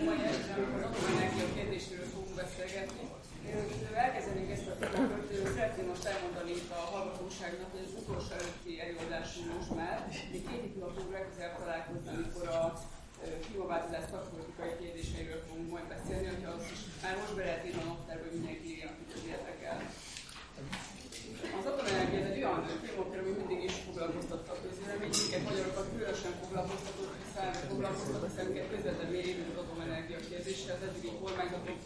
a 0.00 0.04
mai 0.08 0.20
amikor 0.56 0.80
az 0.82 0.90
atomenergia 0.90 1.48
kérdésről 1.56 2.06
fogunk 2.14 2.34
beszélgetni. 2.42 3.04
Elkezdenénk 4.06 4.50
ezt 4.56 4.70
a 4.72 4.74
témakört, 4.80 5.54
szeretném 5.56 5.86
most 5.92 6.04
elmondani 6.12 6.52
itt 6.60 6.70
a 6.80 6.80
hallgatóságnak, 6.92 7.70
hogy 7.74 7.84
az 7.88 7.94
utolsó 8.00 8.32
előtti 8.38 8.72
előadásunk 8.84 9.48
most 9.56 9.72
már, 9.80 9.96
még 10.32 10.42
két 10.50 10.72
hónap 10.74 10.92
fogunk 10.94 11.14
legközelebb 11.18 11.56
találkozni, 11.62 12.08
amikor 12.16 12.46
a 12.58 12.62
klímaváltozás 13.44 14.04
szakpolitikai 14.10 14.72
kérdéseiről 14.80 15.40
fogunk 15.46 15.68
majd 15.74 15.86
beszélni, 15.94 16.26
hogyha 16.32 16.50
az 16.56 16.64
is 16.74 16.80
már 17.02 17.14
most 17.20 17.34
be 17.36 17.42
lehet 17.44 17.66
írni 17.66 17.82
a 17.82 17.90
naptárba, 17.92 18.24
hogy 18.26 18.36
mindenki 18.38 18.66
írja, 18.72 18.88
akit 18.92 19.14
az 19.16 19.24
érdekel. 19.34 19.76
Az 21.58 21.66
atomenergia 21.72 22.20
egy 22.30 22.42
olyan 22.42 22.62
témakör, 22.82 23.18
ami 23.22 23.32
mindig 23.40 23.60
is 23.68 23.76
foglalkoztatta 23.86 24.50
a 24.52 24.60
közvéleményt, 24.62 25.16
minket 25.20 25.44
magyarokat 25.48 25.86
különösen 25.92 26.34
foglalkoztatott, 26.42 27.12
hiszen 27.22 27.50
foglalkoztat, 27.70 28.26
hiszen 28.28 28.46
minket 28.48 28.70
közvetlenül 28.72 29.16
érintett 29.20 29.52
az 29.52 29.62
atomenergia 29.64 30.20
kérdése, 30.30 30.70
az 30.72 30.82
eddigi 30.86 31.10
kormányzatok 31.38 31.78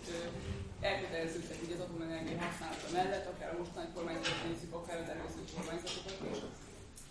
elköteleződtek 0.81 1.59
így 1.65 1.75
az 1.77 1.85
atomenergia 1.87 2.39
használata 2.45 2.89
mellett, 2.97 3.27
akár 3.33 3.51
a 3.55 3.59
mostani 3.63 3.89
kormányzatot 3.95 4.45
nézzük, 4.49 4.73
akár 4.81 4.99
az 5.03 5.09
előző 5.15 5.43
kormányzatokat 5.55 6.21
is. 6.33 6.39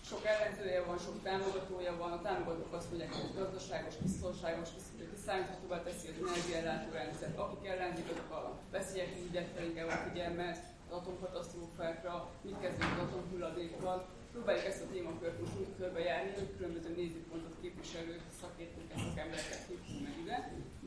Sok 0.10 0.24
ellenzője 0.32 0.82
van, 0.88 0.98
sok 1.06 1.18
támogatója 1.28 1.94
van, 2.02 2.12
a 2.12 2.22
támogatók 2.28 2.74
azt 2.74 2.90
mondják, 2.90 3.14
hogy 3.14 3.38
gazdaságos, 3.40 3.96
biztonságos, 4.06 4.70
kiszámíthatóvá 5.12 5.78
teszi 5.84 6.08
az 6.12 6.18
energiállátó 6.24 6.90
rendszert. 7.00 7.38
Akik 7.44 7.64
ellenzik, 7.72 8.08
azok 8.14 8.32
a 8.40 8.42
veszélyek 8.76 9.12
ügyekkel 9.28 9.64
inkább 9.70 9.90
a 9.96 10.04
figyelmet, 10.08 10.60
az 10.88 10.96
atomkatasztrófákra, 10.98 12.16
mit 12.46 12.60
kezdünk 12.64 12.94
az 12.96 13.04
atomhulladékkal. 13.08 13.98
Próbáljuk 14.32 14.66
ezt 14.66 14.82
a 14.82 14.92
témakört 14.92 15.40
most 15.40 15.56
úgy 15.60 15.74
körbejárni, 15.78 16.32
hogy 16.36 16.56
különböző 16.58 16.90
nézőpontot 16.96 17.56
képviselő 17.62 18.20
szakértőket, 18.42 18.98
szakembereket 18.98 19.62
hívunk 19.68 20.04
meg 20.04 20.16
ide. 20.24 20.38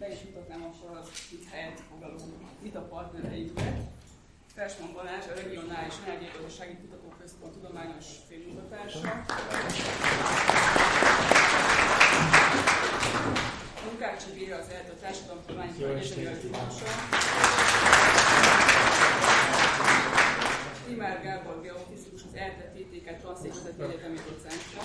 Be 0.01 0.13
is 0.13 0.21
mutatnám 0.23 0.63
akkor 0.63 0.97
az 0.97 1.09
itt 1.33 1.49
helyet 1.51 1.81
foglaló 1.89 2.17
vita 2.63 2.81
partnereinket. 2.81 3.79
Fersman 4.55 4.93
Balázs, 4.93 5.27
a 5.27 5.35
Regionális 5.35 5.95
Energiagazdasági 6.07 6.77
Kutatóközpont 6.77 7.53
tudományos 7.53 8.07
főmunkatársa. 8.29 9.25
Munkácsi 13.87 14.31
Béla 14.35 14.57
az 14.57 14.69
ELTE 14.69 14.95
Társadalomtudományi 15.01 15.85
Egyetemi 15.85 16.27
Alkívása. 16.27 16.85
Timár 20.87 21.23
Gábor 21.23 21.63
geofizikus 21.63 22.14
az 22.35 22.41
ELTE 22.41 22.67
TTK 22.75 23.07
Transzékvezeti 23.21 23.83
Egyetemi 23.83 24.19
Docensra. 24.29 24.81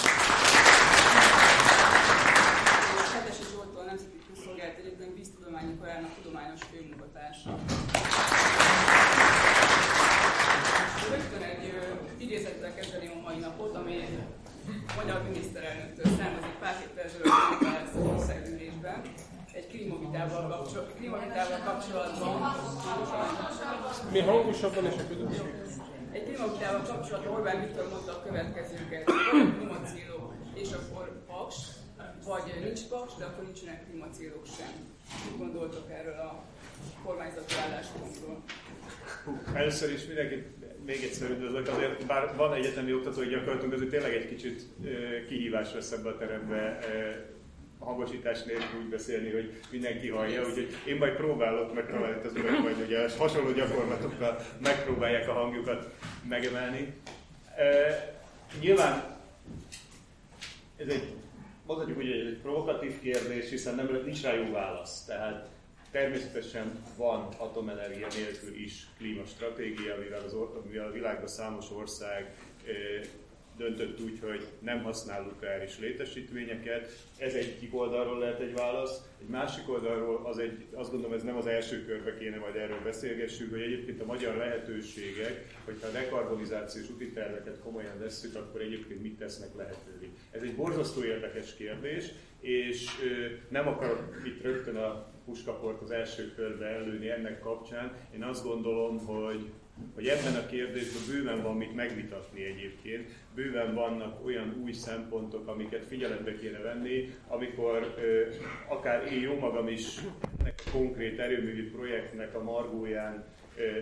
És 3.02 3.12
Hetesi 3.14 3.44
Zsoltól 3.52 3.84
Nemzeti 3.84 4.20
Közszolgált 4.28 4.78
Egyetem 4.78 5.14
Víztudományi 5.16 5.78
Karának 5.80 6.14
tudományos 6.22 6.60
főmunkatársa. 6.72 7.50
Rögtön 11.12 11.44
egy 11.52 11.66
idézettel 12.18 12.74
kezdeném 12.74 13.12
a 13.18 13.22
mai 13.28 13.40
napot, 13.40 13.76
ami 13.76 13.96
magyar 14.96 15.24
miniszterelnöktől 15.24 16.06
származik 16.18 16.56
pár 16.60 16.76
héttel 16.80 17.04
ezelőtt 17.04 17.96
az 17.96 18.06
országgyűlésben 18.14 19.02
egy 19.54 19.68
klímavitával 19.68 20.48
kapcsolatban. 20.48 20.96
Klímavitával 20.98 21.60
kapcsolatban 21.66 22.32
Mi 24.12 24.20
hangosabban 24.20 24.86
és 24.86 24.98
a 25.04 25.08
közönség? 25.08 25.89
Klímavitával 26.40 26.82
kapcsolatban 26.82 27.34
Orbán 27.34 27.60
Viktor 27.66 27.90
mondta 27.90 28.12
a 28.12 28.24
következőket. 28.24 29.04
Van 29.32 29.56
klímacélok, 29.58 30.34
és 30.54 30.72
akkor 30.72 31.24
paks, 31.28 31.56
vagy 32.26 32.64
nincs 32.64 32.82
paks, 32.90 33.14
de 33.18 33.26
akkor 33.26 33.44
nincsenek 33.44 33.86
klímacélok 33.86 34.46
sem. 34.58 34.72
Mit 35.26 35.38
gondoltok 35.38 35.92
erről 35.92 36.20
a 36.20 36.44
kormányzati 37.04 37.54
álláspontról? 37.66 38.44
Először 39.54 39.92
is 39.92 40.06
mindenkit 40.06 40.46
még 40.86 41.04
egyszer 41.04 41.30
üdvözlök, 41.30 41.68
azért 41.68 42.06
bár 42.06 42.36
van 42.36 42.54
egyetemi 42.54 42.94
oktatói 42.94 43.28
gyakorlatunk, 43.28 43.74
azért 43.74 43.90
tényleg 43.90 44.14
egy 44.14 44.28
kicsit 44.28 44.66
kihívás 45.28 45.74
lesz 45.74 45.92
ebbe 45.92 46.10
a 46.10 46.18
terembe 46.18 46.80
hangosítás 47.80 48.44
nélkül 48.44 48.80
úgy 48.80 48.90
beszélni, 48.90 49.32
hogy 49.32 49.62
mindenki 49.72 50.08
hallja, 50.08 50.46
úgyhogy 50.46 50.76
én 50.86 50.96
majd 50.96 51.14
próbálok 51.14 51.74
megpróbálni 51.74 52.18
itt 52.18 52.26
az 52.26 52.36
urak, 52.36 52.64
vagy 52.64 52.86
ugye 52.86 53.10
hasonló 53.18 53.52
gyakorlatokkal 53.52 54.40
megpróbálják 54.62 55.28
a 55.28 55.34
hangjukat 55.34 55.94
megemelni. 56.28 56.94
E, 57.56 58.14
nyilván 58.60 59.18
ez 60.78 60.88
egy, 60.88 61.14
mondhatjuk 61.66 61.98
úgy, 61.98 62.06
hogy 62.06 62.28
egy 62.28 62.40
provokatív 62.42 63.00
kérdés, 63.00 63.50
hiszen 63.50 63.76
nem, 63.76 64.00
nincs 64.06 64.22
rá 64.22 64.34
jó 64.34 64.52
válasz. 64.52 65.06
Tehát 65.06 65.48
természetesen 65.92 66.84
van 66.98 67.28
atomenergia 67.38 68.08
nélkül 68.16 68.56
is 68.56 68.88
klímastratégia, 68.98 69.96
mivel, 70.04 70.22
az, 70.26 70.36
mivel 70.70 70.88
a 70.88 70.92
világban 70.92 71.28
számos 71.28 71.72
ország 71.72 72.36
döntött 73.60 74.00
úgy, 74.00 74.20
hogy 74.20 74.48
nem 74.60 74.84
használ 74.84 75.22
nukleáris 75.22 75.80
létesítményeket. 75.80 76.92
Ez 77.18 77.34
egyik 77.34 77.76
oldalról 77.76 78.20
lehet 78.20 78.40
egy 78.40 78.54
válasz. 78.54 79.02
Egy 79.22 79.28
másik 79.28 79.70
oldalról 79.70 80.26
az 80.26 80.38
egy, 80.38 80.66
azt 80.74 80.92
gondolom, 80.92 81.16
ez 81.16 81.24
nem 81.24 81.38
az 81.38 81.48
első 81.48 81.86
körbe 81.86 82.18
kéne 82.18 82.38
majd 82.38 82.56
erről 82.56 82.82
beszélgessünk, 82.84 83.52
hogy 83.52 83.62
egyébként 83.62 84.02
a 84.02 84.06
magyar 84.06 84.36
lehetőségek, 84.36 85.58
hogyha 85.66 85.88
a 85.88 85.92
dekarbonizációs 85.92 86.90
úti 86.90 87.12
terveket 87.12 87.60
komolyan 87.60 88.00
vesszük, 88.00 88.36
akkor 88.36 88.62
egyébként 88.62 89.02
mit 89.02 89.18
tesznek 89.18 89.56
lehetővé. 89.56 90.10
Ez 90.32 90.42
egy 90.42 90.56
borzasztó 90.56 91.04
érdekes 91.04 91.56
kérdés, 91.56 92.12
és 92.40 92.86
nem 93.50 93.68
akarok 93.68 94.22
itt 94.26 94.42
rögtön 94.42 94.76
a 94.76 95.12
puskaport 95.26 95.82
az 95.82 95.92
első 95.92 96.34
körbe 96.36 96.66
előni 96.66 97.10
ennek 97.10 97.40
kapcsán. 97.40 97.94
Én 98.16 98.24
azt 98.24 98.44
gondolom, 98.44 99.06
hogy 99.06 99.50
hogy 99.96 100.08
ebben 100.08 100.36
a 100.36 100.46
kérdésben 100.46 101.02
bőven 101.16 101.44
van 101.44 101.58
mit 101.58 101.76
megvitatni 101.76 102.44
egyébként, 102.44 103.10
bőven 103.36 103.74
vannak 103.74 104.26
olyan 104.26 104.56
új 104.64 104.72
szempontok, 104.72 105.48
amiket 105.48 105.86
figyelembe 105.86 106.36
kéne 106.36 106.58
venni, 106.58 107.14
amikor 107.28 107.96
akár 108.68 109.12
én 109.12 109.22
jó 109.22 109.40
magam 109.40 109.68
is 109.68 109.98
ennek 110.40 110.62
a 110.66 110.70
konkrét 110.72 111.20
erőművi 111.20 111.62
projektnek 111.62 112.36
a 112.36 112.44
margóján 112.44 113.24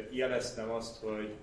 jeleztem 0.09 0.69
azt, 0.69 0.99
hogy 1.01 1.33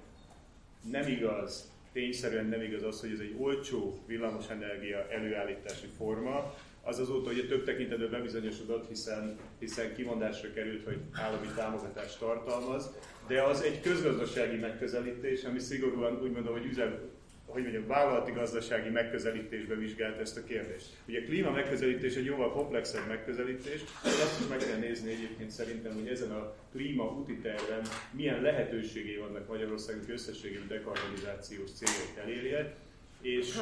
nem 0.90 1.08
igaz, 1.08 1.72
tényszerűen 1.92 2.46
nem 2.46 2.62
igaz 2.62 2.82
az, 2.82 3.00
hogy 3.00 3.12
ez 3.12 3.18
egy 3.18 3.34
olcsó 3.38 3.98
villamosenergia 4.06 5.08
előállítási 5.10 5.86
forma, 5.96 6.54
az 6.82 6.98
azóta 6.98 7.30
ugye 7.30 7.46
több 7.46 7.64
tekintetben 7.64 8.10
bebizonyosodott, 8.10 8.88
hiszen, 8.88 9.38
hiszen 9.58 9.94
kimondásra 9.94 10.52
került, 10.52 10.84
hogy 10.84 10.98
állami 11.12 11.46
támogatást 11.56 12.18
tartalmaz, 12.18 12.90
de 13.26 13.42
az 13.42 13.62
egy 13.62 13.80
közgazdasági 13.80 14.56
megközelítés, 14.56 15.44
ami 15.44 15.58
szigorúan 15.58 16.20
úgy 16.22 16.30
mondom, 16.30 16.52
hogy 16.52 16.66
üzem, 16.66 16.98
hogy 17.46 17.62
mondjam, 17.62 17.86
vállalati 17.86 18.32
gazdasági 18.32 18.88
megközelítésbe 18.88 19.74
vizsgált 19.74 20.18
ezt 20.18 20.36
a 20.36 20.44
kérdést. 20.44 20.86
Ugye 21.08 21.20
a 21.20 21.24
klíma 21.24 21.50
megközelítés 21.50 22.14
egy 22.14 22.24
jóval 22.24 22.52
komplexebb 22.52 23.08
megközelítés, 23.08 23.80
de 24.02 24.08
azt 24.08 24.40
is 24.40 24.46
meg 24.46 24.58
kell 24.58 24.78
nézni 24.78 25.10
egyébként 25.10 25.50
szerintem, 25.50 25.94
hogy 25.94 26.08
ezen 26.08 26.30
a 26.30 26.54
klíma 26.72 27.04
úti 27.04 27.36
terven 27.36 27.82
milyen 28.10 28.42
lehetőségei 28.42 29.16
vannak 29.16 29.48
Magyarországnak 29.48 30.08
összességében 30.08 30.68
dekarbonizációs 30.68 31.70
céljait 31.72 32.18
elérje, 32.22 32.74
és 33.20 33.58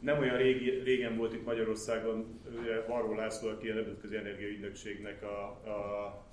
nem 0.00 0.18
olyan 0.18 0.36
régi, 0.36 0.70
régen 0.84 1.16
volt 1.16 1.34
itt 1.34 1.44
Magyarországon 1.44 2.40
Varró 2.88 3.14
László, 3.14 3.48
aki 3.48 3.68
a 3.68 3.74
Nemzetközi 3.74 4.16
Energiaügynökségnek 4.16 5.22
a, 5.22 5.44
a 5.70 6.24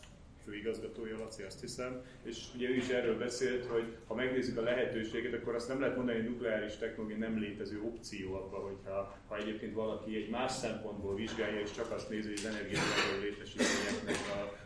főigazgatója, 0.46 1.18
Laci, 1.18 1.44
azt 1.44 1.60
hiszem, 1.60 2.02
és 2.24 2.38
ugye 2.56 2.70
ő 2.70 2.76
is 2.76 2.88
erről 2.88 3.18
beszélt, 3.18 3.66
hogy 3.66 3.96
ha 4.08 4.16
megnézzük 4.16 4.58
a 4.58 4.62
lehetőséget, 4.62 5.34
akkor 5.34 5.56
azt 5.56 5.68
nem 5.68 5.80
lehet 5.80 5.96
mondani, 5.96 6.18
hogy 6.18 6.30
nukleáris 6.30 6.78
technológia 6.78 7.18
nem 7.18 7.40
létező 7.40 7.82
opció 7.82 8.34
abban, 8.34 8.62
hogyha 8.62 9.18
ha 9.28 9.38
egyébként 9.38 9.74
valaki 9.74 10.16
egy 10.16 10.30
más 10.30 10.52
szempontból 10.52 11.16
vizsgálja, 11.16 11.60
és 11.60 11.72
csak 11.72 11.92
azt 11.92 12.10
nézi, 12.10 12.28
hogy 12.28 12.38
az 12.38 12.46
energiával 12.46 13.20
létesítményeknek 13.22 14.22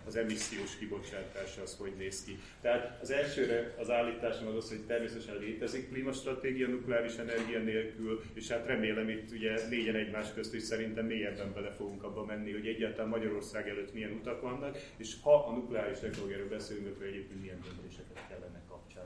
az 0.08 0.16
emissziós 0.16 0.78
kibocsátása 0.78 1.62
az 1.62 1.76
hogy 1.78 1.94
néz 1.98 2.24
ki. 2.24 2.40
Tehát 2.62 3.02
az 3.02 3.12
elsőre 3.12 3.76
az 3.80 3.90
állításom 3.90 4.48
az 4.48 4.56
az, 4.56 4.70
hogy 4.70 4.86
természetesen 4.86 5.38
létezik 5.38 5.90
klímastratégia 5.90 6.68
nukleáris 6.68 7.16
energia 7.16 7.60
nélkül, 7.60 8.22
és 8.34 8.48
hát 8.48 8.66
remélem 8.66 9.10
itt 9.10 9.32
ugye 9.32 9.68
négyen 9.70 9.96
egymás 9.96 10.34
közt 10.34 10.54
is 10.54 10.64
szerintem 10.64 11.06
mélyebben 11.06 11.54
bele 11.54 11.72
fogunk 11.72 12.04
abba 12.04 12.26
menni, 12.26 12.52
hogy 12.52 12.68
egyáltalán 12.68 13.10
Magyarország 13.10 13.70
előtt 13.70 13.94
milyen 13.94 14.12
utak 14.12 14.42
vannak, 14.42 14.78
és 14.98 15.16
ha 15.22 15.36
a 15.36 15.52
nukleáris 15.66 16.00
technológiáról 16.00 16.48
beszélünk, 16.48 16.96
akkor 16.96 17.06
egyébként 17.06 17.42
milyen 17.42 17.62
döntéseket 17.62 18.28
kellene 18.28 18.62
kapcsán 18.68 19.06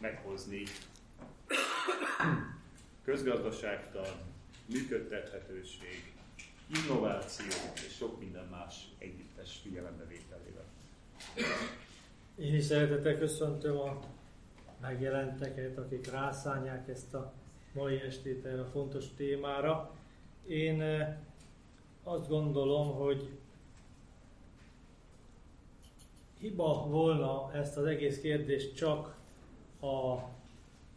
meghozni. 0.00 0.62
Közgazdaságtan, 3.04 4.06
működtethetőség, 4.66 6.12
innováció 6.84 7.46
és 7.74 7.94
sok 7.96 8.20
minden 8.20 8.46
más 8.50 8.88
együttes 8.98 9.58
figyelembevételével. 9.62 10.64
Én 12.34 12.54
is 12.54 12.64
szeretettel 12.64 13.18
köszöntöm 13.18 13.78
a 13.78 14.00
megjelenteket, 14.80 15.78
akik 15.78 16.10
rászánják 16.10 16.88
ezt 16.88 17.14
a 17.14 17.32
mai 17.72 18.00
estét 18.00 18.44
erre 18.44 18.60
a 18.60 18.66
fontos 18.66 19.04
témára. 19.16 19.94
Én 20.46 20.80
eh, 20.80 21.16
azt 22.02 22.28
gondolom, 22.28 22.94
hogy 22.94 23.28
hiba 26.40 26.86
volna 26.88 27.50
ezt 27.54 27.76
az 27.76 27.84
egész 27.84 28.20
kérdést 28.20 28.74
csak 28.74 29.16
a, 29.80 30.12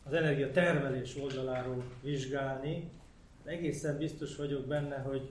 az 0.03 0.13
energia 0.13 0.51
termelés 0.51 1.17
oldaláról 1.17 1.83
vizsgálni. 2.01 2.89
Egészen 3.43 3.97
biztos 3.97 4.35
vagyok 4.35 4.65
benne, 4.65 4.97
hogy, 4.97 5.29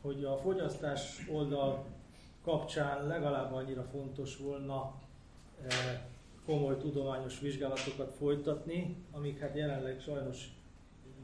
hogy 0.00 0.24
a 0.24 0.36
fogyasztás 0.36 1.26
oldal 1.32 1.84
kapcsán 2.44 3.06
legalább 3.06 3.52
annyira 3.52 3.82
fontos 3.82 4.36
volna 4.36 4.94
eh, 5.68 6.00
komoly 6.46 6.76
tudományos 6.76 7.40
vizsgálatokat 7.40 8.14
folytatni, 8.18 8.96
amik 9.10 9.38
hát 9.38 9.56
jelenleg 9.56 10.00
sajnos 10.00 10.48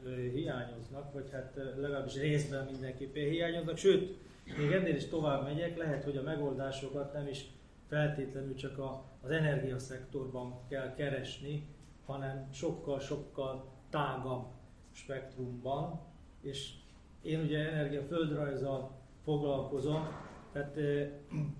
eh, 0.05 0.11
hiányoznak, 0.33 1.13
vagy 1.13 1.29
hát 1.31 1.57
eh, 1.57 1.63
legalábbis 1.75 2.15
részben 2.15 2.67
mindenképpen 2.71 3.29
hiányoznak, 3.29 3.77
sőt, 3.77 4.17
még 4.57 4.71
ennél 4.71 4.95
is 4.95 5.05
tovább 5.05 5.43
megyek, 5.43 5.77
lehet, 5.77 6.03
hogy 6.03 6.17
a 6.17 6.21
megoldásokat 6.21 7.13
nem 7.13 7.27
is 7.27 7.45
feltétlenül 7.89 8.55
csak 8.55 8.77
a, 8.77 9.03
az 9.21 9.29
energiaszektorban 9.29 10.67
kell 10.67 10.93
keresni, 10.93 11.67
hanem 12.05 12.47
sokkal-sokkal 12.51 13.71
tágabb 13.89 14.45
spektrumban, 14.91 15.99
és 16.41 16.73
én 17.21 17.39
ugye 17.39 17.71
energiaföldrajzzal 17.71 18.91
foglalkozom, 19.23 20.07
tehát 20.51 20.77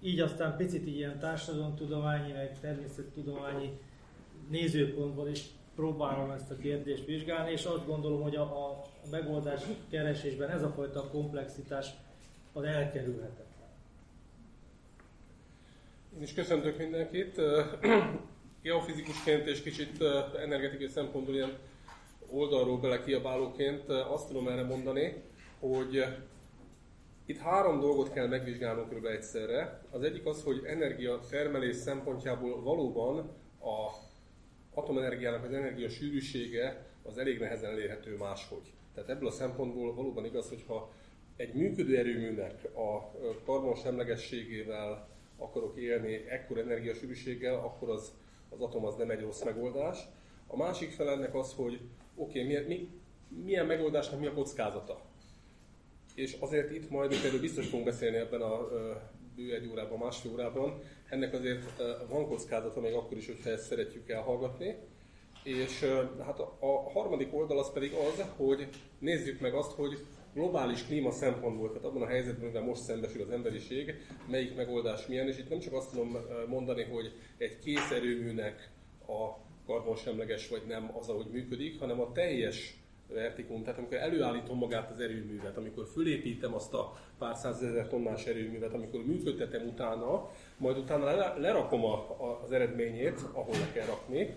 így 0.02 0.20
aztán 0.20 0.58
picit 0.58 0.88
ilyen 0.88 1.20
társadalomtudományi, 1.20 2.32
meg 2.32 2.60
természettudományi 2.60 3.80
nézőpontból 4.50 5.28
is 5.28 5.50
próbálom 5.76 6.32
ezt 6.32 6.52
a 6.52 6.58
kérdést 6.58 7.06
vizsgálni, 7.06 7.52
és 7.52 7.66
azt 7.66 7.86
gondolom, 7.86 8.22
hogy 8.22 8.36
a, 8.36 8.42
a 8.42 8.82
megoldás 9.12 9.62
keresésben 9.90 10.50
ez 10.50 10.64
a 10.64 10.70
fajta 10.70 11.10
komplexitás 11.10 11.94
az 12.54 12.64
elkerülhetetlen. 12.64 13.49
Én 16.16 16.22
is 16.22 16.34
köszöntök 16.34 16.78
mindenkit. 16.78 17.42
Geofizikusként 18.62 19.48
és 19.54 19.62
kicsit 19.62 20.04
energetikai 20.42 20.88
szempontból 20.88 21.36
ilyen 21.36 21.58
oldalról 22.30 22.78
bele 22.78 23.04
kiabálóként 23.04 23.90
azt 23.90 24.28
tudom 24.28 24.48
erre 24.48 24.64
mondani, 24.64 25.24
hogy 25.60 26.06
itt 27.26 27.38
három 27.38 27.80
dolgot 27.80 28.14
kell 28.14 28.28
megvizsgálnunk 28.28 28.90
kb. 28.90 29.06
egyszerre. 29.06 29.82
Az 29.92 30.04
egyik 30.04 30.26
az, 30.26 30.44
hogy 30.44 30.64
energia 30.66 31.20
termelés 31.30 31.76
szempontjából 31.76 32.62
valóban 32.62 33.18
a 33.62 33.90
atomenergiának 34.74 35.44
az 35.44 35.54
energia 35.54 35.90
sűrűsége 35.90 36.86
az 37.04 37.18
elég 37.18 37.40
nehezen 37.40 37.72
elérhető 37.72 38.16
máshogy. 38.16 38.74
Tehát 38.94 39.10
ebből 39.10 39.28
a 39.28 39.32
szempontból 39.32 39.96
valóban 39.96 40.26
igaz, 40.26 40.50
hogyha 40.50 40.94
egy 41.36 41.54
működő 41.54 41.98
erőműnek 41.98 42.64
a 42.76 43.12
karbonsemlegességével 43.46 45.18
akarok 45.40 45.78
élni 45.78 46.14
ekkor 46.14 46.58
energiasűrűséggel, 46.58 47.56
akkor 47.56 47.90
az, 47.90 48.14
az 48.50 48.62
atom 48.62 48.86
az 48.86 48.96
nem 48.96 49.10
egy 49.10 49.22
rossz 49.22 49.44
megoldás. 49.44 49.98
A 50.48 50.58
másik 50.58 50.92
fel 50.92 51.10
ennek 51.10 51.36
az, 51.36 51.54
hogy 51.54 51.80
oké, 52.16 52.44
okay, 52.44 52.66
mi, 52.68 52.90
milyen 53.44 53.66
megoldásnak 53.66 54.20
mi 54.20 54.26
a 54.26 54.34
kockázata. 54.34 55.02
És 56.16 56.38
azért 56.40 56.72
itt 56.72 56.90
majd, 56.90 57.12
erről 57.12 57.40
biztos 57.40 57.68
fogunk 57.68 57.86
beszélni 57.86 58.18
ebben 58.18 58.42
a 58.42 58.68
bő 59.36 59.54
egy 59.54 59.68
órában, 59.72 59.98
másfél 59.98 60.32
órában, 60.32 60.82
ennek 61.10 61.34
azért 61.34 61.82
van 62.10 62.28
kockázata 62.28 62.80
még 62.80 62.94
akkor 62.94 63.18
is, 63.18 63.26
hogyha 63.26 63.50
ezt 63.50 63.66
szeretjük 63.66 64.10
elhallgatni. 64.10 64.76
És 65.44 65.84
hát 66.26 66.40
a, 66.40 66.58
a 66.60 66.90
harmadik 66.90 67.34
oldal 67.34 67.60
az 67.60 67.72
pedig 67.72 67.92
az, 67.94 68.26
hogy 68.38 68.68
nézzük 69.00 69.40
meg 69.40 69.54
azt, 69.54 69.72
hogy 69.72 70.06
globális 70.34 70.86
klíma 70.86 71.12
szempontból, 71.12 71.68
tehát 71.68 71.84
abban 71.84 72.02
a 72.02 72.08
helyzetben, 72.08 72.44
amivel 72.44 72.62
most 72.64 72.82
szembesül 72.82 73.22
az 73.22 73.30
emberiség, 73.30 73.94
melyik 74.30 74.56
megoldás 74.56 75.08
milyen, 75.08 75.28
és 75.28 75.38
itt 75.38 75.50
nem 75.50 75.60
csak 75.60 75.74
azt 75.74 75.90
tudom 75.90 76.18
mondani, 76.48 76.84
hogy 76.84 77.12
egy 77.38 77.60
kész 77.60 77.92
erőműnek 77.92 78.70
a 79.08 79.48
karbonsemleges 79.66 80.50
vagy 80.50 80.62
nem 80.68 80.92
az, 81.00 81.10
ahogy 81.10 81.28
működik, 81.32 81.80
hanem 81.80 82.02
a 82.02 82.12
teljes 82.12 82.80
vertikum, 83.14 83.64
tehát 83.64 83.80
amikor 83.80 83.98
előállítom 83.98 84.58
magát 84.58 84.92
az 84.92 85.00
erőművet, 85.00 85.58
amikor 85.58 85.88
fölépítem 85.94 86.54
azt 86.54 86.74
a 86.74 86.98
pár 87.18 87.36
százezer 87.36 87.88
tonnás 87.88 88.26
erőművet, 88.26 88.74
amikor 88.74 89.06
működtetem 89.06 89.68
utána, 89.68 90.30
majd 90.58 90.78
utána 90.78 91.38
lerakom 91.38 91.86
a, 91.86 91.94
a, 91.94 92.42
az 92.44 92.52
eredményét, 92.52 93.20
ahol 93.32 93.54
le 93.54 93.72
kell 93.74 93.86
rakni, 93.86 94.34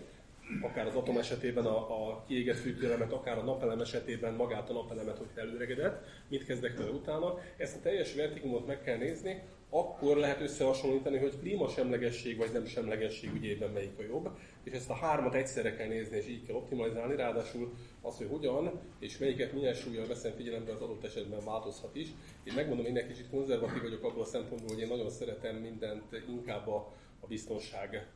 akár 0.60 0.86
az 0.86 0.94
atom 0.94 1.18
esetében 1.18 1.64
a, 1.64 2.08
a 2.10 2.24
kiégett 2.26 2.56
fűtőelemet, 2.56 3.12
akár 3.12 3.38
a 3.38 3.42
napelem 3.42 3.80
esetében 3.80 4.34
magát 4.34 4.70
a 4.70 4.72
napelemet, 4.72 5.18
hogy 5.18 5.26
előregedett, 5.34 6.04
mit 6.28 6.44
kezdek 6.44 6.76
vele 6.76 6.90
utána. 6.90 7.38
Ezt 7.56 7.76
a 7.76 7.80
teljes 7.80 8.14
vertikumot 8.14 8.66
meg 8.66 8.82
kell 8.82 8.96
nézni, 8.96 9.42
akkor 9.70 10.16
lehet 10.16 10.40
összehasonlítani, 10.40 11.18
hogy 11.18 11.38
klímasemlegesség 11.38 12.36
vagy 12.36 12.52
nem 12.52 12.64
semlegesség 12.64 13.34
ügyében 13.34 13.70
melyik 13.70 13.98
a 13.98 14.02
jobb, 14.02 14.30
és 14.64 14.72
ezt 14.72 14.90
a 14.90 14.94
hármat 14.94 15.34
egyszerre 15.34 15.76
kell 15.76 15.88
nézni, 15.88 16.16
és 16.16 16.28
így 16.28 16.46
kell 16.46 16.56
optimalizálni, 16.56 17.16
ráadásul 17.16 17.72
az, 18.02 18.16
hogy 18.16 18.26
hogyan, 18.30 18.80
és 18.98 19.18
melyiket 19.18 19.52
milyen 19.52 19.74
súlyjal 19.74 20.06
veszem 20.06 20.32
figyelembe, 20.32 20.72
az 20.72 20.80
adott 20.80 21.04
esetben 21.04 21.44
változhat 21.44 21.96
is. 21.96 22.08
Én 22.44 22.54
megmondom, 22.54 22.86
én 22.86 22.96
egy 22.96 23.06
kicsit 23.06 23.30
konzervatív 23.30 23.82
vagyok 23.82 24.04
abból 24.04 24.22
a 24.22 24.26
szempontból, 24.26 24.68
hogy 24.68 24.82
én 24.82 24.88
nagyon 24.88 25.10
szeretem 25.10 25.56
mindent 25.56 26.22
inkább 26.28 26.68
a, 26.68 26.92
a 27.20 27.26
biztonság 27.26 28.06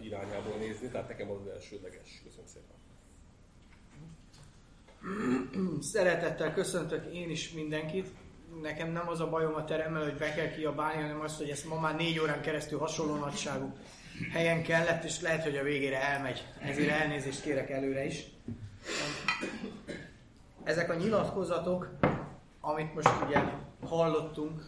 irányából 0.00 0.56
nézni, 0.58 0.88
tehát 0.88 1.08
nekem 1.08 1.30
az, 1.30 1.36
az 1.40 1.52
elsődleges. 1.52 2.22
Köszönöm 2.24 2.46
szépen. 2.46 2.76
Szeretettel 5.80 6.54
köszöntök 6.54 7.14
én 7.14 7.30
is 7.30 7.52
mindenkit. 7.52 8.08
Nekem 8.62 8.92
nem 8.92 9.08
az 9.08 9.20
a 9.20 9.28
bajom 9.28 9.54
a 9.54 9.64
teremmel, 9.64 10.02
hogy 10.02 10.16
be 10.16 10.34
kell 10.34 10.48
kiabálni, 10.48 11.02
hanem 11.02 11.20
az, 11.20 11.36
hogy 11.36 11.48
ezt 11.48 11.68
ma 11.68 11.80
már 11.80 11.96
négy 11.96 12.18
órán 12.18 12.40
keresztül 12.40 12.78
hasonló 12.78 13.14
nagyságú 13.14 13.72
helyen 14.32 14.62
kellett, 14.62 15.04
és 15.04 15.20
lehet, 15.20 15.42
hogy 15.42 15.56
a 15.56 15.62
végére 15.62 16.02
elmegy. 16.02 16.44
Ezért 16.60 16.90
elnézést 16.90 17.42
kérek 17.42 17.70
előre 17.70 18.04
is. 18.04 18.24
Ezek 20.62 20.90
a 20.90 20.94
nyilatkozatok, 20.94 21.90
amit 22.60 22.94
most 22.94 23.10
ugye 23.26 23.42
hallottunk, 23.82 24.62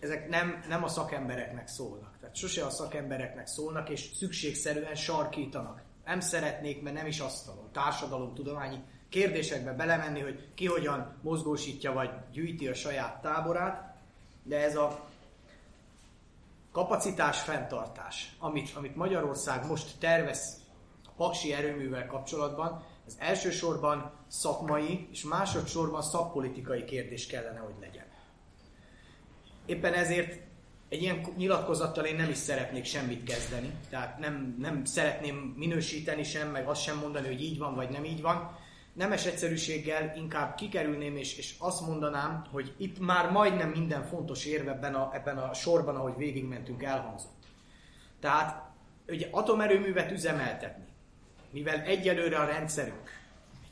ezek 0.00 0.28
nem, 0.28 0.64
nem 0.68 0.84
a 0.84 0.88
szakembereknek 0.88 1.68
szólnak. 1.68 2.15
Sose 2.36 2.64
a 2.64 2.70
szakembereknek 2.70 3.46
szólnak, 3.46 3.88
és 3.88 4.10
szükségszerűen 4.14 4.94
sarkítanak. 4.94 5.82
Nem 6.04 6.20
szeretnék, 6.20 6.82
mert 6.82 6.96
nem 6.96 7.06
is 7.06 7.20
asztalon, 7.20 7.72
társadalomtudományi 7.72 8.78
kérdésekbe 9.08 9.72
belemenni, 9.72 10.20
hogy 10.20 10.48
ki 10.54 10.66
hogyan 10.66 11.18
mozgósítja 11.22 11.92
vagy 11.92 12.10
gyűjti 12.32 12.68
a 12.68 12.74
saját 12.74 13.20
táborát, 13.20 13.96
de 14.42 14.62
ez 14.64 14.76
a 14.76 15.08
kapacitás 16.72 17.40
fenntartás, 17.40 18.36
amit, 18.38 18.70
amit 18.74 18.96
Magyarország 18.96 19.66
most 19.66 19.98
tervez 19.98 20.60
a 21.06 21.10
paksi 21.16 21.52
erőművel 21.52 22.06
kapcsolatban, 22.06 22.84
ez 23.06 23.16
elsősorban 23.18 24.12
szakmai 24.28 25.08
és 25.10 25.24
másodszorban 25.24 26.02
szakpolitikai 26.02 26.84
kérdés 26.84 27.26
kellene, 27.26 27.58
hogy 27.58 27.74
legyen. 27.80 28.06
Éppen 29.66 29.92
ezért 29.92 30.45
egy 30.88 31.02
ilyen 31.02 31.26
nyilatkozattal 31.36 32.04
én 32.04 32.16
nem 32.16 32.30
is 32.30 32.36
szeretnék 32.36 32.84
semmit 32.84 33.24
kezdeni, 33.24 33.70
tehát 33.90 34.18
nem, 34.18 34.56
nem 34.58 34.84
szeretném 34.84 35.54
minősíteni 35.56 36.22
sem, 36.22 36.50
meg 36.50 36.66
azt 36.68 36.82
sem 36.82 36.98
mondani, 36.98 37.26
hogy 37.26 37.42
így 37.42 37.58
van, 37.58 37.74
vagy 37.74 37.88
nem 37.88 38.04
így 38.04 38.20
van. 38.20 38.58
Nemes 38.92 39.26
egyszerűséggel 39.26 40.12
inkább 40.16 40.54
kikerülném, 40.54 41.16
és, 41.16 41.38
és 41.38 41.54
azt 41.58 41.86
mondanám, 41.86 42.46
hogy 42.52 42.74
itt 42.76 42.98
már 42.98 43.30
majdnem 43.30 43.68
minden 43.70 44.04
fontos 44.04 44.44
érve 44.44 44.70
ebben 44.70 44.94
a, 44.94 45.10
ebben 45.14 45.38
a 45.38 45.54
sorban, 45.54 45.96
ahogy 45.96 46.16
végigmentünk, 46.16 46.82
elhangzott. 46.82 47.44
Tehát 48.20 48.62
ugye 49.08 49.28
atomerőművet 49.30 50.10
üzemeltetni, 50.10 50.84
mivel 51.50 51.80
egyelőre 51.80 52.38
a 52.38 52.44
rendszerünk 52.44 53.15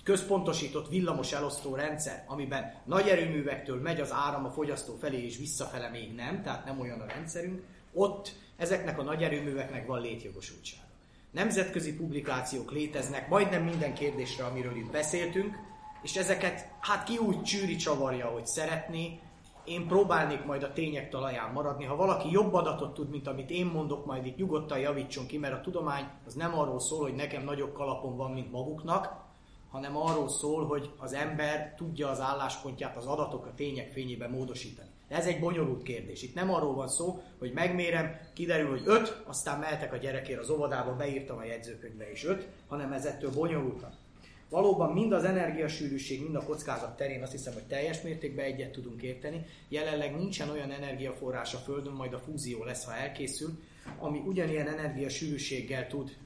központosított 0.05 0.89
villamos 0.89 1.33
elosztó 1.33 1.75
rendszer, 1.75 2.25
amiben 2.27 2.75
nagy 2.85 3.09
erőművektől 3.09 3.81
megy 3.81 4.01
az 4.01 4.13
áram 4.13 4.45
a 4.45 4.51
fogyasztó 4.51 4.95
felé 5.01 5.25
és 5.25 5.37
visszafele 5.37 5.89
még 5.89 6.15
nem, 6.15 6.43
tehát 6.43 6.65
nem 6.65 6.81
olyan 6.81 7.01
a 7.01 7.07
rendszerünk, 7.07 7.63
ott 7.93 8.33
ezeknek 8.57 8.99
a 8.99 9.03
nagy 9.03 9.23
erőműveknek 9.23 9.87
van 9.87 10.01
létjogosultsága. 10.01 10.83
Nemzetközi 11.31 11.97
publikációk 11.97 12.73
léteznek 12.73 13.29
majdnem 13.29 13.63
minden 13.63 13.95
kérdésre, 13.95 14.45
amiről 14.45 14.77
itt 14.77 14.91
beszéltünk, 14.91 15.55
és 16.03 16.17
ezeket 16.17 16.69
hát 16.81 17.05
ki 17.05 17.17
úgy 17.17 17.43
csűri 17.43 17.77
csavarja, 17.77 18.27
hogy 18.27 18.47
szeretné, 18.47 19.19
én 19.65 19.87
próbálnék 19.87 20.45
majd 20.45 20.63
a 20.63 20.73
tények 20.73 21.11
talaján 21.11 21.53
maradni. 21.53 21.85
Ha 21.85 21.97
valaki 21.97 22.31
jobb 22.31 22.55
adatot 22.55 22.95
tud, 22.95 23.11
mint 23.11 23.27
amit 23.27 23.51
én 23.51 23.67
mondok, 23.67 24.07
majd 24.07 24.27
itt 24.27 24.37
nyugodtan 24.37 24.79
javítson 24.79 25.27
ki, 25.27 25.39
mert 25.39 25.55
a 25.55 25.61
tudomány 25.61 26.05
az 26.27 26.35
nem 26.35 26.59
arról 26.59 26.81
szól, 26.81 27.03
hogy 27.03 27.15
nekem 27.15 27.45
nagyobb 27.45 27.73
kalapom 27.73 28.17
van, 28.17 28.31
mint 28.31 28.53
maguknak, 28.53 29.24
hanem 29.75 29.97
arról 29.97 30.29
szól, 30.29 30.67
hogy 30.67 30.91
az 30.99 31.13
ember 31.13 31.75
tudja 31.77 32.09
az 32.09 32.21
álláspontját 32.21 32.97
az 32.97 33.07
adatok, 33.07 33.47
a 33.47 33.55
tények 33.55 33.93
fényében 33.93 34.31
módosítani. 34.31 34.89
De 35.09 35.17
ez 35.17 35.27
egy 35.27 35.41
bonyolult 35.41 35.83
kérdés. 35.83 36.23
Itt 36.23 36.35
nem 36.35 36.55
arról 36.55 36.75
van 36.75 36.89
szó, 36.89 37.23
hogy 37.39 37.53
megmérem, 37.53 38.19
kiderül, 38.35 38.71
hogy 38.71 38.83
öt, 38.85 39.23
aztán 39.27 39.59
mehetek 39.59 39.93
a 39.93 39.97
gyerekért 39.97 40.41
az 40.41 40.51
óvodába, 40.51 40.97
beírtam 40.97 41.39
a 41.39 41.45
jegyzőkönyvbe 41.45 42.11
is 42.11 42.25
öt, 42.25 42.49
hanem 42.67 42.93
ez 42.93 43.05
ettől 43.05 43.31
bonyolultabb. 43.31 43.93
Valóban 44.51 44.93
mind 44.93 45.13
az 45.13 45.25
energiasűrűség, 45.25 46.23
mind 46.23 46.35
a 46.35 46.45
kockázat 46.45 46.97
terén 46.97 47.23
azt 47.23 47.33
hiszem, 47.33 47.53
hogy 47.53 47.67
teljes 47.67 48.03
mértékben 48.03 48.45
egyet 48.45 48.73
tudunk 48.73 49.03
érteni. 49.03 49.47
Jelenleg 49.69 50.17
nincsen 50.17 50.51
olyan 50.51 50.71
energiaforrás 50.71 51.55
a 51.55 51.59
Földön, 51.59 51.93
majd 51.93 52.13
a 52.13 52.19
fúzió 52.19 52.65
lesz, 52.65 52.85
ha 52.85 52.95
elkészül, 52.95 53.59
ami 53.99 54.19
ugyanilyen 54.27 54.69
energiasűrűséggel 54.69 55.87
tud 55.87 56.17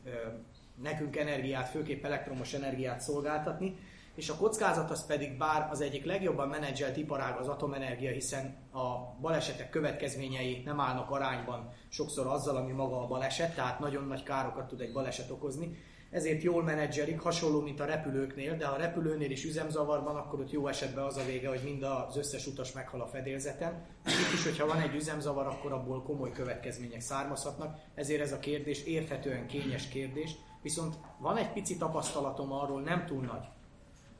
nekünk 0.82 1.16
energiát, 1.16 1.68
főképp 1.68 2.04
elektromos 2.04 2.52
energiát 2.52 3.00
szolgáltatni, 3.00 3.76
és 4.14 4.28
a 4.28 4.36
kockázat 4.36 4.90
az 4.90 5.06
pedig 5.06 5.36
bár 5.36 5.68
az 5.70 5.80
egyik 5.80 6.04
legjobban 6.04 6.48
menedzselt 6.48 6.96
iparág 6.96 7.38
az 7.38 7.48
atomenergia, 7.48 8.10
hiszen 8.10 8.56
a 8.72 9.16
balesetek 9.20 9.70
következményei 9.70 10.62
nem 10.64 10.80
állnak 10.80 11.10
arányban 11.10 11.72
sokszor 11.88 12.26
azzal, 12.26 12.56
ami 12.56 12.72
maga 12.72 13.02
a 13.02 13.06
baleset, 13.06 13.54
tehát 13.54 13.78
nagyon 13.78 14.06
nagy 14.06 14.22
károkat 14.22 14.68
tud 14.68 14.80
egy 14.80 14.92
baleset 14.92 15.30
okozni, 15.30 15.76
ezért 16.10 16.42
jól 16.42 16.62
menedzselik, 16.62 17.20
hasonló, 17.20 17.60
mint 17.60 17.80
a 17.80 17.84
repülőknél, 17.84 18.56
de 18.56 18.66
ha 18.66 18.74
a 18.74 18.78
repülőnél 18.78 19.30
is 19.30 19.44
üzemzavarban, 19.44 20.16
akkor 20.16 20.40
ott 20.40 20.50
jó 20.50 20.66
esetben 20.66 21.04
az 21.04 21.16
a 21.16 21.24
vége, 21.24 21.48
hogy 21.48 21.60
mind 21.64 21.82
az 21.82 22.16
összes 22.16 22.46
utas 22.46 22.72
meghal 22.72 23.00
a 23.00 23.06
fedélzeten. 23.06 23.86
Itt 24.06 24.32
is, 24.34 24.44
hogyha 24.44 24.66
van 24.66 24.80
egy 24.80 24.94
üzemzavar, 24.94 25.46
akkor 25.46 25.72
abból 25.72 26.02
komoly 26.02 26.32
következmények 26.32 27.00
származhatnak, 27.00 27.78
ezért 27.94 28.20
ez 28.20 28.32
a 28.32 28.38
kérdés 28.38 28.84
érthetően 28.84 29.46
kényes 29.46 29.88
kérdés, 29.88 30.30
viszont 30.62 30.98
van 31.18 31.36
egy 31.36 31.52
pici 31.52 31.76
tapasztalatom 31.76 32.52
arról, 32.52 32.80
nem 32.80 33.06
túl 33.06 33.24
nagy, 33.24 33.48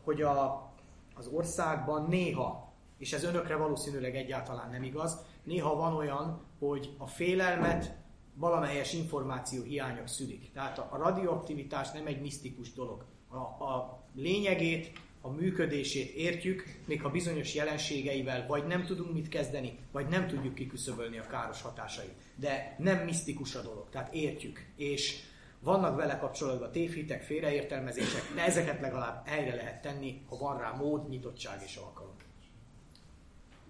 hogy 0.05 0.23
a, 0.23 0.71
az 1.15 1.27
országban 1.27 2.07
néha, 2.09 2.73
és 2.99 3.13
ez 3.13 3.25
önökre 3.25 3.57
valószínűleg 3.57 4.17
egyáltalán 4.17 4.71
nem 4.71 4.83
igaz, 4.83 5.25
néha 5.43 5.77
van 5.77 5.95
olyan, 5.95 6.41
hogy 6.59 6.95
a 6.99 7.07
félelmet 7.07 7.97
valamelyes 8.35 8.93
információ 8.93 9.63
hiányok 9.63 10.09
szülik. 10.09 10.53
Tehát 10.53 10.79
a, 10.79 10.89
a 10.91 10.97
radioaktivitás 10.97 11.91
nem 11.91 12.07
egy 12.07 12.21
misztikus 12.21 12.73
dolog. 12.73 13.05
A, 13.29 13.65
a 13.65 14.03
lényegét, 14.15 14.93
a 15.21 15.31
működését 15.31 16.15
értjük, 16.15 16.81
még 16.87 17.03
ha 17.03 17.11
bizonyos 17.11 17.55
jelenségeivel 17.55 18.47
vagy 18.47 18.67
nem 18.67 18.85
tudunk 18.85 19.13
mit 19.13 19.29
kezdeni, 19.29 19.79
vagy 19.93 20.09
nem 20.09 20.27
tudjuk 20.27 20.55
kiküszöbölni 20.55 21.19
a 21.19 21.27
káros 21.27 21.63
hatásait. 21.63 22.15
De 22.37 22.77
nem 22.79 23.05
misztikus 23.05 23.55
a 23.55 23.63
dolog, 23.63 23.89
tehát 23.91 24.15
értjük. 24.15 24.67
És 24.77 25.23
vannak 25.61 25.97
vele 25.97 26.19
kapcsolatban 26.19 26.73
tévhitek, 26.73 27.23
félreértelmezések, 27.23 28.23
de 28.35 28.45
ezeket 28.45 28.81
legalább 28.81 29.27
helyre 29.27 29.55
lehet 29.55 29.83
tenni, 29.83 30.25
ha 30.29 30.37
van 30.37 30.59
rá 30.59 30.71
mód, 30.71 31.09
nyitottság 31.09 31.63
és 31.65 31.77
alkalom. 31.77 32.15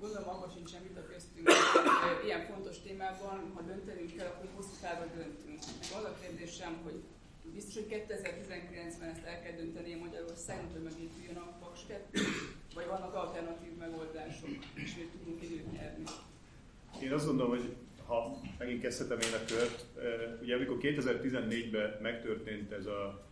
Gondolom, 0.00 0.28
abban 0.28 0.50
sincsen 0.56 0.82
vita 0.82 1.02
köztünk, 1.12 1.48
hogy 1.48 2.26
ilyen 2.26 2.44
fontos 2.44 2.80
témában, 2.80 3.52
ha 3.54 3.62
döntenünk 3.62 4.16
kell, 4.16 4.26
akkor 4.26 4.48
hosszú 4.54 4.74
távra 4.80 5.06
döntünk. 5.14 5.58
Meg 5.80 5.98
az 5.98 6.04
a 6.04 6.14
kérdésem, 6.20 6.78
hogy 6.84 7.02
biztos, 7.54 7.74
hogy 7.74 7.88
2019-ben 7.90 9.08
ezt 9.08 9.24
el 9.24 9.42
kell 9.42 9.56
dönteni 9.56 9.94
Magyarországon, 9.94 10.70
hogy 10.72 10.82
megépüljön 10.82 11.36
a 11.36 11.56
Paks 11.60 11.80
2, 11.86 12.20
vagy 12.74 12.86
vannak 12.86 13.14
alternatív 13.14 13.72
megoldások, 13.78 14.48
és 14.74 14.94
hogy 14.94 15.08
tudunk 15.08 15.42
időt 15.42 15.72
nyerni. 15.72 16.04
Én 17.02 17.12
azt 17.12 17.26
gondolom, 17.26 17.50
hogy 17.50 17.76
ha 18.08 18.40
megint 18.58 18.80
kezdhetem 18.80 19.18
én 19.18 19.34
a 19.34 19.44
kört, 19.52 19.84
ugye 20.42 20.54
amikor 20.54 20.76
2014-ben 20.80 21.98
megtörtént 22.02 22.72
ez 22.72 22.86
a 22.86 23.26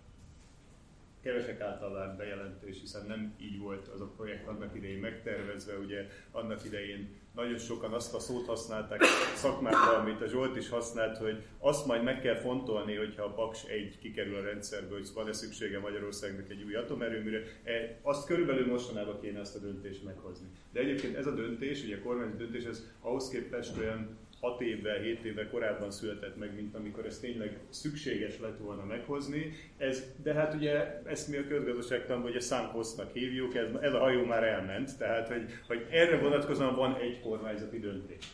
kevesek 1.22 1.60
által 1.60 1.92
várt 1.92 2.16
bejelentés, 2.16 2.80
hiszen 2.80 3.06
nem 3.06 3.34
így 3.40 3.58
volt 3.58 3.88
az 3.88 4.00
a 4.00 4.12
projekt 4.16 4.48
annak 4.48 4.74
idején 4.74 4.98
megtervezve, 4.98 5.78
ugye 5.78 6.06
annak 6.30 6.64
idején 6.64 7.08
nagyon 7.34 7.58
sokan 7.58 7.92
azt 7.92 8.14
a 8.14 8.18
szót 8.18 8.46
használták 8.46 9.02
szakmában, 9.34 10.00
amit 10.00 10.20
a 10.20 10.26
Zsolt 10.26 10.56
is 10.56 10.68
használt, 10.68 11.18
hogy 11.18 11.42
azt 11.58 11.86
majd 11.86 12.02
meg 12.02 12.20
kell 12.20 12.36
fontolni, 12.36 12.94
hogyha 12.94 13.22
a 13.22 13.32
Paks 13.32 13.64
egy 13.64 13.98
kikerül 13.98 14.36
a 14.36 14.42
rendszerből, 14.42 14.98
hogy 14.98 15.08
van-e 15.14 15.32
szüksége 15.32 15.78
Magyarországnak 15.78 16.50
egy 16.50 16.62
új 16.62 16.74
atomerőműre. 16.74 17.42
E, 17.64 17.98
azt 18.02 18.26
körülbelül 18.26 18.66
mostanában 18.66 19.20
kéne 19.20 19.40
ezt 19.40 19.56
a 19.56 19.58
döntést 19.58 20.04
meghozni. 20.04 20.46
De 20.72 20.80
egyébként 20.80 21.16
ez 21.16 21.26
a 21.26 21.34
döntés, 21.34 21.82
ugye 21.82 21.96
a 21.96 22.02
kormány 22.02 22.36
döntés, 22.36 22.64
ez 22.64 22.86
ahhoz 23.00 23.28
képest 23.28 23.78
olyan 23.78 24.16
6 24.40 24.60
évvel, 24.60 24.98
7 24.98 25.24
évvel 25.24 25.50
korábban 25.50 25.90
született 25.90 26.36
meg, 26.36 26.54
mint 26.54 26.74
amikor 26.74 27.06
ez 27.06 27.18
tényleg 27.18 27.58
szükséges 27.68 28.38
lett 28.40 28.58
volna 28.58 28.84
meghozni. 28.84 29.52
Ez, 29.76 30.04
de 30.22 30.32
hát 30.34 30.54
ugye 30.54 31.02
ezt 31.04 31.28
mi 31.28 31.36
a 31.36 31.46
közgazdaságtan, 31.46 32.20
hogy 32.20 32.36
a 32.36 32.40
számposztnak 32.40 33.12
hívjuk, 33.12 33.54
ez, 33.54 33.68
ez 33.80 33.92
a 33.92 33.98
hajó 33.98 34.24
már 34.24 34.44
elment, 34.44 34.98
tehát 34.98 35.28
hogy, 35.28 35.44
hogy 35.66 35.86
erre 35.90 36.18
vonatkozóan 36.18 36.74
van 36.74 36.96
egy 37.00 37.20
kormányzati 37.20 37.78
döntés. 37.78 38.24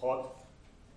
Ha 0.00 0.42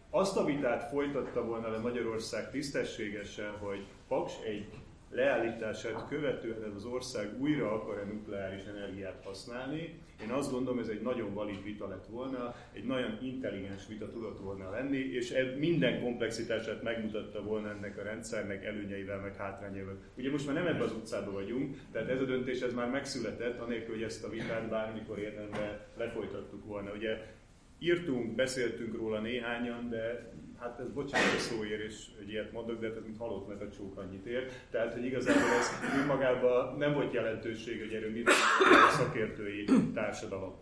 azt 0.10 0.38
a 0.38 0.46
vitát 0.46 0.90
folytatta 0.90 1.46
volna 1.46 1.72
le 1.72 1.78
Magyarország 1.78 2.52
tisztességesen, 2.52 3.52
hogy 3.52 3.86
Paks 4.08 4.34
egy 4.46 4.66
leállítását 5.10 6.08
követően 6.10 6.72
az 6.76 6.86
ország 6.86 7.42
újra 7.42 7.72
akar-e 7.72 8.04
nukleáris 8.04 8.64
energiát 8.66 9.24
használni. 9.24 10.00
Én 10.24 10.30
azt 10.30 10.52
gondolom, 10.52 10.80
ez 10.80 10.88
egy 10.88 11.02
nagyon 11.02 11.34
valid 11.34 11.64
vita 11.64 11.88
lett 11.88 12.06
volna, 12.06 12.56
egy 12.74 12.86
nagyon 12.86 13.18
intelligens 13.22 13.88
vita 13.88 14.10
tudott 14.10 14.40
volna 14.40 14.70
lenni, 14.70 14.98
és 14.98 15.34
minden 15.58 16.02
komplexitását 16.02 16.84
megmutatta 16.84 17.44
volna 17.44 17.70
ennek 17.70 17.98
a 17.98 18.04
rendszernek 18.04 18.66
előnyeivel, 18.66 19.20
meg 19.20 19.36
hátrányaival. 19.36 19.98
Ugye 20.18 20.32
most 20.32 20.46
már 20.46 20.56
nem 20.56 20.68
ebben 20.68 20.82
az 20.82 20.92
utcában 20.92 21.34
vagyunk, 21.34 21.78
tehát 21.92 22.10
ez 22.10 22.22
a 22.22 22.26
döntés 22.26 22.62
ez 22.62 22.74
már 22.74 22.90
megszületett, 22.90 23.60
anélkül, 23.60 23.94
hogy 23.94 24.04
ezt 24.04 24.24
a 24.24 24.30
vitát 24.30 24.70
bármikor 24.70 25.20
érdemben 25.20 25.80
lefolytattuk 25.98 26.66
volna. 26.66 26.92
Ugye 26.92 27.36
írtunk, 27.80 28.36
beszéltünk 28.36 28.96
róla 28.96 29.20
néhányan, 29.20 29.90
de 29.90 30.32
hát 30.60 30.80
ez 30.80 30.92
bocsánat 30.92 31.36
a 31.36 31.40
szóért, 31.40 31.82
és 31.82 32.06
hogy 32.18 32.30
ilyet 32.30 32.52
mondok, 32.52 32.80
de 32.80 32.88
ez 32.88 32.94
mint 33.04 33.18
halott 33.18 33.48
meg 33.48 33.62
a 33.62 33.70
csók 33.70 33.98
annyit 33.98 34.26
ér. 34.26 34.50
Tehát, 34.72 34.94
hogy 34.94 35.06
igazából 35.06 35.50
ez 35.60 36.00
önmagában 36.02 36.78
nem 36.78 36.94
volt 36.94 37.14
jelentőség, 37.14 37.80
hogy 37.80 37.94
erről 37.94 38.12
mit 38.12 38.28
a 38.28 38.92
szakértői 38.92 39.66
társadalom. 39.94 40.56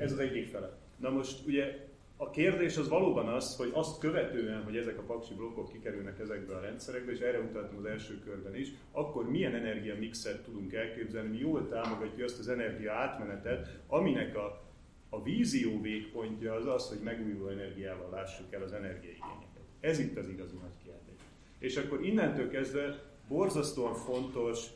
Ez 0.00 0.12
az 0.12 0.18
egyik 0.18 0.46
fele. 0.46 0.78
Na 0.96 1.10
most 1.10 1.46
ugye 1.46 1.86
a 2.16 2.30
kérdés 2.30 2.76
az 2.76 2.88
valóban 2.88 3.28
az, 3.28 3.56
hogy 3.56 3.70
azt 3.72 3.98
követően, 3.98 4.62
hogy 4.62 4.76
ezek 4.76 4.98
a 4.98 5.02
paksi 5.02 5.34
blokkok 5.34 5.72
kikerülnek 5.72 6.18
ezekbe 6.18 6.54
a 6.54 6.60
rendszerekbe, 6.60 7.12
és 7.12 7.20
erre 7.20 7.38
utaltam 7.38 7.78
az 7.78 7.84
első 7.84 8.20
körben 8.24 8.56
is, 8.56 8.68
akkor 8.92 9.30
milyen 9.30 9.54
energiamixet 9.54 10.42
tudunk 10.44 10.72
elképzelni, 10.72 11.28
mi 11.28 11.38
jól 11.38 11.68
támogatja 11.68 12.24
azt 12.24 12.38
az 12.38 12.48
energia 12.48 12.92
átmenetet, 12.92 13.78
aminek 13.86 14.36
a 14.36 14.67
a 15.08 15.22
vízió 15.22 15.80
végpontja 15.80 16.54
az 16.54 16.66
az, 16.66 16.88
hogy 16.88 16.98
megújuló 17.02 17.48
energiával 17.48 18.10
lássuk 18.10 18.52
el 18.52 18.62
az 18.62 18.72
energiaigényeket. 18.72 19.62
Ez 19.80 19.98
itt 19.98 20.16
az 20.16 20.28
igazi 20.28 20.56
nagy 20.56 20.76
kérdés. 20.84 21.24
És 21.58 21.76
akkor 21.76 22.04
innentől 22.04 22.50
kezdve 22.50 23.02
borzasztóan 23.28 23.94
fontos 23.94 24.66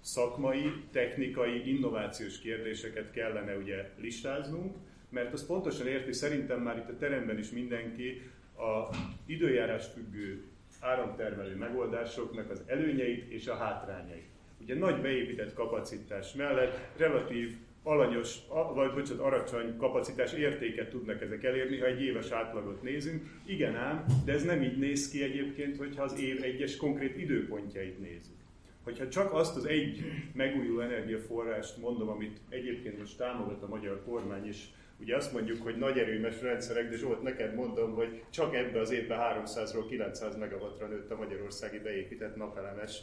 szakmai, 0.00 0.72
technikai, 0.92 1.74
innovációs 1.74 2.38
kérdéseket 2.38 3.10
kellene 3.10 3.56
ugye 3.56 3.90
listáznunk, 3.98 4.76
mert 5.08 5.32
az 5.32 5.46
pontosan 5.46 5.86
érti 5.86 6.12
szerintem 6.12 6.60
már 6.60 6.76
itt 6.76 6.88
a 6.88 6.96
teremben 6.96 7.38
is 7.38 7.50
mindenki 7.50 8.30
a 8.56 8.96
időjárás 9.26 9.86
függő 9.86 10.44
áramtermelő 10.80 11.56
megoldásoknak 11.56 12.50
az 12.50 12.62
előnyeit 12.66 13.30
és 13.30 13.46
a 13.46 13.56
hátrányait. 13.56 14.28
Ugye 14.60 14.74
nagy 14.74 15.00
beépített 15.00 15.54
kapacitás 15.54 16.32
mellett 16.32 16.96
relatív 16.96 17.56
alanyos, 17.86 18.36
vagy 18.74 18.92
bocsánat, 18.92 19.24
aracsony 19.24 19.76
kapacitás 19.76 20.32
értéket 20.32 20.90
tudnak 20.90 21.22
ezek 21.22 21.44
elérni, 21.44 21.78
ha 21.78 21.86
egy 21.86 22.02
éves 22.02 22.30
átlagot 22.30 22.82
nézünk. 22.82 23.22
Igen 23.44 23.76
ám, 23.76 24.04
de 24.24 24.32
ez 24.32 24.44
nem 24.44 24.62
így 24.62 24.78
néz 24.78 25.10
ki 25.10 25.22
egyébként, 25.22 25.76
hogyha 25.76 26.02
az 26.02 26.20
év 26.20 26.42
egyes 26.42 26.76
konkrét 26.76 27.16
időpontjait 27.16 27.98
nézzük. 28.00 28.36
Hogyha 28.82 29.08
csak 29.08 29.32
azt 29.32 29.56
az 29.56 29.64
egy 29.64 30.04
megújuló 30.32 30.80
energiaforrást 30.80 31.78
mondom, 31.78 32.08
amit 32.08 32.40
egyébként 32.48 32.98
most 32.98 33.18
támogat 33.18 33.62
a 33.62 33.68
magyar 33.68 34.02
kormány 34.04 34.48
is, 34.48 34.68
Ugye 35.00 35.16
azt 35.16 35.32
mondjuk, 35.32 35.62
hogy 35.62 35.76
nagy 35.76 35.98
erőmes 35.98 36.40
rendszerek, 36.40 36.88
de 36.88 36.96
Zsolt, 36.96 37.22
neked 37.22 37.54
mondom, 37.54 37.94
hogy 37.94 38.22
csak 38.30 38.54
ebbe 38.54 38.80
az 38.80 38.90
évben 38.90 39.18
300-ról 39.18 39.84
900 39.88 40.36
megawattra 40.36 40.86
nőtt 40.86 41.10
a 41.10 41.16
magyarországi 41.16 41.78
beépített 41.78 42.36
napelemes 42.36 43.00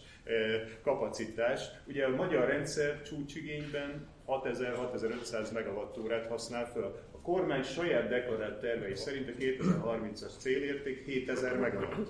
kapacitás. 0.81 1.61
Ugye 1.87 2.05
a 2.05 2.15
magyar 2.15 2.47
rendszer 2.47 3.01
csúcsigényben 3.01 4.07
6000-6500 4.27 5.53
megawattórát 5.53 6.27
használ 6.27 6.65
föl. 6.71 6.83
A 7.11 7.21
kormány 7.21 7.63
saját 7.63 8.09
deklarált 8.09 8.59
tervei 8.59 8.95
szerint 8.95 9.29
a 9.29 9.31
2030-as 9.31 10.37
célérték 10.37 11.05
7000 11.05 11.59
megawatt. 11.59 12.07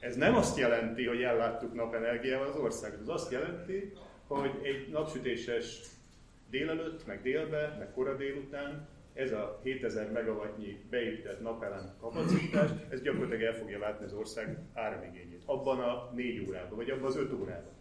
Ez 0.00 0.16
nem 0.16 0.34
azt 0.34 0.58
jelenti, 0.58 1.06
hogy 1.06 1.22
elláttuk 1.22 1.74
napenergiával 1.74 2.46
az 2.46 2.56
országot. 2.56 3.00
Ez 3.00 3.08
azt 3.08 3.32
jelenti, 3.32 3.92
hogy 4.26 4.50
egy 4.62 4.88
napsütéses 4.90 5.80
délelőtt, 6.50 7.06
meg 7.06 7.22
délbe, 7.22 7.76
meg 7.78 7.92
kora 7.92 8.16
délután 8.16 8.88
ez 9.14 9.32
a 9.32 9.60
7000 9.62 10.10
megawattnyi 10.10 10.84
beépített 10.90 11.40
napelem 11.40 11.94
kapacitás, 12.00 12.70
ez 12.88 13.02
gyakorlatilag 13.02 13.42
el 13.42 13.54
fogja 13.54 13.78
látni 13.78 14.04
az 14.04 14.12
ország 14.12 14.58
áramigényét. 14.74 15.42
Abban 15.46 15.80
a 15.80 16.10
4 16.14 16.48
órában, 16.48 16.76
vagy 16.76 16.90
abban 16.90 17.04
az 17.04 17.16
5 17.16 17.32
órában. 17.32 17.72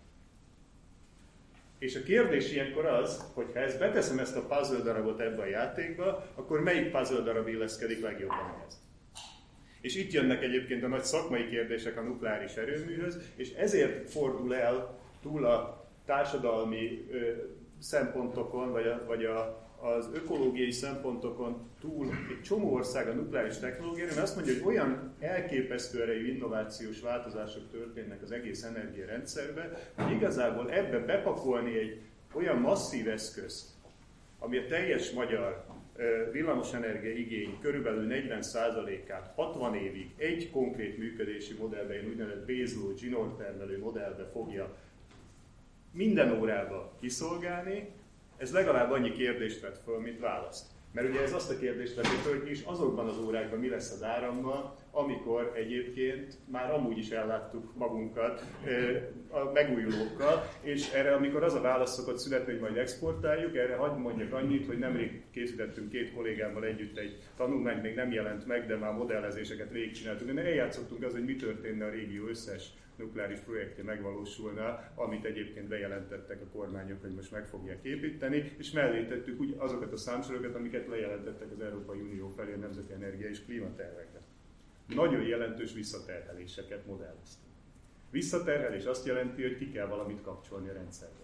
És 1.82 1.96
a 1.96 2.04
kérdés 2.04 2.52
ilyenkor 2.52 2.86
az, 2.86 3.24
hogy 3.34 3.46
ha 3.54 3.60
ezt 3.60 3.80
beteszem 3.80 4.20
ezt 4.20 4.36
a 4.36 4.46
puzzle 4.46 4.84
darabot 4.84 5.20
ebbe 5.20 5.42
a 5.42 5.46
játékba, 5.46 6.28
akkor 6.36 6.62
melyik 6.62 6.92
puzzle 6.92 7.20
darab 7.20 7.48
illeszkedik 7.48 8.02
legjobban 8.02 8.54
ehhez? 8.58 8.82
És 9.82 9.96
itt 9.96 10.12
jönnek 10.12 10.44
egyébként 10.44 10.84
a 10.84 10.88
nagy 10.88 11.04
szakmai 11.04 11.50
kérdések 11.50 11.98
a 11.98 12.02
nukleáris 12.02 12.56
erőműhöz, 12.56 13.18
és 13.36 13.54
ezért 13.54 14.10
fordul 14.10 14.56
el 14.56 15.00
túl 15.22 15.46
a 15.46 15.88
társadalmi 16.06 17.08
szempontokon, 17.80 18.72
vagy, 18.72 18.88
a, 18.88 19.04
vagy 19.06 19.26
a, 19.26 19.61
az 19.82 20.10
ökológiai 20.14 20.72
szempontokon 20.72 21.70
túl 21.80 22.08
egy 22.30 22.42
csomó 22.42 22.74
ország 22.74 23.08
a 23.08 23.14
nukleáris 23.14 23.58
technológiára, 23.58 24.12
mert 24.12 24.24
azt 24.24 24.36
mondja, 24.36 24.54
hogy 24.54 24.64
olyan 24.64 25.14
elképesztő 25.20 26.02
erejű 26.02 26.34
innovációs 26.34 27.00
változások 27.00 27.72
történnek 27.72 28.22
az 28.22 28.32
egész 28.32 28.64
energiarendszerbe, 28.64 29.92
hogy 29.96 30.12
igazából 30.12 30.72
ebbe 30.72 31.00
bepakolni 31.00 31.78
egy 31.78 32.02
olyan 32.34 32.58
masszív 32.58 33.10
eszközt, 33.10 33.70
ami 34.40 34.58
a 34.58 34.66
teljes 34.66 35.12
magyar 35.12 35.66
villamosenergia 36.32 37.12
igény 37.12 37.58
körülbelül 37.62 38.08
40%-át 38.10 39.32
60 39.36 39.76
évig 39.76 40.12
egy 40.18 40.50
konkrét 40.52 40.98
működési 40.98 41.54
modellbe, 41.54 41.94
egy 41.94 42.06
úgynevezett 42.06 42.48
baseload 42.48 42.98
zsinór 42.98 43.36
termelő 43.38 43.80
modellbe 43.80 44.30
fogja 44.34 44.76
minden 45.92 46.40
órába 46.40 46.94
kiszolgálni, 47.00 47.90
ez 48.42 48.52
legalább 48.52 48.92
annyi 48.92 49.12
kérdést 49.12 49.62
vett 49.62 49.82
föl, 49.84 50.00
mint 50.00 50.20
választ. 50.20 50.66
Mert 50.92 51.10
ugye 51.10 51.22
ez 51.22 51.34
azt 51.34 51.52
a 51.52 51.58
kérdést 51.58 51.96
vett 51.96 52.06
föl, 52.06 52.40
hogy 52.40 52.50
is 52.50 52.62
azokban 52.62 53.08
az 53.08 53.18
órákban 53.18 53.60
mi 53.60 53.70
lesz 53.70 53.92
az 53.92 54.04
árammal, 54.04 54.76
amikor 54.92 55.52
egyébként 55.56 56.38
már 56.46 56.72
amúgy 56.72 56.98
is 56.98 57.10
elláttuk 57.10 57.76
magunkat 57.78 58.46
a 59.30 59.52
megújulókkal, 59.52 60.50
és 60.62 60.92
erre, 60.92 61.14
amikor 61.14 61.44
az 61.44 61.54
a 61.54 61.62
válasz 61.62 61.94
szokott 61.94 62.18
születni, 62.18 62.52
hogy 62.52 62.62
majd 62.62 62.78
exportáljuk, 62.78 63.56
erre 63.56 63.76
hagyd 63.76 64.00
mondjak 64.00 64.34
annyit, 64.34 64.66
hogy 64.66 64.78
nemrég 64.78 65.24
készítettünk 65.32 65.90
két 65.90 66.14
kollégámmal 66.14 66.66
együtt 66.66 66.98
egy 66.98 67.20
tanulmány, 67.36 67.82
még 67.82 67.96
nem 67.96 68.12
jelent 68.12 68.48
meg, 68.48 68.68
de 68.68 68.76
már 68.76 68.94
modellezéseket 68.94 69.72
végigcsináltunk, 69.72 70.32
de 70.32 70.42
eljátszottunk 70.42 71.04
az, 71.04 71.12
hogy 71.12 71.26
mi 71.26 71.36
történne 71.36 71.86
a 71.86 71.90
régió 71.90 72.28
összes 72.28 72.74
nukleáris 72.96 73.40
projektje 73.40 73.84
megvalósulna, 73.84 74.92
amit 74.96 75.26
egyébként 75.26 75.68
bejelentettek 75.68 76.42
a 76.42 76.58
kormányok, 76.58 77.02
hogy 77.02 77.14
most 77.16 77.32
meg 77.32 77.48
fogják 77.48 77.84
építeni, 77.84 78.52
és 78.58 78.72
mellé 78.72 79.06
tettük 79.06 79.40
úgy 79.40 79.56
azokat 79.58 79.92
a 79.92 79.98
számsorokat, 79.98 80.56
amiket 80.56 80.88
lejelentettek 80.88 81.52
az 81.52 81.62
Európai 81.62 82.00
Unió 82.00 82.34
felé 82.36 82.54
a 82.54 82.58
Nemzeti 82.58 82.94
Energia 82.94 83.30
és 83.30 83.44
Klímatervekre. 83.46 84.20
Nagyon 84.96 85.22
jelentős 85.22 85.74
visszaterheléseket 85.74 86.86
modelleztünk. 86.86 87.52
Visszaterhelés 88.10 88.86
azt 88.86 89.06
jelenti, 89.06 89.42
hogy 89.42 89.58
ki 89.58 89.72
kell 89.72 89.88
valamit 89.88 90.22
kapcsolni 90.22 90.70
a 90.70 90.74
rendszerbe. 90.74 91.24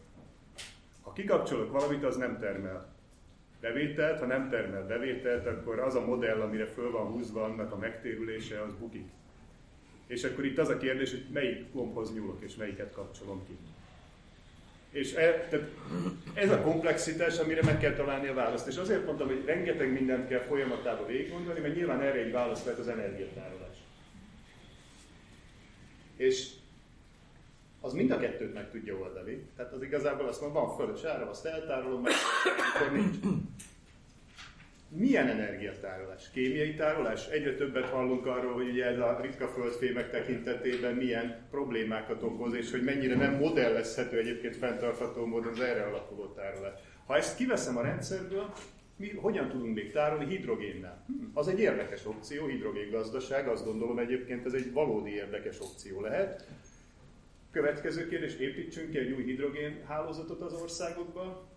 Ha 1.01 1.13
kikapcsolok 1.13 1.71
valamit, 1.71 2.03
az 2.03 2.15
nem 2.15 2.39
termel 2.39 2.95
bevételt, 3.61 4.19
ha 4.19 4.25
nem 4.25 4.49
termel 4.49 4.87
bevételt, 4.87 5.45
akkor 5.45 5.79
az 5.79 5.95
a 5.95 6.05
modell, 6.05 6.41
amire 6.41 6.65
föl 6.65 6.91
van 6.91 7.07
húzva 7.07 7.43
annak 7.43 7.71
a 7.71 7.77
megtérülése, 7.77 8.61
az 8.61 8.73
bukik. 8.79 9.09
És 10.07 10.23
akkor 10.23 10.45
itt 10.45 10.57
az 10.57 10.69
a 10.69 10.77
kérdés, 10.77 11.11
hogy 11.11 11.25
melyik 11.31 11.73
gombhoz 11.73 12.13
nyúlok, 12.13 12.41
és 12.41 12.55
melyiket 12.55 12.91
kapcsolom 12.91 13.45
ki. 13.47 13.57
És 14.91 15.13
e, 15.13 15.47
tehát 15.49 15.67
ez 16.33 16.51
a 16.51 16.61
komplexitás, 16.61 17.37
amire 17.37 17.63
meg 17.63 17.79
kell 17.79 17.93
találni 17.93 18.27
a 18.27 18.33
választ. 18.33 18.67
És 18.67 18.77
azért 18.77 19.05
mondtam, 19.05 19.27
hogy 19.27 19.45
rengeteg 19.45 19.91
mindent 19.91 20.27
kell 20.27 20.39
folyamatában 20.39 21.07
végig 21.07 21.31
gondolni, 21.31 21.59
mert 21.59 21.75
nyilván 21.75 22.01
erre 22.01 22.19
egy 22.19 22.31
válasz 22.31 22.63
lehet 22.63 22.79
az 22.79 22.87
energiatárolás. 22.87 23.75
És 26.15 26.49
az 27.81 27.93
mind 27.93 28.11
a 28.11 28.17
kettőt 28.17 28.53
meg 28.53 28.71
tudja 28.71 28.95
oldani. 28.95 29.47
Tehát 29.55 29.73
az 29.73 29.81
igazából 29.81 30.27
azt 30.27 30.41
mondom, 30.41 30.63
van 30.63 30.77
fölös 30.77 31.03
áram, 31.03 31.27
azt 31.27 31.45
eltárolom, 31.45 32.01
meg 32.01 32.13
akkor 32.75 32.91
nincs. 32.91 33.15
Milyen 34.89 35.27
energiatárolás? 35.27 36.29
Kémiai 36.31 36.75
tárolás? 36.75 37.27
Egyre 37.27 37.55
többet 37.55 37.89
hallunk 37.89 38.25
arról, 38.25 38.53
hogy 38.53 38.69
ugye 38.69 38.85
ez 38.85 38.99
a 38.99 39.19
ritka 39.21 39.47
földfémek 39.47 40.11
tekintetében 40.11 40.95
milyen 40.95 41.47
problémákat 41.51 42.23
okoz, 42.23 42.53
és 42.53 42.71
hogy 42.71 42.83
mennyire 42.83 43.15
nem 43.15 43.33
modellezhető 43.33 44.17
egyébként 44.17 44.55
fenntartható 44.55 45.25
módon 45.25 45.51
az 45.51 45.59
erre 45.59 45.83
alapuló 45.83 46.25
tárolás. 46.25 46.79
Ha 47.05 47.15
ezt 47.15 47.37
kiveszem 47.37 47.77
a 47.77 47.81
rendszerből, 47.81 48.53
mi 48.95 49.09
hogyan 49.09 49.49
tudunk 49.49 49.75
még 49.75 49.91
tárolni 49.91 50.25
hidrogénnel? 50.25 51.03
Hm, 51.07 51.13
az 51.33 51.47
egy 51.47 51.59
érdekes 51.59 52.05
opció, 52.05 52.45
hidrogéngazdaság, 52.45 53.47
azt 53.47 53.65
gondolom 53.65 53.99
egyébként 53.99 54.45
ez 54.45 54.53
egy 54.53 54.71
valódi 54.71 55.13
érdekes 55.13 55.59
opció 55.59 56.01
lehet. 56.01 56.47
Következő 57.51 58.07
kérdés, 58.07 58.35
építsünk 58.35 58.89
ki 58.89 58.97
egy 58.97 59.11
új 59.11 59.23
hidrogén 59.23 59.83
hálózatot 59.87 60.41
az 60.41 60.53
országokban, 60.53 61.47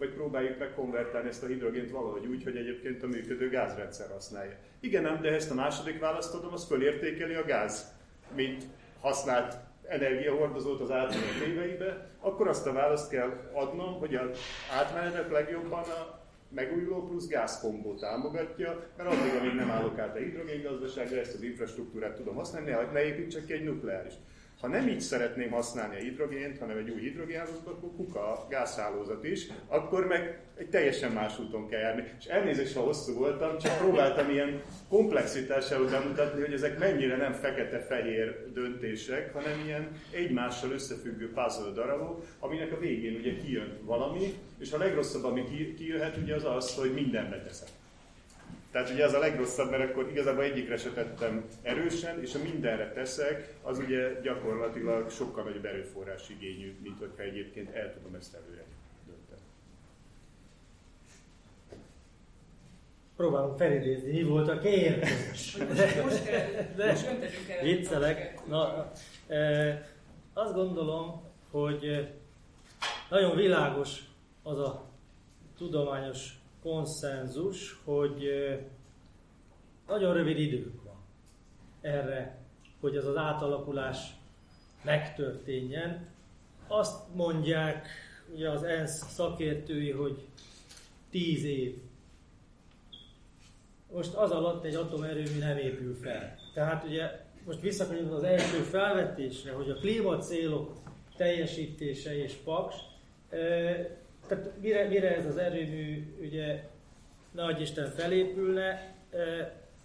vagy 0.00 0.14
próbáljuk 0.14 0.58
meg 0.58 0.74
konvertálni 0.74 1.28
ezt 1.28 1.42
a 1.42 1.46
hidrogént 1.46 1.90
valahogy 1.90 2.26
úgy, 2.26 2.42
hogy 2.42 2.56
egyébként 2.56 3.02
a 3.02 3.06
működő 3.06 3.48
gázrendszer 3.48 4.10
használja. 4.10 4.56
Igen, 4.80 5.02
nem, 5.02 5.20
de 5.20 5.32
ezt 5.34 5.50
a 5.50 5.54
második 5.54 5.98
választ 5.98 6.34
adom, 6.34 6.52
az 6.52 6.66
fölértékeli 6.66 7.34
a 7.34 7.44
gáz, 7.44 7.94
mint 8.34 8.64
használt 9.00 9.56
energiahordozót 9.88 10.80
az 10.80 10.90
átmenet 10.90 11.46
éveibe, 11.46 12.10
akkor 12.20 12.48
azt 12.48 12.66
a 12.66 12.72
választ 12.72 13.10
kell 13.10 13.50
adnom, 13.52 13.98
hogy 13.98 14.14
az 14.14 14.38
átmenetet 14.78 15.30
legjobban 15.30 15.82
a 15.82 16.20
megújuló 16.48 17.06
plusz 17.06 17.28
gázkombó 17.28 17.94
támogatja, 17.94 18.86
mert 18.96 19.08
addig, 19.08 19.34
amíg 19.40 19.54
nem 19.54 19.70
állok 19.70 19.98
át 19.98 20.16
a 20.16 20.18
hidrogéngazdaságra, 20.18 21.16
ezt 21.16 21.34
az 21.34 21.42
infrastruktúrát 21.42 22.14
tudom 22.14 22.34
használni, 22.34 22.70
ne 22.92 23.04
építsek 23.04 23.44
ki 23.44 23.52
egy 23.52 23.64
nukleáris. 23.64 24.14
Ha 24.60 24.68
nem 24.68 24.88
így 24.88 25.00
szeretném 25.00 25.50
használni 25.50 25.96
a 25.96 25.98
hidrogént, 25.98 26.58
hanem 26.58 26.76
egy 26.76 26.90
új 26.90 27.00
hidrogénhálózat, 27.00 27.66
akkor 27.66 27.90
kuka 27.96 28.32
a 28.32 28.46
gázhálózat 28.48 29.24
is, 29.24 29.46
akkor 29.66 30.06
meg 30.06 30.40
egy 30.56 30.68
teljesen 30.68 31.12
más 31.12 31.38
úton 31.38 31.68
kell 31.68 31.80
járni. 31.80 32.04
És 32.18 32.24
elnézést, 32.24 32.74
ha 32.74 32.80
hosszú 32.80 33.14
voltam, 33.14 33.58
csak 33.58 33.78
próbáltam 33.78 34.30
ilyen 34.30 34.62
komplexitással 34.88 35.84
bemutatni, 35.84 36.40
hogy 36.40 36.52
ezek 36.52 36.78
mennyire 36.78 37.16
nem 37.16 37.32
fekete-fehér 37.32 38.52
döntések, 38.52 39.32
hanem 39.32 39.60
ilyen 39.64 39.88
egymással 40.10 40.70
összefüggő 40.70 41.32
puzzle 41.32 41.72
darabok, 41.72 42.24
aminek 42.38 42.72
a 42.72 42.78
végén 42.78 43.14
ugye 43.14 43.36
kijön 43.36 43.78
valami, 43.82 44.34
és 44.58 44.72
a 44.72 44.78
legrosszabb, 44.78 45.24
ami 45.24 45.74
kijöhet, 45.74 46.16
ugye 46.16 46.34
az 46.34 46.44
az, 46.44 46.74
hogy 46.74 46.92
mindenbe 46.94 47.42
teszek. 47.42 47.68
Tehát 48.70 48.90
ugye 48.90 49.04
ez 49.04 49.14
a 49.14 49.18
legrosszabb, 49.18 49.70
mert 49.70 49.90
akkor 49.90 50.10
igazából 50.10 50.44
egyikre 50.44 50.76
se 50.76 50.90
tettem 50.90 51.44
erősen, 51.62 52.20
és 52.20 52.34
a 52.34 52.38
mindenre 52.42 52.92
teszek, 52.92 53.54
az 53.62 53.78
ugye 53.78 54.20
gyakorlatilag 54.22 55.10
sokkal 55.10 55.44
nagyobb 55.44 55.64
erőforrás 55.64 56.28
igényű, 56.28 56.76
mint 56.82 56.98
hogyha 56.98 57.22
egyébként 57.22 57.74
el 57.74 57.94
tudom 57.94 58.14
ezt 58.14 58.34
előre 58.34 58.64
dönteni. 59.06 59.40
Próbálom 63.16 63.56
felidézni, 63.56 64.12
mi 64.12 64.22
volt 64.22 64.48
a 64.48 64.58
kérdés. 64.58 65.56
Most, 65.56 66.02
most, 66.04 66.24
de, 66.76 66.96
viccelek. 67.62 68.46
Na, 68.46 68.92
e, 69.28 69.88
azt 70.32 70.54
gondolom, 70.54 71.22
hogy 71.50 72.08
nagyon 73.08 73.36
világos 73.36 73.98
az 74.42 74.58
a 74.58 74.84
tudományos 75.58 76.39
konszenzus, 76.62 77.80
hogy 77.84 78.28
nagyon 79.88 80.14
rövid 80.14 80.38
időnk 80.38 80.82
van 80.84 80.96
erre, 81.80 82.38
hogy 82.80 82.96
ez 82.96 83.06
az 83.06 83.16
átalakulás 83.16 83.98
megtörténjen. 84.82 86.06
Azt 86.68 87.14
mondják 87.14 87.88
ugye 88.34 88.50
az 88.50 88.62
ENSZ 88.62 89.12
szakértői, 89.12 89.90
hogy 89.90 90.26
tíz 91.10 91.44
év. 91.44 91.76
Most 93.92 94.14
az 94.14 94.30
alatt 94.30 94.64
egy 94.64 94.74
atomerőmű 94.74 95.38
nem 95.38 95.56
épül 95.56 95.94
fel. 95.94 96.38
Tehát 96.54 96.84
ugye 96.84 97.24
most 97.46 97.60
visszakanyarodva 97.60 98.16
az 98.16 98.22
első 98.22 98.58
felvetésre, 98.58 99.52
hogy 99.52 99.70
a 99.70 99.74
klímacélok 99.74 100.78
teljesítése 101.16 102.16
és 102.22 102.32
paks, 102.32 102.74
tehát 104.30 104.50
mire, 104.60 104.88
mire 104.88 105.16
ez 105.16 105.26
az 105.26 105.36
erőmű 105.36 106.14
ugye 106.20 106.68
nagy 107.30 107.60
Isten 107.60 107.90
felépülne, 107.90 108.94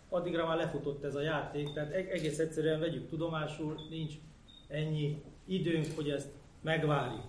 addigra 0.10 0.48
már 0.48 0.58
lefutott 0.58 1.04
ez 1.04 1.16
a 1.16 1.22
játék, 1.22 1.74
tehát 1.74 1.92
egész 1.92 2.40
egyszerűen 2.40 2.80
vegyük 2.80 3.10
tudomásul, 3.10 3.76
nincs 3.90 4.14
ennyi 4.68 5.24
időnk, 5.46 5.86
hogy 5.96 6.10
ezt 6.10 6.30
megvárjuk. 6.62 7.24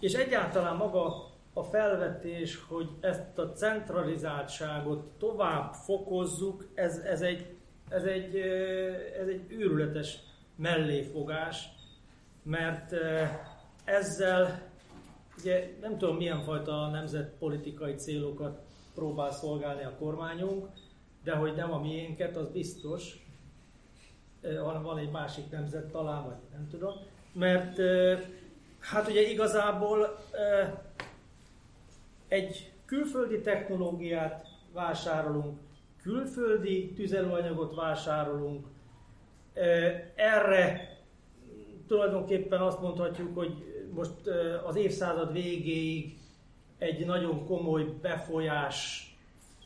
És 0.00 0.14
egyáltalán 0.14 0.76
maga 0.76 1.30
a 1.52 1.62
felvetés, 1.62 2.58
hogy 2.68 2.88
ezt 3.00 3.38
a 3.38 3.52
centralizáltságot 3.52 5.04
tovább 5.18 5.72
fokozzuk, 5.72 6.68
ez, 6.74 6.98
ez, 6.98 7.20
egy, 7.20 7.46
ez, 7.88 8.04
egy, 8.04 8.36
ez 9.20 9.26
egy 9.28 9.44
őrületes 9.48 10.18
melléfogás, 10.56 11.68
mert 12.42 12.92
ezzel 13.84 14.74
Ugye 15.38 15.70
nem 15.80 15.98
tudom, 15.98 16.16
milyen 16.16 16.42
fajta 16.42 16.88
nemzetpolitikai 16.88 17.94
célokat 17.94 18.60
próbál 18.94 19.30
szolgálni 19.30 19.84
a 19.84 19.96
kormányunk, 19.98 20.68
de 21.24 21.34
hogy 21.34 21.54
nem 21.54 21.72
a 21.72 21.80
miénket, 21.80 22.36
az 22.36 22.48
biztos, 22.48 23.26
hanem 24.42 24.82
van 24.82 24.98
egy 24.98 25.10
másik 25.10 25.50
nemzet 25.50 25.90
talán, 25.90 26.24
vagy 26.24 26.36
nem 26.52 26.68
tudom. 26.70 26.92
Mert 27.32 27.78
hát 28.78 29.08
ugye 29.08 29.30
igazából 29.30 30.18
egy 32.28 32.72
külföldi 32.84 33.40
technológiát 33.40 34.46
vásárolunk, 34.72 35.58
külföldi 36.02 36.92
tüzelőanyagot 36.92 37.74
vásárolunk, 37.74 38.66
erre 40.14 40.96
tulajdonképpen 41.86 42.60
azt 42.60 42.80
mondhatjuk, 42.80 43.34
hogy 43.34 43.75
most 43.96 44.26
az 44.66 44.76
évszázad 44.76 45.32
végéig 45.32 46.18
egy 46.78 47.06
nagyon 47.06 47.46
komoly 47.46 47.84
befolyás 48.02 49.10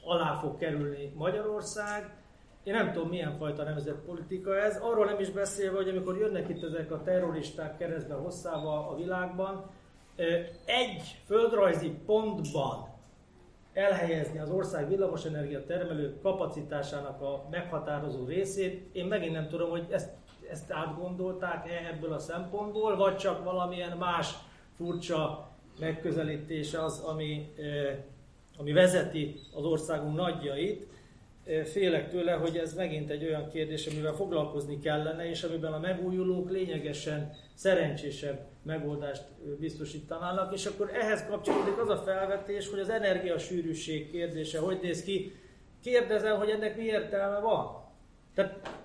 alá 0.05 0.35
fog 0.35 0.59
kerülni 0.59 1.13
Magyarország. 1.17 2.15
Én 2.63 2.75
nem 2.75 2.93
tudom, 2.93 3.09
milyen 3.09 3.37
fajta 3.37 3.63
nemzetpolitika 3.63 4.57
ez. 4.57 4.77
Arról 4.77 5.05
nem 5.05 5.21
is 5.21 5.31
beszélve, 5.31 5.77
hogy 5.77 5.89
amikor 5.89 6.17
jönnek 6.17 6.49
itt 6.49 6.63
ezek 6.63 6.91
a 6.93 7.03
terroristák 7.03 7.77
keresztbe 7.79 8.15
hosszával 8.15 8.89
a 8.89 8.97
világban, 8.97 9.71
egy 10.65 11.03
földrajzi 11.27 11.91
pontban 12.07 12.89
elhelyezni 13.73 14.39
az 14.39 14.51
ország 14.51 14.89
villamosenergia 14.89 15.67
termelő 15.67 16.19
kapacitásának 16.23 17.21
a 17.21 17.47
meghatározó 17.51 18.27
részét, 18.27 18.89
én 18.93 19.07
megint 19.07 19.33
nem 19.33 19.49
tudom, 19.49 19.71
hogy 19.71 19.87
ezt, 19.91 20.11
ezt 20.51 20.71
átgondolták-e 20.71 21.89
ebből 21.93 22.13
a 22.13 22.19
szempontból, 22.19 22.97
vagy 22.97 23.17
csak 23.17 23.45
valamilyen 23.45 23.97
más 23.97 24.35
furcsa 24.77 25.49
megközelítése 25.79 26.85
az, 26.85 26.99
ami, 26.99 27.55
ami 28.57 28.73
vezeti 28.73 29.41
az 29.55 29.65
országunk 29.65 30.17
nagyjait. 30.17 30.89
Félek 31.65 32.11
tőle, 32.11 32.33
hogy 32.33 32.57
ez 32.57 32.75
megint 32.75 33.11
egy 33.11 33.25
olyan 33.25 33.49
kérdés, 33.49 33.87
amivel 33.87 34.13
foglalkozni 34.13 34.79
kellene, 34.79 35.29
és 35.29 35.43
amiben 35.43 35.73
a 35.73 35.79
megújulók 35.79 36.51
lényegesen 36.51 37.33
szerencsésebb 37.55 38.47
megoldást 38.63 39.23
biztosítanának, 39.59 40.53
és 40.55 40.67
akkor 40.67 40.91
ehhez 40.95 41.27
kapcsolódik 41.27 41.79
az 41.79 41.89
a 41.89 41.97
felvetés, 41.97 42.71
hogy 42.71 42.79
az 42.79 42.89
energiasűrűség 42.89 44.11
kérdése 44.11 44.59
hogy 44.59 44.79
néz 44.83 45.03
ki. 45.03 45.33
Kérdezem, 45.83 46.39
hogy 46.39 46.51
ennek 46.51 46.77
mi 46.77 46.83
értelme 46.83 47.39
van? 47.39 47.85
Tehát, 48.35 48.81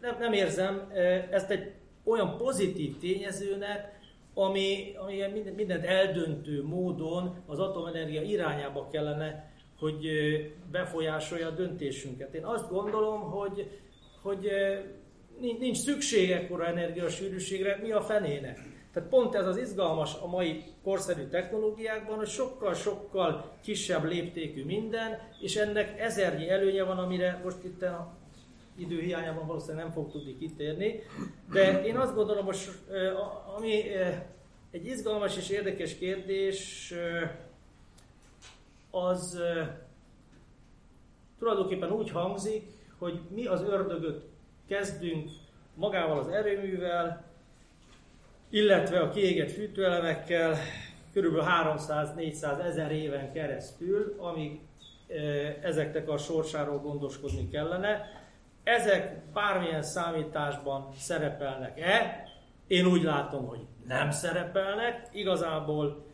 nem, 0.00 0.16
nem 0.18 0.32
érzem 0.32 0.90
ezt 1.30 1.50
egy 1.50 1.72
olyan 2.04 2.36
pozitív 2.36 2.98
tényezőnek, 2.98 3.98
ami, 4.34 4.94
ami 4.96 5.42
mindent 5.56 5.84
eldöntő 5.84 6.62
módon 6.62 7.42
az 7.46 7.58
atomenergia 7.58 8.22
irányába 8.22 8.88
kellene, 8.88 9.50
hogy 9.78 10.06
befolyásolja 10.70 11.46
a 11.46 11.50
döntésünket. 11.50 12.34
Én 12.34 12.44
azt 12.44 12.70
gondolom, 12.70 13.20
hogy, 13.20 13.80
hogy 14.22 14.50
nincs 15.38 15.76
szükség 15.76 16.30
ekkora 16.30 16.66
energiasűrűségre, 16.66 17.78
mi 17.82 17.90
a 17.90 18.00
fenének. 18.00 18.75
Tehát 18.96 19.10
pont 19.10 19.34
ez 19.34 19.46
az 19.46 19.56
izgalmas 19.56 20.14
a 20.22 20.26
mai 20.26 20.64
korszerű 20.82 21.26
technológiákban, 21.26 22.16
hogy 22.16 22.28
sokkal-sokkal 22.28 23.52
kisebb 23.62 24.04
léptékű 24.04 24.64
minden, 24.64 25.18
és 25.40 25.56
ennek 25.56 26.00
ezernyi 26.00 26.50
előnye 26.50 26.82
van, 26.82 26.98
amire 26.98 27.40
most 27.44 27.64
itt 27.64 27.82
a 27.82 28.12
idő 28.76 29.00
hiányában 29.00 29.46
valószínűleg 29.46 29.84
nem 29.84 29.92
fog 29.92 30.10
tudni 30.10 30.38
kitérni. 30.38 31.02
De 31.52 31.84
én 31.84 31.96
azt 31.96 32.14
gondolom, 32.14 32.44
hogy 32.44 32.58
ami 33.56 33.82
egy 34.70 34.86
izgalmas 34.86 35.36
és 35.36 35.48
érdekes 35.48 35.98
kérdés, 35.98 36.92
az 38.90 39.40
tulajdonképpen 41.38 41.90
úgy 41.90 42.10
hangzik, 42.10 42.70
hogy 42.98 43.20
mi 43.28 43.46
az 43.46 43.62
ördögöt 43.62 44.24
kezdünk 44.68 45.30
magával 45.74 46.18
az 46.18 46.28
erőművel, 46.28 47.25
illetve 48.50 49.00
a 49.00 49.08
kiégett 49.08 49.50
fűtőelemekkel 49.50 50.56
kb. 51.14 51.36
300-400 51.64 52.64
ezer 52.64 52.92
éven 52.92 53.32
keresztül, 53.32 54.14
amíg 54.18 54.60
ezeknek 55.62 56.08
a 56.08 56.18
sorsáról 56.18 56.78
gondoskodni 56.78 57.48
kellene. 57.48 58.10
Ezek 58.64 59.22
bármilyen 59.32 59.82
számításban 59.82 60.88
szerepelnek-e? 60.98 62.24
Én 62.66 62.86
úgy 62.86 63.02
látom, 63.02 63.46
hogy 63.46 63.60
nem 63.88 64.10
szerepelnek. 64.10 65.08
Igazából 65.12 66.04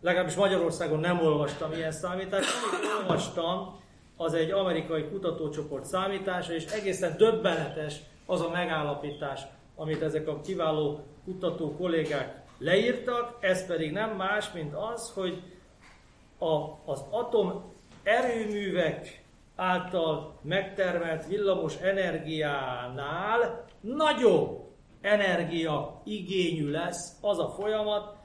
legalábbis 0.00 0.34
Magyarországon 0.34 1.00
nem 1.00 1.20
olvastam 1.20 1.72
ilyen 1.72 1.92
számítást. 1.92 2.48
Amit 2.72 3.00
olvastam, 3.00 3.80
az 4.16 4.34
egy 4.34 4.50
amerikai 4.50 5.08
kutatócsoport 5.08 5.84
számítása, 5.84 6.52
és 6.52 6.64
egészen 6.64 7.16
döbbenetes 7.16 7.96
az 8.26 8.40
a 8.40 8.50
megállapítás, 8.50 9.40
amit 9.78 10.02
ezek 10.02 10.28
a 10.28 10.40
kiváló 10.40 11.00
kutató 11.24 11.76
kollégák 11.76 12.42
leírtak, 12.58 13.36
ez 13.40 13.66
pedig 13.66 13.92
nem 13.92 14.16
más, 14.16 14.52
mint 14.52 14.74
az, 14.74 15.10
hogy 15.14 15.42
a, 16.38 16.54
az 16.84 17.04
atom 17.10 17.62
erőművek 18.02 19.24
által 19.56 20.38
megtermelt 20.42 21.26
villamos 21.26 21.76
energiánál 21.76 23.64
nagyobb 23.80 24.68
energia 25.00 26.00
igényű 26.04 26.70
lesz 26.70 27.16
az 27.20 27.38
a 27.38 27.48
folyamat, 27.48 28.16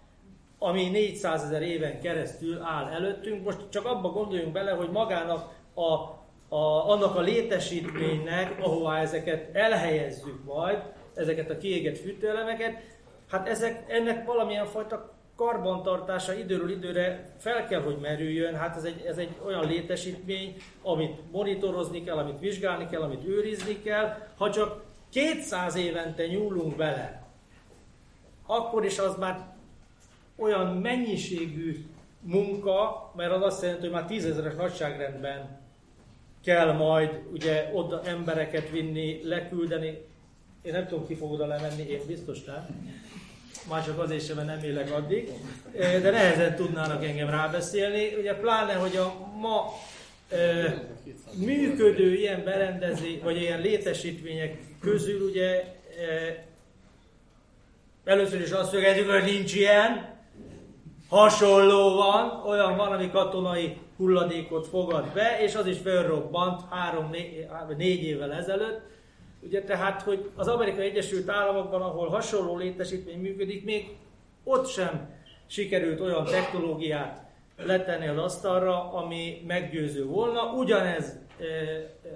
ami 0.60 0.90
400 0.90 1.44
ezer 1.44 1.62
éven 1.62 2.00
keresztül 2.00 2.62
áll 2.62 2.88
előttünk. 2.88 3.44
Most 3.44 3.70
csak 3.70 3.86
abba 3.86 4.10
gondoljunk 4.10 4.52
bele, 4.54 4.72
hogy 4.72 4.90
magának 4.90 5.50
a, 5.74 5.84
a, 6.56 6.90
annak 6.90 7.16
a 7.16 7.22
létesítménynek, 7.22 8.60
ahová 8.62 9.00
ezeket 9.00 9.56
elhelyezzük 9.56 10.44
majd, 10.46 10.84
ezeket 11.16 11.50
a 11.50 11.58
kiégett 11.58 11.98
fűtőelemeket, 11.98 12.82
hát 13.30 13.48
ezek, 13.48 13.84
ennek 13.88 14.26
valamilyen 14.26 14.66
fajta 14.66 15.12
karbantartása 15.36 16.34
időről 16.34 16.70
időre 16.70 17.34
fel 17.38 17.68
kell, 17.68 17.82
hogy 17.82 17.98
merüljön. 18.02 18.56
Hát 18.56 18.76
ez 18.76 18.84
egy, 18.84 19.06
ez 19.06 19.18
egy 19.18 19.36
olyan 19.46 19.68
létesítmény, 19.68 20.56
amit 20.82 21.32
monitorozni 21.32 22.04
kell, 22.04 22.18
amit 22.18 22.40
vizsgálni 22.40 22.88
kell, 22.90 23.02
amit 23.02 23.28
őrizni 23.28 23.82
kell. 23.82 24.18
Ha 24.38 24.52
csak 24.52 24.84
200 25.10 25.76
évente 25.76 26.28
nyúlunk 26.28 26.76
bele, 26.76 27.24
akkor 28.46 28.86
is 28.86 29.00
az 29.00 29.18
már 29.18 29.40
olyan 30.36 30.78
mennyiségű 30.78 31.86
munka, 32.20 33.12
mert 33.16 33.32
az 33.32 33.42
azt 33.42 33.62
jelenti, 33.62 33.82
hogy 33.82 33.92
már 33.92 34.06
tízezeres 34.06 34.56
nagyságrendben 34.56 35.62
kell 36.44 36.72
majd 36.72 37.22
ugye 37.32 37.70
oda 37.74 38.02
embereket 38.04 38.70
vinni, 38.70 39.20
leküldeni. 39.24 40.06
Én 40.64 40.72
nem 40.72 40.88
tudom, 40.88 41.08
ki 41.08 41.16
fog 41.16 41.32
oda 41.32 41.46
lemenni, 41.46 41.82
én 41.90 42.02
biztos 42.08 42.44
nem. 42.44 42.92
Csak 43.86 44.00
azért 44.00 44.26
sem, 44.26 44.36
mert 44.36 44.48
nem 44.48 44.64
élek 44.64 44.92
addig. 44.92 45.30
De 45.78 46.10
nehezen 46.10 46.56
tudnának 46.56 47.06
engem 47.06 47.30
rábeszélni. 47.30 48.16
Ugye 48.20 48.34
pláne, 48.34 48.74
hogy 48.74 48.96
a 48.96 49.14
ma 49.40 49.66
működő 51.34 52.14
ilyen 52.14 52.44
berendezés, 52.44 53.20
vagy 53.24 53.42
ilyen 53.42 53.62
létesítmények 53.62 54.58
közül 54.80 55.22
ugye 55.30 55.64
először 58.06 58.42
is 58.42 58.52
azt 58.52 58.72
szögezzük, 58.72 59.10
hogy 59.10 59.24
nincs 59.24 59.56
ilyen, 59.56 60.12
hasonló 61.10 61.96
van, 61.96 62.44
olyan 62.46 62.78
van, 62.78 62.92
ami 62.92 63.12
katonai 63.12 63.78
hulladékot 63.98 64.68
fogad 64.68 65.06
be, 65.14 65.38
és 65.42 65.56
az 65.56 65.68
is 65.68 65.78
felrobbant 65.78 66.62
három-négy 66.70 68.04
évvel 68.04 68.34
ezelőtt. 68.34 68.92
Ugye 69.46 69.64
tehát, 69.64 70.02
hogy 70.02 70.30
az 70.36 70.48
Amerikai 70.48 70.86
Egyesült 70.86 71.30
Államokban, 71.30 71.82
ahol 71.82 72.08
hasonló 72.08 72.58
létesítmény 72.58 73.20
működik, 73.20 73.64
még 73.64 73.96
ott 74.44 74.68
sem 74.68 75.10
sikerült 75.48 76.00
olyan 76.00 76.26
technológiát 76.26 77.22
letenni 77.58 78.08
az 78.08 78.18
asztalra, 78.18 78.94
ami 78.94 79.44
meggyőző 79.48 80.06
volna. 80.06 80.54
Ugyanez 80.54 81.20
e, 81.40 81.44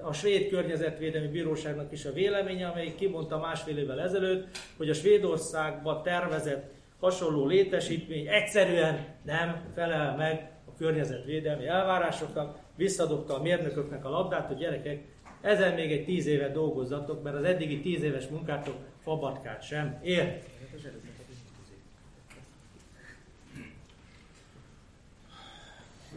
a 0.01 0.13
svéd 0.13 0.49
környezetvédelmi 0.49 1.27
bíróságnak 1.27 1.91
is 1.91 2.05
a 2.05 2.13
véleménye, 2.13 2.67
amelyik 2.67 2.95
kimondta 2.95 3.37
másfél 3.37 3.77
évvel 3.77 4.01
ezelőtt, 4.01 4.57
hogy 4.77 4.89
a 4.89 4.93
Svédországba 4.93 6.01
tervezett 6.01 6.71
hasonló 6.99 7.45
létesítmény 7.45 8.27
egyszerűen 8.27 9.05
nem 9.25 9.71
felel 9.75 10.15
meg 10.15 10.51
környezetvédelmi 10.77 11.67
elvárásoknak, 11.67 12.57
visszadobta 12.75 13.35
a 13.35 13.41
mérnököknek 13.41 14.05
a 14.05 14.09
labdát, 14.09 14.47
hogy 14.47 14.57
gyerekek, 14.57 15.03
ezen 15.47 15.73
még 15.73 15.91
egy 15.91 16.05
tíz 16.05 16.25
évet 16.25 16.51
dolgozzatok, 16.51 17.23
mert 17.23 17.36
az 17.36 17.43
eddigi 17.43 17.79
tíz 17.79 18.03
éves 18.03 18.27
munkátok 18.27 18.75
fabatkát 19.03 19.63
sem 19.63 19.99
ér. 20.03 20.41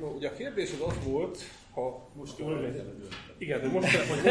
No, 0.00 0.06
ugye 0.06 0.28
a 0.28 0.32
kérdés 0.32 0.70
az 0.86 1.04
volt, 1.04 1.38
ha 1.74 2.08
most 2.12 2.38
jól 2.38 2.74
Igen, 3.38 3.60
de 3.60 3.68
most, 3.68 3.96
hogy 3.96 4.22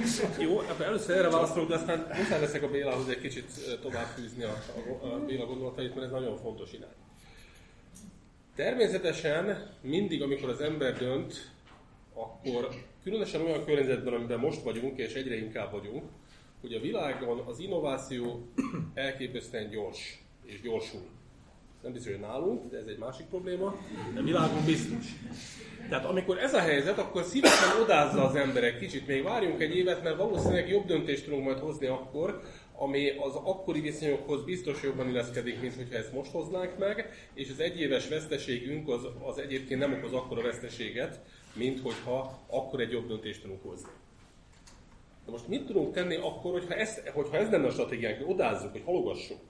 most 0.00 0.40
Jó, 0.40 0.58
akkor 0.58 0.86
először 0.86 1.16
erre 1.16 1.28
válaszolok, 1.28 1.68
de 1.68 1.74
aztán 1.74 2.06
muszáj 2.16 2.40
leszek 2.40 2.62
a 2.62 2.68
Bélához 2.68 3.08
egy 3.08 3.20
kicsit 3.20 3.78
tovább 3.82 4.06
fűzni 4.06 4.42
a, 4.42 4.56
a, 5.02 5.06
a 5.06 5.24
Béla 5.24 5.46
gondolatait, 5.46 5.94
mert 5.94 6.06
ez 6.06 6.12
nagyon 6.12 6.36
fontos 6.36 6.72
irány. 6.72 6.88
Természetesen 8.54 9.70
mindig, 9.80 10.22
amikor 10.22 10.48
az 10.48 10.60
ember 10.60 10.98
dönt, 10.98 11.50
akkor 12.14 12.68
különösen 13.04 13.40
olyan 13.40 13.64
környezetben, 13.64 14.14
amiben 14.14 14.38
most 14.38 14.62
vagyunk, 14.62 14.98
és 14.98 15.14
egyre 15.14 15.36
inkább 15.36 15.72
vagyunk, 15.72 16.02
hogy 16.60 16.72
a 16.72 16.80
világon 16.80 17.38
az 17.38 17.58
innováció 17.58 18.46
elképesztően 18.94 19.70
gyors 19.70 20.18
és 20.44 20.60
gyorsul. 20.60 21.02
Nem 21.82 21.92
biztos, 21.92 22.12
hogy 22.12 22.20
nálunk, 22.20 22.70
de 22.70 22.76
ez 22.76 22.86
egy 22.86 22.98
másik 22.98 23.26
probléma, 23.26 23.76
de 24.14 24.22
világon 24.22 24.64
biztos. 24.64 25.06
Tehát 25.88 26.04
amikor 26.04 26.38
ez 26.38 26.54
a 26.54 26.60
helyzet, 26.60 26.98
akkor 26.98 27.22
szívesen 27.22 27.80
odázza 27.82 28.24
az 28.24 28.34
emberek 28.34 28.78
kicsit, 28.78 29.06
még 29.06 29.22
várjunk 29.22 29.60
egy 29.60 29.76
évet, 29.76 30.02
mert 30.02 30.16
valószínűleg 30.16 30.68
jobb 30.68 30.86
döntést 30.86 31.24
tudunk 31.24 31.44
majd 31.44 31.58
hozni 31.58 31.86
akkor, 31.86 32.40
ami 32.76 33.10
az 33.10 33.34
akkori 33.34 33.80
viszonyokhoz 33.80 34.44
biztos 34.44 34.82
jobban 34.82 35.08
illeszkedik, 35.08 35.60
mint 35.60 35.74
hogyha 35.74 35.96
ezt 35.96 36.12
most 36.12 36.30
hoznánk 36.30 36.78
meg, 36.78 37.10
és 37.34 37.50
az 37.50 37.60
egyéves 37.60 38.08
veszteségünk 38.08 38.88
az, 38.88 39.06
az 39.22 39.38
egyébként 39.38 39.80
nem 39.80 39.92
okoz 39.92 40.12
akkora 40.12 40.42
veszteséget, 40.42 41.20
mint 41.54 41.80
hogyha 41.80 42.38
akkor 42.46 42.80
egy 42.80 42.90
jobb 42.90 43.06
döntést 43.06 43.42
tudunk 43.42 43.62
hozni. 43.62 43.88
De 45.24 45.30
most 45.30 45.48
mit 45.48 45.66
tudunk 45.66 45.94
tenni 45.94 46.14
akkor, 46.14 46.52
hogyha, 46.52 46.74
ezt, 46.74 47.08
hogyha 47.08 47.36
ez 47.36 47.50
lenne 47.50 47.66
a 47.66 47.70
stratégiánk, 47.70 48.16
hogy 48.16 48.32
odázzuk, 48.32 48.72
hogy 48.72 48.82
halogassunk? 48.84 49.40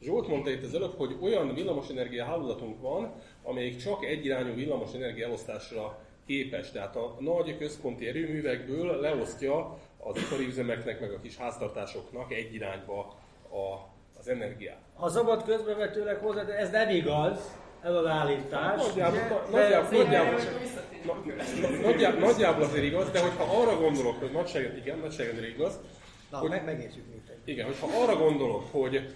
Zsolt 0.00 0.28
mondta 0.28 0.50
itt 0.50 0.62
az 0.62 0.74
előbb, 0.74 0.96
hogy 0.96 1.16
olyan 1.20 1.54
villamosenergia 1.54 2.24
hálózatunk 2.24 2.80
van, 2.80 3.12
amelyik 3.42 3.76
csak 3.76 4.04
egyirányú 4.04 4.54
villamosenergia 4.54 5.26
elosztásra 5.26 5.98
képes. 6.26 6.70
Tehát 6.70 6.96
a 6.96 7.16
nagy 7.18 7.58
központi 7.58 8.06
erőművekből 8.06 9.00
leosztja 9.00 9.78
az 9.98 10.16
ipari 10.16 10.46
üzemeknek, 10.46 11.00
meg 11.00 11.12
a 11.12 11.20
kis 11.20 11.36
háztartásoknak 11.36 12.32
egy 12.32 12.54
irányba 12.54 12.98
a, 13.50 13.88
az 14.18 14.28
energiát. 14.28 14.80
Ha 14.94 15.08
szabad 15.08 15.44
közbevetőleg 15.44 16.16
hozzá, 16.16 16.44
de 16.44 16.56
ez 16.56 16.70
nem 16.70 16.88
igaz, 16.88 17.56
ez 17.84 17.94
az 17.94 18.06
állítás. 18.06 18.80
Nagyjából, 22.20 22.62
azért 22.64 22.84
igaz, 22.84 23.10
de 23.10 23.20
hogyha 23.20 23.60
arra 23.60 23.78
gondolok, 23.80 24.18
hogy 24.20 24.30
nagyságrendileg, 24.32 24.86
igen, 24.86 24.98
nagyságrendileg 24.98 25.50
igaz, 25.50 25.80
Na, 26.30 26.38
Hogy- 26.38 26.50
meg, 26.50 26.64
megértjük 26.64 27.04
mit. 27.12 27.30
igen, 27.44 27.66
hogyha 27.66 27.86
arra 28.02 28.16
gondolok, 28.16 28.64
hogy 28.70 29.08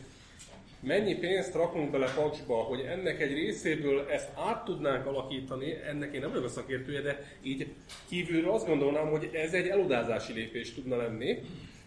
mennyi 0.80 1.14
pénzt 1.14 1.54
rakunk 1.54 1.90
bele 1.90 2.06
paksba, 2.14 2.54
hogy 2.54 2.80
ennek 2.80 3.20
egy 3.20 3.32
részéből 3.32 4.06
ezt 4.10 4.28
át 4.48 4.64
tudnánk 4.64 5.06
alakítani, 5.06 5.74
ennek 5.88 6.14
én 6.14 6.20
nem 6.20 6.28
vagyok 6.30 6.44
a 6.44 6.48
szakértője, 6.48 7.00
de 7.00 7.24
így 7.42 7.66
kívülről 8.08 8.52
azt 8.52 8.66
gondolnám, 8.66 9.10
hogy 9.10 9.30
ez 9.32 9.52
egy 9.52 9.66
elodázási 9.66 10.32
lépés 10.32 10.74
tudna 10.74 10.96
lenni, 10.96 11.38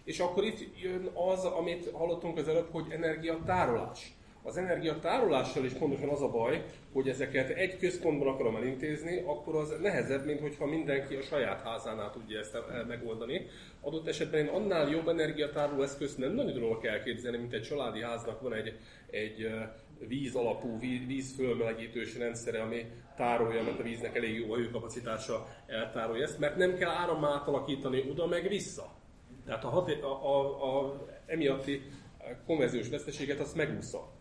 és 0.04 0.18
akkor 0.18 0.44
itt 0.44 0.80
jön 0.82 1.10
az, 1.32 1.44
amit 1.44 1.90
hallottunk 1.92 2.38
az 2.38 2.48
előbb, 2.48 2.68
hogy 2.70 2.84
energiatárolás. 2.90 4.12
Az 4.44 4.56
energiatárolással 4.56 5.64
is 5.64 5.72
pontosan 5.72 6.08
az 6.08 6.22
a 6.22 6.30
baj, 6.30 6.64
hogy 6.92 7.08
ezeket 7.08 7.48
egy 7.50 7.78
központban 7.78 8.28
akarom 8.28 8.56
elintézni, 8.56 9.22
akkor 9.26 9.54
az 9.54 9.74
nehezebb, 9.80 10.24
mint 10.24 10.40
hogyha 10.40 10.66
mindenki 10.66 11.14
a 11.14 11.22
saját 11.22 11.62
házánál 11.62 12.10
tudja 12.10 12.38
ezt 12.38 12.54
el- 12.54 12.84
megoldani. 12.88 13.46
Adott 13.80 14.08
esetben 14.08 14.40
én 14.40 14.46
annál 14.46 14.88
jobb 14.88 15.08
energiatároló 15.08 15.82
eszközt 15.82 16.18
nem 16.18 16.32
nagyon 16.32 16.52
tudok 16.52 16.84
elképzelni, 16.86 17.36
mint 17.36 17.52
egy 17.52 17.62
családi 17.62 18.02
háznak 18.02 18.40
van 18.40 18.52
egy, 18.52 18.78
egy 19.10 19.42
ö, 19.42 19.60
víz 20.06 20.34
alapú, 20.34 20.78
víz, 20.78 21.06
vízfölmelegítős 21.06 22.18
rendszere, 22.18 22.62
ami 22.62 22.86
tárolja, 23.16 23.62
mert 23.62 23.78
a 23.80 23.82
víznek 23.82 24.16
elég 24.16 24.38
jó 24.38 24.52
a 24.52 24.56
hőkapacitása 24.56 25.48
eltárolja 25.66 26.22
ezt, 26.22 26.38
mert 26.38 26.56
nem 26.56 26.76
kell 26.76 26.90
áram 26.90 27.24
átalakítani 27.24 28.04
oda 28.10 28.26
meg 28.26 28.48
vissza. 28.48 28.92
Tehát 29.46 29.64
a, 29.64 29.68
haté- 29.68 30.02
a, 30.02 30.36
a, 30.36 30.78
a 30.78 31.06
emiatti 31.26 31.82
konverziós 32.46 32.88
veszteséget 32.88 33.40
azt 33.40 33.56
megúszza. 33.56 34.20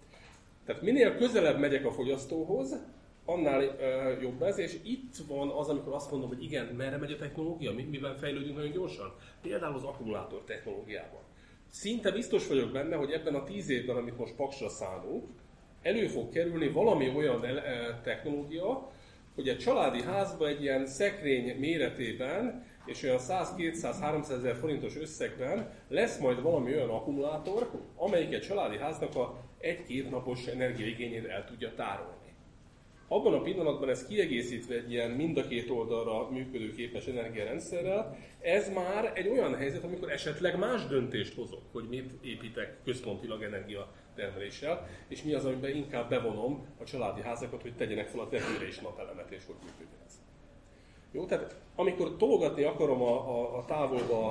Tehát 0.66 0.82
minél 0.82 1.16
közelebb 1.16 1.60
megyek 1.60 1.86
a 1.86 1.92
fogyasztóhoz, 1.92 2.76
annál 3.26 3.64
uh, 3.64 4.22
jobb 4.22 4.42
ez, 4.42 4.58
és 4.58 4.78
itt 4.84 5.16
van 5.28 5.50
az, 5.50 5.70
amikor 5.70 5.94
azt 5.94 6.12
mondom, 6.12 6.30
hogy 6.30 6.44
igen, 6.44 6.66
merre 6.66 6.98
megy 6.98 7.12
a 7.12 7.18
technológia, 7.18 7.74
mi, 7.74 7.84
miben 7.84 8.16
fejlődünk 8.16 8.56
nagyon 8.56 8.72
gyorsan. 8.72 9.14
Például 9.42 9.76
az 9.76 9.84
akkumulátor 9.84 10.44
technológiában. 10.44 11.22
Szinte 11.70 12.12
biztos 12.12 12.48
vagyok 12.48 12.72
benne, 12.72 12.96
hogy 12.96 13.12
ebben 13.12 13.36
a 13.36 13.44
tíz 13.44 13.70
évben, 13.70 13.96
amit 13.96 14.18
most 14.18 14.36
paksra 14.36 14.70
számunk, 14.70 15.26
elő 15.82 16.08
fog 16.08 16.30
kerülni 16.30 16.68
valami 16.68 17.10
olyan 17.16 17.46
technológia, 18.04 18.92
hogy 19.36 19.48
egy 19.48 19.58
családi 19.58 20.02
házba 20.02 20.48
egy 20.48 20.62
ilyen 20.62 20.86
szekrény 20.86 21.60
méretében 21.60 22.66
és 22.86 23.04
olyan 23.04 23.20
100-200-300 23.20 24.30
ezer 24.30 24.56
forintos 24.56 24.98
összegben 24.98 25.70
lesz 25.88 26.20
majd 26.20 26.42
valami 26.42 26.74
olyan 26.74 26.90
akkumulátor, 26.90 27.70
amelyik 27.96 28.34
egy 28.34 28.42
családi 28.42 28.78
háznak 28.78 29.16
a 29.16 29.40
egy-két 29.62 30.10
napos 30.10 30.46
energiaigényét 30.46 31.26
el 31.26 31.46
tudja 31.46 31.74
tárolni. 31.76 32.22
Abban 33.08 33.34
a 33.34 33.42
pillanatban 33.42 33.90
ez 33.90 34.08
kiegészítve 34.08 34.76
egy 34.76 34.92
ilyen 34.92 35.12
mind 35.12 35.38
a 35.38 35.48
két 35.48 35.70
oldalra 35.70 36.30
működőképes 36.30 37.06
energiarendszerrel, 37.06 38.18
ez 38.40 38.74
már 38.74 39.12
egy 39.16 39.28
olyan 39.28 39.56
helyzet, 39.56 39.84
amikor 39.84 40.12
esetleg 40.12 40.58
más 40.58 40.86
döntést 40.86 41.36
hozok, 41.36 41.62
hogy 41.72 41.88
mit 41.90 42.12
építek 42.24 42.78
központilag 42.84 43.44
energiatermeléssel, 43.44 44.88
és 45.08 45.24
mi 45.24 45.34
az, 45.34 45.46
amiben 45.46 45.76
inkább 45.76 46.10
bevonom 46.10 46.66
a 46.80 46.84
családi 46.84 47.22
házakat, 47.22 47.62
hogy 47.62 47.76
tegyenek 47.76 48.08
fel 48.08 48.20
a 48.20 48.30
tetőre 48.30 48.68
is 48.68 48.80
napelemet, 48.80 49.32
és 49.32 49.42
hogy 49.46 49.56
működjön 49.64 50.02
ez. 50.06 50.22
Jó, 51.12 51.26
tehát 51.26 51.56
amikor 51.76 52.18
tologatni 52.18 52.64
akarom 52.64 53.02
a, 53.02 53.40
a, 53.40 53.58
a 53.58 53.66
távolba 53.66 54.28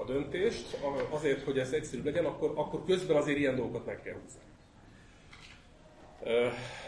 a, 0.00 0.04
döntést, 0.04 0.78
azért, 1.10 1.42
hogy 1.42 1.58
ez 1.58 1.72
egyszerűbb 1.72 2.04
legyen, 2.04 2.24
akkor, 2.24 2.52
akkor 2.54 2.84
közben 2.84 3.16
azért 3.16 3.38
ilyen 3.38 3.56
dolgokat 3.56 3.86
meg 3.86 4.02
kell 4.02 4.14
húzni. 4.22 4.40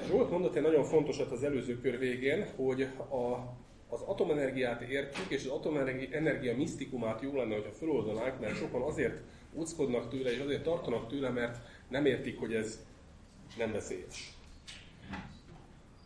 Zsolt 0.07 0.31
mondott 0.31 0.55
egy 0.55 0.63
nagyon 0.63 0.85
fontosat 0.85 1.31
az 1.31 1.45
előző 1.45 1.81
kör 1.81 1.99
végén, 1.99 2.47
hogy 2.57 2.83
a, 3.09 3.55
az 3.89 4.01
atomenergiát 4.01 4.81
értjük, 4.81 5.31
és 5.31 5.45
az 5.45 5.51
atomenergia 5.51 6.17
energia 6.17 6.57
misztikumát 6.57 7.23
jó 7.23 7.37
lenne, 7.37 7.55
hogyha 7.55 7.73
feloldanánk, 7.73 8.41
mert 8.41 8.57
sokan 8.57 8.83
azért 8.83 9.21
úckodnak 9.53 10.09
tőle, 10.09 10.33
és 10.33 10.39
azért 10.39 10.63
tartanak 10.63 11.09
tőle, 11.09 11.29
mert 11.29 11.57
nem 11.89 12.07
értik, 12.07 12.39
hogy 12.39 12.55
ez 12.55 12.85
nem 13.59 13.73
veszélyes. 13.73 14.33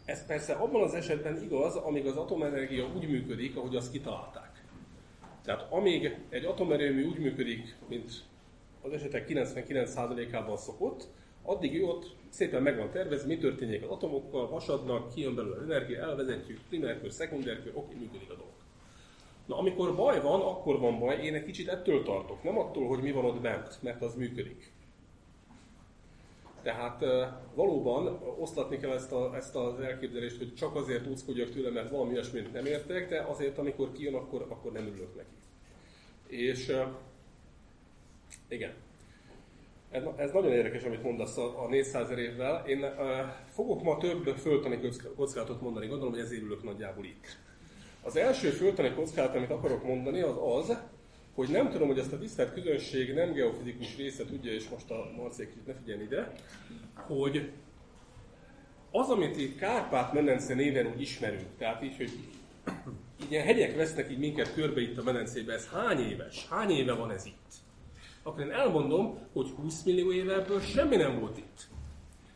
Ez 0.04 0.26
persze 0.26 0.52
abban 0.52 0.82
az 0.82 0.94
esetben 0.94 1.42
igaz, 1.42 1.76
amíg 1.76 2.06
az 2.06 2.16
atomenergia 2.16 2.88
úgy 2.96 3.08
működik, 3.08 3.56
ahogy 3.56 3.76
azt 3.76 3.92
kitalálták. 3.92 4.62
Tehát 5.44 5.72
amíg 5.72 6.16
egy 6.28 6.44
atomerőmű 6.44 7.04
úgy 7.04 7.18
működik, 7.18 7.76
mint 7.88 8.10
az 8.82 8.92
esetek 8.92 9.26
99%-ában 9.28 10.56
szokott, 10.56 11.06
addig 11.42 11.82
ott 11.82 12.16
szépen 12.28 12.62
meg 12.62 12.76
van 12.76 12.90
tervezve, 12.90 13.26
mi 13.26 13.38
történik 13.38 13.82
az 13.82 13.90
atomokkal, 13.90 14.46
hasadnak, 14.46 15.14
kijön 15.14 15.34
belőle 15.34 15.62
energia, 15.62 16.00
elvezetjük, 16.00 16.60
primerkör, 16.68 17.12
szekundárkör, 17.12 17.72
oké, 17.74 17.94
működik 17.94 18.30
a 18.30 18.34
dolog. 18.34 18.52
Na, 19.46 19.58
amikor 19.58 19.96
baj 19.96 20.20
van, 20.20 20.40
akkor 20.40 20.78
van 20.78 20.98
baj, 20.98 21.24
én 21.24 21.34
egy 21.34 21.44
kicsit 21.44 21.68
ettől 21.68 22.02
tartok, 22.02 22.42
nem 22.42 22.58
attól, 22.58 22.86
hogy 22.86 23.02
mi 23.02 23.12
van 23.12 23.24
ott 23.24 23.40
bent, 23.40 23.82
mert 23.82 24.02
az 24.02 24.14
működik. 24.14 24.72
Tehát 26.62 27.02
eh, 27.02 27.28
valóban 27.54 28.06
oszlatni 28.38 28.78
kell 28.78 28.90
ezt, 28.90 29.12
a, 29.12 29.36
ezt 29.36 29.56
az 29.56 29.80
elképzelést, 29.80 30.38
hogy 30.38 30.54
csak 30.54 30.74
azért 30.74 31.06
úckodjak 31.06 31.50
tőle, 31.50 31.70
mert 31.70 31.90
valami 31.90 32.12
olyasmit 32.12 32.52
nem 32.52 32.66
értek, 32.66 33.08
de 33.08 33.20
azért, 33.20 33.58
amikor 33.58 33.92
kijön, 33.92 34.14
akkor, 34.14 34.46
akkor 34.48 34.72
nem 34.72 34.86
örülök 34.86 35.16
neki. 35.16 35.34
És 36.26 36.72
igen, 38.48 38.72
ez, 39.90 40.02
ez 40.16 40.30
nagyon 40.32 40.52
érdekes, 40.52 40.82
amit 40.82 41.02
mondasz 41.02 41.36
a, 41.36 41.64
a 41.64 41.68
400 41.68 42.10
évvel. 42.10 42.64
Én 42.66 42.82
uh, 42.82 42.90
fogok 43.48 43.82
ma 43.82 43.96
több 43.96 44.36
föltani 44.36 44.78
kockázatot 45.16 45.60
mondani, 45.60 45.86
gondolom, 45.86 46.12
hogy 46.12 46.22
ezért 46.22 46.42
ülök 46.42 46.64
nagyjából 46.64 47.04
itt. 47.04 47.38
Az 48.02 48.16
első 48.16 48.50
föltani 48.50 48.94
kockázat, 48.94 49.36
amit 49.36 49.50
akarok 49.50 49.84
mondani, 49.84 50.20
az 50.20 50.36
az, 50.40 50.78
hogy 51.34 51.48
nem 51.48 51.70
tudom, 51.70 51.86
hogy 51.88 51.98
ezt 51.98 52.12
a 52.12 52.18
tisztelt 52.18 52.52
közönség 52.52 53.14
nem 53.14 53.32
geofizikus 53.32 53.96
része 53.96 54.24
tudja, 54.24 54.52
és 54.52 54.68
most 54.68 54.90
a 54.90 55.28
kicsit 55.36 55.66
ne 55.66 55.74
figyeljen 55.74 56.04
ide, 56.04 56.32
hogy 56.94 57.50
az, 58.90 59.08
amit 59.08 59.36
itt 59.36 59.58
Kárpát-medence 59.58 60.54
néven 60.54 60.86
úgy 60.86 61.00
ismerünk, 61.00 61.46
tehát 61.58 61.82
így, 61.82 61.96
hogy 61.96 62.10
ilyen 63.30 63.44
hegyek 63.44 63.76
vesznek 63.76 64.10
így 64.10 64.18
minket 64.18 64.54
körbe 64.54 64.80
itt 64.80 64.98
a 64.98 65.02
medencébe, 65.02 65.52
ez 65.52 65.68
hány 65.68 66.00
éves? 66.00 66.46
Hány 66.50 66.70
éve 66.70 66.92
van 66.92 67.10
ez 67.10 67.26
itt? 67.26 67.67
Akkor 68.28 68.40
én 68.40 68.50
elmondom, 68.50 69.18
hogy 69.32 69.50
20 69.50 69.82
millió 69.82 70.12
éve 70.12 70.34
ebből 70.34 70.60
semmi 70.60 70.96
nem 70.96 71.20
volt 71.20 71.38
itt. 71.38 71.68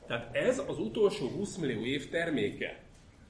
Tehát 0.06 0.34
ez 0.34 0.62
az 0.66 0.78
utolsó 0.78 1.28
20 1.28 1.56
millió 1.56 1.84
év 1.84 2.08
terméke. 2.08 2.80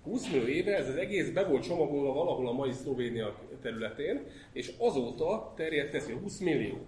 20 0.03 0.31
millió 0.31 0.47
éve 0.47 0.77
ez 0.77 0.89
az 0.89 0.97
egész 0.97 1.31
be 1.31 1.45
volt 1.45 1.63
csomagolva 1.63 2.13
valahol 2.13 2.49
a 2.49 2.53
mai 2.53 2.73
Szlovénia 2.73 3.35
területén, 3.63 4.27
és 4.53 4.73
azóta 4.79 5.53
terjedt 5.57 5.95
ez, 5.95 6.05
hogy 6.05 6.21
20 6.23 6.39
millió. 6.39 6.87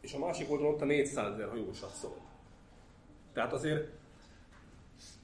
És 0.00 0.14
a 0.14 0.18
másik 0.18 0.50
oldalon 0.50 0.74
ott 0.74 0.80
a 0.80 0.84
400 0.84 1.32
ezer, 1.32 1.48
ha 1.48 1.56
jól 1.56 1.72
satszol. 1.72 2.16
Tehát 3.32 3.52
azért 3.52 3.88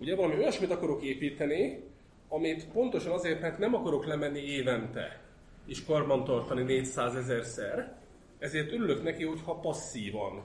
ugye 0.00 0.16
valami 0.16 0.34
olyasmit 0.34 0.70
akarok 0.70 1.02
építeni, 1.02 1.84
amit 2.28 2.68
pontosan 2.68 3.12
azért, 3.12 3.40
mert 3.40 3.58
nem 3.58 3.74
akarok 3.74 4.06
lemenni 4.06 4.40
évente 4.40 5.20
és 5.66 5.84
karbantartani 5.84 6.62
400 6.62 7.14
ezerszer, 7.14 7.96
ezért 8.38 8.72
örülök 8.72 9.02
neki, 9.02 9.24
hogyha 9.24 9.54
passzívan 9.54 10.44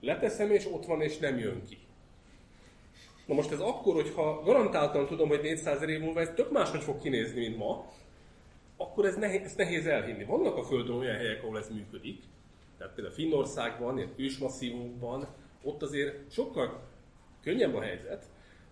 leteszem, 0.00 0.50
és 0.50 0.66
ott 0.72 0.86
van, 0.86 1.00
és 1.00 1.18
nem 1.18 1.38
jön 1.38 1.64
ki. 1.68 1.78
Na 3.26 3.34
most 3.34 3.50
ez 3.50 3.60
akkor, 3.60 3.94
hogyha 3.94 4.42
garantáltan 4.44 5.06
tudom, 5.06 5.28
hogy 5.28 5.40
400 5.40 5.82
év 5.82 6.00
múlva 6.00 6.20
ez 6.20 6.30
tök 6.34 6.50
máshogy 6.50 6.82
fog 6.82 7.00
kinézni, 7.00 7.40
mint 7.40 7.56
ma, 7.56 7.92
akkor 8.76 9.04
ez 9.04 9.16
nehéz, 9.16 9.40
ezt 9.42 9.56
nehéz 9.56 9.86
elhinni. 9.86 10.24
Vannak 10.24 10.56
a 10.56 10.62
Földön 10.62 10.96
olyan 10.96 11.16
helyek, 11.16 11.42
ahol 11.42 11.58
ez 11.58 11.68
működik, 11.68 12.22
tehát 12.78 12.94
például 12.94 13.14
Finnországban, 13.14 13.96
ilyen 13.96 14.12
ősmasszívumban, 14.16 15.28
ott 15.62 15.82
azért 15.82 16.32
sokkal 16.32 16.80
könnyebb 17.42 17.74
a 17.74 17.80
helyzet, 17.80 18.24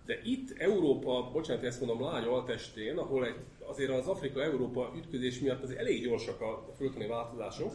De 0.06 0.20
itt 0.24 0.58
Európa, 0.58 1.30
bocsánat, 1.32 1.64
ezt 1.64 1.80
mondom, 1.80 2.02
lány 2.02 2.24
altestén, 2.24 2.96
ahol 2.96 3.26
egy, 3.26 3.36
azért 3.66 3.90
az 3.90 4.06
Afrika-Európa 4.06 4.92
ütközés 4.96 5.38
miatt 5.38 5.62
azért 5.62 5.78
elég 5.78 6.02
gyorsak 6.02 6.40
a 6.40 6.72
földközi 6.76 7.06
változások, 7.06 7.72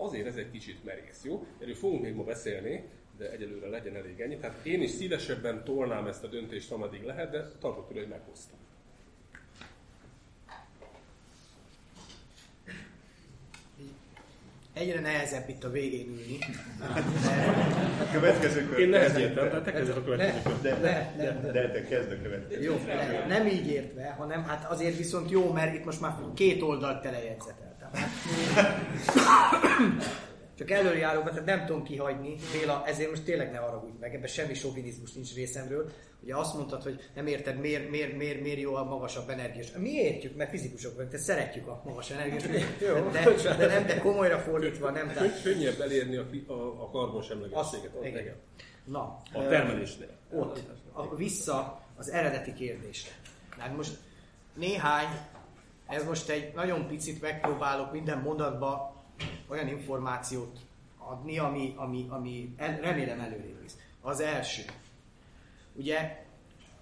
azért 0.00 0.26
ez 0.26 0.36
egy 0.36 0.50
kicsit 0.50 0.84
merész, 0.84 1.20
jó? 1.24 1.46
Erről 1.60 1.74
fogunk 1.74 2.02
még 2.02 2.14
ma 2.14 2.24
beszélni, 2.24 2.84
de 3.18 3.30
egyelőre 3.30 3.68
legyen 3.68 3.96
elég 3.96 4.20
ennyi. 4.20 4.36
Tehát 4.36 4.66
én 4.66 4.82
is 4.82 4.90
szívesebben 4.90 5.64
tolnám 5.64 6.06
ezt 6.06 6.24
a 6.24 6.26
döntést, 6.26 6.72
ameddig 6.72 7.02
lehet, 7.02 7.30
de 7.30 7.50
tartok 7.60 7.88
tőle, 7.88 8.00
hogy 8.00 8.08
meghoztam. 8.08 8.58
Egyre 14.72 15.00
nehezebb 15.00 15.48
itt 15.48 15.64
a 15.64 15.70
végén 15.70 16.08
ülni. 16.08 16.38
A 18.00 18.12
következő 18.12 18.68
kör. 18.68 18.78
Én 18.78 18.88
nehezen 18.88 19.10
kezdjétek. 19.10 19.44
értem, 19.44 19.48
tehát 19.48 19.64
te 19.64 19.72
kezded 19.72 19.96
a 19.96 20.04
következő 20.04 20.42
kört. 20.42 20.62
De, 20.62 20.80
de, 20.80 21.14
ne. 21.16 21.50
de 21.50 21.70
te 21.70 21.84
kezd 21.84 22.10
a 22.10 22.22
következő. 22.22 22.62
Jó, 22.62 22.76
ne, 22.86 23.26
nem 23.26 23.46
így 23.46 23.66
értve, 23.66 24.14
hanem 24.18 24.44
hát 24.44 24.70
azért 24.70 24.96
viszont 24.96 25.30
jó, 25.30 25.52
mert 25.52 25.74
itt 25.74 25.84
most 25.84 26.00
már 26.00 26.12
két 26.34 26.62
oldalt 26.62 27.02
telejegyzeteltem. 27.02 27.69
Csak 30.58 30.70
előjáróban, 30.70 31.30
tehát 31.30 31.44
nem 31.44 31.66
tudom 31.66 31.82
kihagyni, 31.82 32.36
Béla, 32.52 32.82
ezért 32.86 33.10
most 33.10 33.22
tényleg 33.24 33.50
ne 33.50 33.58
haragudj 33.58 33.96
meg, 34.00 34.14
ebben 34.14 34.26
semmi 34.28 34.54
sovinizmus 34.54 35.12
nincs 35.12 35.34
részemről. 35.34 35.90
Ugye 36.22 36.36
azt 36.36 36.54
mondtad, 36.54 36.82
hogy 36.82 37.10
nem 37.14 37.26
érted, 37.26 37.60
miért, 37.60 37.90
miért, 37.90 38.16
miért, 38.16 38.40
miért 38.40 38.60
jó 38.60 38.74
a 38.74 38.84
magasabb 38.84 39.28
energiás. 39.28 39.72
Mi 39.76 39.90
értjük, 39.90 40.36
mert 40.36 40.50
fizikusok 40.50 40.92
vagyunk, 40.94 41.10
tehát 41.10 41.26
szeretjük 41.26 41.66
a 41.66 41.82
magas 41.84 42.10
energiás. 42.10 42.42
De, 43.12 43.54
de, 43.56 43.66
nem, 43.66 43.86
de 43.86 43.98
komolyra 43.98 44.38
fordítva 44.38 44.90
nem. 44.90 45.06
Tehát, 45.06 45.18
Könny- 45.22 45.42
Könnyebb 45.42 45.80
elérni 45.80 46.16
a, 46.16 46.26
a, 46.46 46.82
a 46.82 46.90
karbonsemlegességet. 46.90 47.90
ott, 47.94 48.06
igen. 48.06 48.34
Na, 48.84 49.16
A 49.32 49.46
termelésnél. 49.48 50.08
ott, 50.32 50.60
a, 50.92 51.16
vissza 51.16 51.80
az 51.96 52.08
eredeti 52.10 52.52
kérdésre. 52.52 53.10
Hát 53.58 53.76
most 53.76 53.98
néhány, 54.54 55.06
ez 55.90 56.04
most 56.04 56.28
egy 56.28 56.54
nagyon 56.54 56.86
picit 56.86 57.20
megpróbálok 57.20 57.92
minden 57.92 58.18
mondatba 58.18 58.96
olyan 59.48 59.68
információt 59.68 60.58
adni, 60.98 61.38
ami, 61.38 61.74
ami, 61.76 62.06
ami 62.08 62.54
el, 62.56 62.80
remélem 62.80 63.20
előrébb 63.20 63.60
visz. 63.62 63.76
Az 64.00 64.20
első. 64.20 64.62
Ugye 65.74 66.24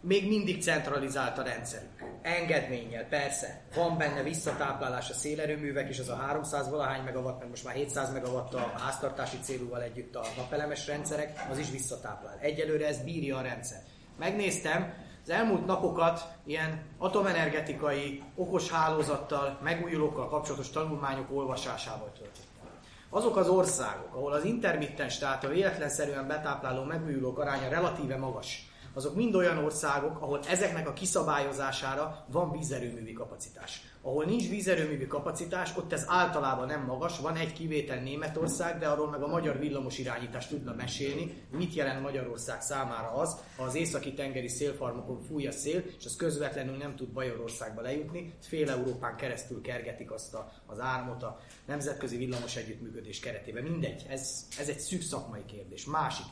még 0.00 0.28
mindig 0.28 0.62
centralizált 0.62 1.38
a 1.38 1.42
rendszerünk. 1.42 2.04
Engedménnyel, 2.22 3.04
persze. 3.04 3.62
Van 3.74 3.96
benne 3.96 4.22
visszatáplálás 4.22 5.10
a 5.10 5.14
szélerőművek 5.14 5.88
is, 5.88 5.98
az 5.98 6.08
a 6.08 6.16
300 6.16 6.70
valahány 6.70 7.02
megawatt, 7.02 7.38
meg 7.38 7.48
most 7.48 7.64
már 7.64 7.74
700 7.74 8.12
megawatt 8.12 8.54
a 8.54 8.72
háztartási 8.76 9.36
célúval 9.40 9.82
együtt 9.82 10.14
a 10.14 10.24
napelemes 10.36 10.86
rendszerek, 10.86 11.46
az 11.50 11.58
is 11.58 11.70
visszatáplál. 11.70 12.38
Egyelőre 12.40 12.86
ez 12.86 13.02
bírja 13.02 13.36
a 13.36 13.42
rendszer. 13.42 13.80
Megnéztem, 14.18 14.94
az 15.28 15.34
elmúlt 15.34 15.66
napokat 15.66 16.28
ilyen 16.44 16.82
atomenergetikai, 16.98 18.22
okos 18.34 18.70
hálózattal, 18.70 19.58
megújulókkal 19.62 20.28
kapcsolatos 20.28 20.70
tanulmányok 20.70 21.26
olvasásával 21.32 22.12
töltöttem. 22.12 22.68
Azok 23.10 23.36
az 23.36 23.48
országok, 23.48 24.14
ahol 24.14 24.32
az 24.32 24.44
intermittens, 24.44 25.18
tehát 25.18 25.44
a 25.44 25.48
véletlenszerűen 25.48 26.26
betápláló 26.26 26.82
megújulók 26.82 27.38
aránya 27.38 27.68
relatíve 27.68 28.16
magas, 28.16 28.67
azok 28.98 29.14
mind 29.14 29.34
olyan 29.34 29.58
országok, 29.58 30.20
ahol 30.20 30.40
ezeknek 30.48 30.88
a 30.88 30.92
kiszabályozására 30.92 32.24
van 32.30 32.50
vízerőművi 32.50 33.12
kapacitás. 33.12 33.82
Ahol 34.02 34.24
nincs 34.24 34.48
vízerőművi 34.48 35.06
kapacitás, 35.06 35.76
ott 35.76 35.92
ez 35.92 36.04
általában 36.06 36.66
nem 36.66 36.84
magas, 36.84 37.18
van 37.18 37.36
egy 37.36 37.52
kivétel 37.52 38.02
Németország, 38.02 38.78
de 38.78 38.86
arról 38.86 39.10
meg 39.10 39.22
a 39.22 39.26
magyar 39.26 39.58
villamos 39.58 39.98
irányítás 39.98 40.46
tudna 40.46 40.74
mesélni, 40.74 41.42
mit 41.50 41.74
jelent 41.74 42.02
Magyarország 42.02 42.62
számára 42.62 43.12
az, 43.12 43.36
ha 43.56 43.62
az 43.64 43.74
északi 43.74 44.14
tengeri 44.14 44.48
szélfarmokon 44.48 45.20
fúj 45.20 45.46
a 45.46 45.52
szél, 45.52 45.82
és 45.98 46.04
az 46.04 46.16
közvetlenül 46.16 46.76
nem 46.76 46.96
tud 46.96 47.08
Bajorországba 47.08 47.80
lejutni, 47.80 48.34
fél 48.40 48.70
Európán 48.70 49.16
keresztül 49.16 49.60
kergetik 49.60 50.10
azt 50.10 50.34
a, 50.34 50.52
az 50.66 50.80
áramot 50.80 51.22
a 51.22 51.40
nemzetközi 51.66 52.16
villamos 52.16 52.56
együttműködés 52.56 53.20
keretében. 53.20 53.62
Mindegy, 53.62 54.06
ez, 54.08 54.46
ez 54.58 54.68
egy 54.68 54.80
szűk 54.80 55.02
szakmai 55.02 55.44
kérdés. 55.44 55.84
Másik. 55.84 56.26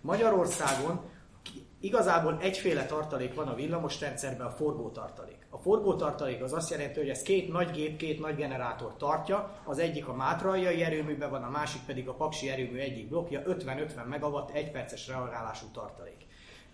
Magyarországon 0.00 1.00
igazából 1.80 2.38
egyféle 2.40 2.86
tartalék 2.86 3.34
van 3.34 3.48
a 3.48 3.54
villamos 3.54 4.00
rendszerben, 4.00 4.46
a 4.46 4.50
forgótartalék. 4.50 5.46
A 5.50 5.58
forgótartalék 5.58 6.42
az 6.42 6.52
azt 6.52 6.70
jelenti, 6.70 6.98
hogy 6.98 7.08
ez 7.08 7.22
két 7.22 7.52
nagy 7.52 7.70
gép, 7.70 7.96
két 7.96 8.20
nagy 8.20 8.36
generátor 8.36 8.96
tartja, 8.96 9.60
az 9.64 9.78
egyik 9.78 10.08
a 10.08 10.14
Mátraljai 10.14 10.82
erőműben 10.82 11.30
van, 11.30 11.42
a 11.42 11.50
másik 11.50 11.82
pedig 11.86 12.08
a 12.08 12.14
Paksi 12.14 12.50
erőmű 12.50 12.78
egyik 12.78 13.08
blokkja, 13.08 13.42
50-50 13.46 14.06
megawatt, 14.08 14.50
egy 14.50 14.70
perces 14.70 15.08
reagálású 15.08 15.66
tartalék. 15.72 16.21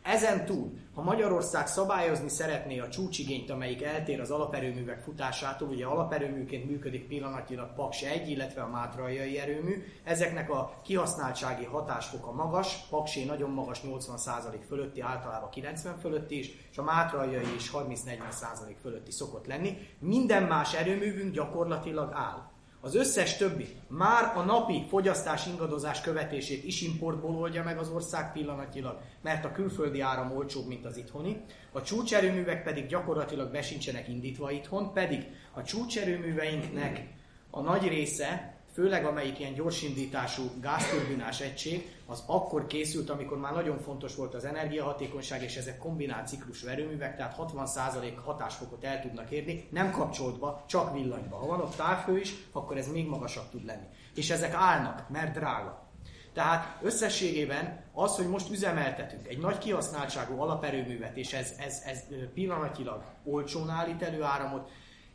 Ezen 0.09 0.44
túl, 0.44 0.73
ha 0.94 1.03
Magyarország 1.03 1.66
szabályozni 1.66 2.29
szeretné 2.29 2.79
a 2.79 2.88
csúcsigényt, 2.88 3.51
amelyik 3.51 3.83
eltér 3.83 4.21
az 4.21 4.31
alaperőművek 4.31 5.01
futásától, 5.01 5.68
ugye 5.68 5.87
alaperőműként 5.87 6.71
működik 6.71 7.09
pillanatnyilag 7.09 7.75
Paks 7.75 8.03
1, 8.03 8.31
illetve 8.31 8.62
a 8.62 8.68
Mátraljai 8.68 9.38
erőmű, 9.38 9.85
ezeknek 10.05 10.51
a 10.51 10.81
kihasználtsági 10.85 11.64
hatásfoka 11.64 12.33
magas, 12.33 12.77
Paksé 12.90 13.25
nagyon 13.25 13.51
magas 13.51 13.81
80% 13.81 14.55
fölötti, 14.68 15.01
általában 15.01 15.51
90 15.51 15.99
fölötti 15.99 16.38
is, 16.38 16.51
és 16.71 16.79
a 16.79 16.83
Mátraljai 16.83 17.55
is 17.57 17.71
30-40% 17.73 18.75
fölötti 18.81 19.11
szokott 19.11 19.47
lenni. 19.47 19.77
Minden 19.99 20.42
más 20.42 20.75
erőművünk 20.75 21.35
gyakorlatilag 21.35 22.12
áll. 22.14 22.57
Az 22.81 22.95
összes 22.95 23.37
többi 23.37 23.77
már 23.88 24.37
a 24.37 24.43
napi 24.43 24.87
fogyasztás 24.88 25.47
ingadozás 25.47 26.01
követését 26.01 26.64
is 26.64 26.83
importból 26.83 27.37
oldja 27.37 27.62
meg 27.62 27.79
az 27.79 27.88
ország 27.88 28.33
pillanatnyilag, 28.33 29.01
mert 29.23 29.45
a 29.45 29.53
külföldi 29.53 30.01
áram 30.01 30.37
olcsóbb, 30.37 30.67
mint 30.67 30.85
az 30.85 30.97
itthoni. 30.97 31.45
A 31.73 31.83
csúcserőművek 31.83 32.62
pedig 32.62 32.87
gyakorlatilag 32.87 33.51
besincsenek 33.53 34.09
indítva 34.09 34.51
itthon, 34.51 34.93
pedig 34.93 35.27
a 35.55 35.62
csúcserőműveinknek 35.62 37.07
a 37.51 37.61
nagy 37.61 37.88
része, 37.88 38.58
főleg 38.79 39.05
amelyik 39.05 39.38
ilyen 39.38 39.55
gyorsindítású 39.55 40.43
gázturbinás 40.61 41.41
egység, 41.41 41.97
az 42.07 42.23
akkor 42.27 42.67
készült, 42.67 43.11
amikor 43.11 43.38
már 43.38 43.53
nagyon 43.53 43.79
fontos 43.79 44.14
volt 44.14 44.35
az 44.35 44.45
energiahatékonyság, 44.45 45.43
és 45.43 45.57
ezek 45.57 45.79
kombinált 45.79 46.29
ciklusú 46.29 46.69
erőművek, 46.69 47.17
tehát 47.17 47.37
60% 47.38 48.12
hatásfokot 48.25 48.85
el 48.85 49.01
tudnak 49.01 49.31
érni, 49.31 49.69
nem 49.71 49.91
kapcsoltba, 49.91 50.64
csak 50.67 50.93
villanyba. 50.93 51.37
Ha 51.37 51.47
van 51.47 51.61
ott 51.61 51.77
távhő 51.77 52.19
is, 52.19 52.35
akkor 52.53 52.77
ez 52.77 52.88
még 52.88 53.09
magasabb 53.09 53.51
tud 53.51 53.64
lenni. 53.64 53.87
És 54.14 54.31
ezek 54.31 54.55
állnak, 54.55 55.09
mert 55.09 55.35
drága. 55.35 55.91
Tehát 56.33 56.79
összességében 56.83 57.85
az, 57.93 58.17
hogy 58.17 58.29
most 58.29 58.51
üzemeltetünk 58.51 59.27
egy 59.27 59.38
nagy 59.38 59.59
kihasználtságú 59.59 60.41
alaperőművet, 60.41 61.17
és 61.17 61.33
ez, 61.33 61.55
ez, 61.59 61.83
ez 61.87 62.03
pillanatilag 62.35 63.03
olcsón 63.25 63.71
állít 63.71 64.03
elő 64.03 64.23
áramot, 64.23 64.71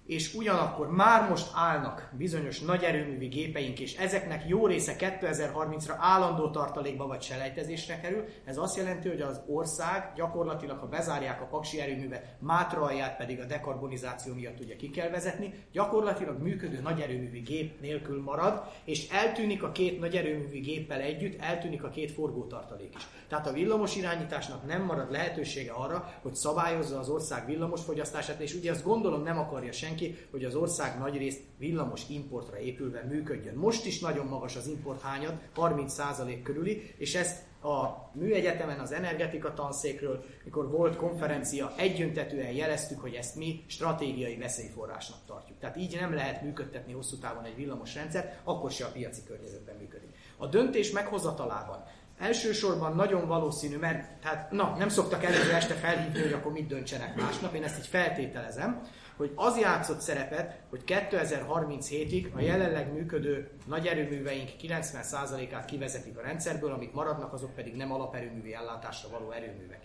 és 0.07 0.33
ugyanakkor 0.33 0.91
már 0.91 1.29
most 1.29 1.51
állnak 1.55 2.09
bizonyos 2.17 2.59
nagy 2.59 2.83
erőművi 2.83 3.27
gépeink, 3.27 3.79
és 3.79 3.95
ezeknek 3.95 4.47
jó 4.47 4.67
része 4.67 4.95
2030-ra 4.99 5.95
állandó 5.97 6.49
tartalékba 6.49 7.07
vagy 7.07 7.21
selejtezésre 7.21 7.99
kerül. 7.99 8.25
Ez 8.45 8.57
azt 8.57 8.77
jelenti, 8.77 9.07
hogy 9.07 9.21
az 9.21 9.41
ország 9.47 10.11
gyakorlatilag, 10.15 10.79
ha 10.79 10.87
bezárják 10.87 11.41
a 11.41 11.45
paksi 11.45 11.79
erőművet, 11.79 12.25
Mátra 12.39 12.81
alját 12.81 13.17
pedig 13.17 13.39
a 13.39 13.45
dekarbonizáció 13.45 14.33
miatt 14.33 14.59
ugye 14.59 14.75
ki 14.75 14.89
kell 14.89 15.09
vezetni, 15.09 15.53
gyakorlatilag 15.71 16.41
működő 16.41 16.79
nagy 16.81 17.01
erőművi 17.01 17.39
gép 17.39 17.81
nélkül 17.81 18.21
marad, 18.21 18.63
és 18.83 19.09
eltűnik 19.09 19.63
a 19.63 19.71
két 19.71 19.99
nagy 19.99 20.15
erőművi 20.15 20.59
géppel 20.59 20.99
együtt, 20.99 21.41
eltűnik 21.41 21.83
a 21.83 21.89
két 21.89 22.11
forgótartalék 22.11 22.95
is. 22.95 23.07
Tehát 23.27 23.47
a 23.47 23.51
villamos 23.51 23.95
irányításnak 23.95 24.65
nem 24.65 24.81
marad 24.81 25.11
lehetősége 25.11 25.71
arra, 25.71 26.13
hogy 26.21 26.35
szabályozza 26.35 26.99
az 26.99 27.09
ország 27.09 27.45
villamosfogyasztását, 27.45 28.39
és 28.39 28.53
ugye 28.53 28.71
azt 28.71 28.83
gondolom 28.83 29.23
nem 29.23 29.37
akarja 29.37 29.71
senki, 29.71 29.91
hogy 30.31 30.43
az 30.43 30.55
ország 30.55 30.99
nagyrészt 30.99 31.41
villamos 31.57 32.01
importra 32.09 32.59
épülve 32.59 33.03
működjön. 33.09 33.55
Most 33.55 33.85
is 33.85 33.99
nagyon 33.99 34.25
magas 34.25 34.55
az 34.55 34.67
importhányad, 34.67 35.39
30% 35.55 36.39
körüli, 36.43 36.93
és 36.97 37.15
ezt 37.15 37.41
a 37.63 38.09
műegyetemen, 38.13 38.79
az 38.79 38.91
energetika 38.91 39.53
tanszékről, 39.53 40.23
mikor 40.43 40.69
volt 40.69 40.95
konferencia, 40.95 41.73
egyöntetően 41.77 42.51
jeleztük, 42.51 42.99
hogy 42.99 43.13
ezt 43.13 43.35
mi 43.35 43.63
stratégiai 43.67 44.37
veszélyforrásnak 44.37 45.19
tartjuk. 45.25 45.59
Tehát 45.59 45.77
így 45.77 45.97
nem 45.99 46.13
lehet 46.13 46.41
működtetni 46.41 46.93
hosszú 46.93 47.17
távon 47.17 47.43
egy 47.43 47.55
villamos 47.55 47.95
rendszer, 47.95 48.39
akkor 48.43 48.71
se 48.71 48.85
a 48.85 48.91
piaci 48.91 49.21
környezetben 49.27 49.75
működik. 49.75 50.09
A 50.37 50.47
döntés 50.47 50.91
meghozatalában 50.91 51.83
Elsősorban 52.19 52.95
nagyon 52.95 53.27
valószínű, 53.27 53.77
mert 53.77 54.23
hát, 54.23 54.51
na, 54.51 54.75
nem 54.77 54.89
szoktak 54.89 55.23
előző 55.23 55.51
este 55.51 55.73
felhívni, 55.73 56.21
hogy 56.21 56.33
akkor 56.33 56.51
mit 56.51 56.67
döntsenek 56.67 57.15
másnap, 57.15 57.53
én 57.53 57.63
ezt 57.63 57.79
így 57.79 57.87
feltételezem, 57.87 58.81
hogy 59.23 59.31
az 59.35 59.59
játszott 59.59 59.99
szerepet, 59.99 60.59
hogy 60.69 60.83
2037-ig 60.87 62.33
a 62.33 62.39
jelenleg 62.39 62.93
működő 62.93 63.49
nagy 63.67 63.87
erőműveink 63.87 64.49
90%-át 64.61 65.65
kivezetik 65.65 66.17
a 66.17 66.21
rendszerből, 66.21 66.71
amik 66.71 66.93
maradnak, 66.93 67.33
azok 67.33 67.55
pedig 67.55 67.75
nem 67.75 67.91
alaperőművi 67.91 68.53
ellátásra 68.53 69.09
való 69.09 69.31
erőművek. 69.31 69.81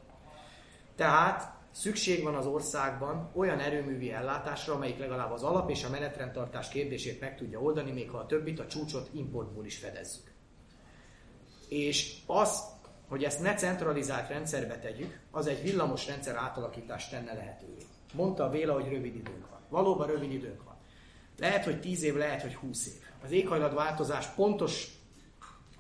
Tehát 0.97 1.53
szükség 1.71 2.23
van 2.23 2.35
az 2.35 2.47
országban 2.47 3.31
olyan 3.35 3.59
erőművi 3.59 4.13
ellátásra, 4.13 4.75
amelyik 4.75 4.99
legalább 4.99 5.33
az 5.33 5.43
alap 5.43 5.71
és 5.71 5.85
a 5.85 5.91
menetrendtartás 5.91 6.69
kérdését 6.69 7.21
meg 7.21 7.37
tudja 7.37 7.61
oldani, 7.61 7.91
még 7.91 8.11
ha 8.11 8.19
a 8.19 8.27
többit, 8.27 8.61
a 8.61 8.67
csúcsot 8.67 9.11
importból 9.13 9.65
is 9.65 9.79
fedezzük. 9.79 10.33
És 11.69 12.17
az 12.27 12.63
hogy 13.09 13.25
ezt 13.25 13.41
ne 13.41 13.55
centralizált 13.55 14.29
rendszerbe 14.29 14.79
tegyük, 14.79 15.21
az 15.31 15.47
egy 15.47 15.63
villamos 15.63 16.07
rendszer 16.07 16.37
átalakítást 16.37 17.11
tenne 17.11 17.33
lehetővé. 17.33 17.87
Mondta 18.13 18.45
a 18.45 18.49
Béla, 18.49 18.73
hogy 18.73 18.89
rövid 18.89 19.15
időnk 19.15 19.51
van. 19.51 19.61
Valóban 19.69 20.07
rövid 20.07 20.33
időnk 20.33 20.65
van. 20.65 20.77
Lehet, 21.39 21.65
hogy 21.65 21.81
10 21.81 22.03
év, 22.03 22.17
lehet, 22.17 22.43
hogy 22.43 22.55
20 22.55 22.87
év. 22.87 22.93
Az 23.25 23.31
éghajlatváltozás 23.31 24.27
pontos 24.27 24.89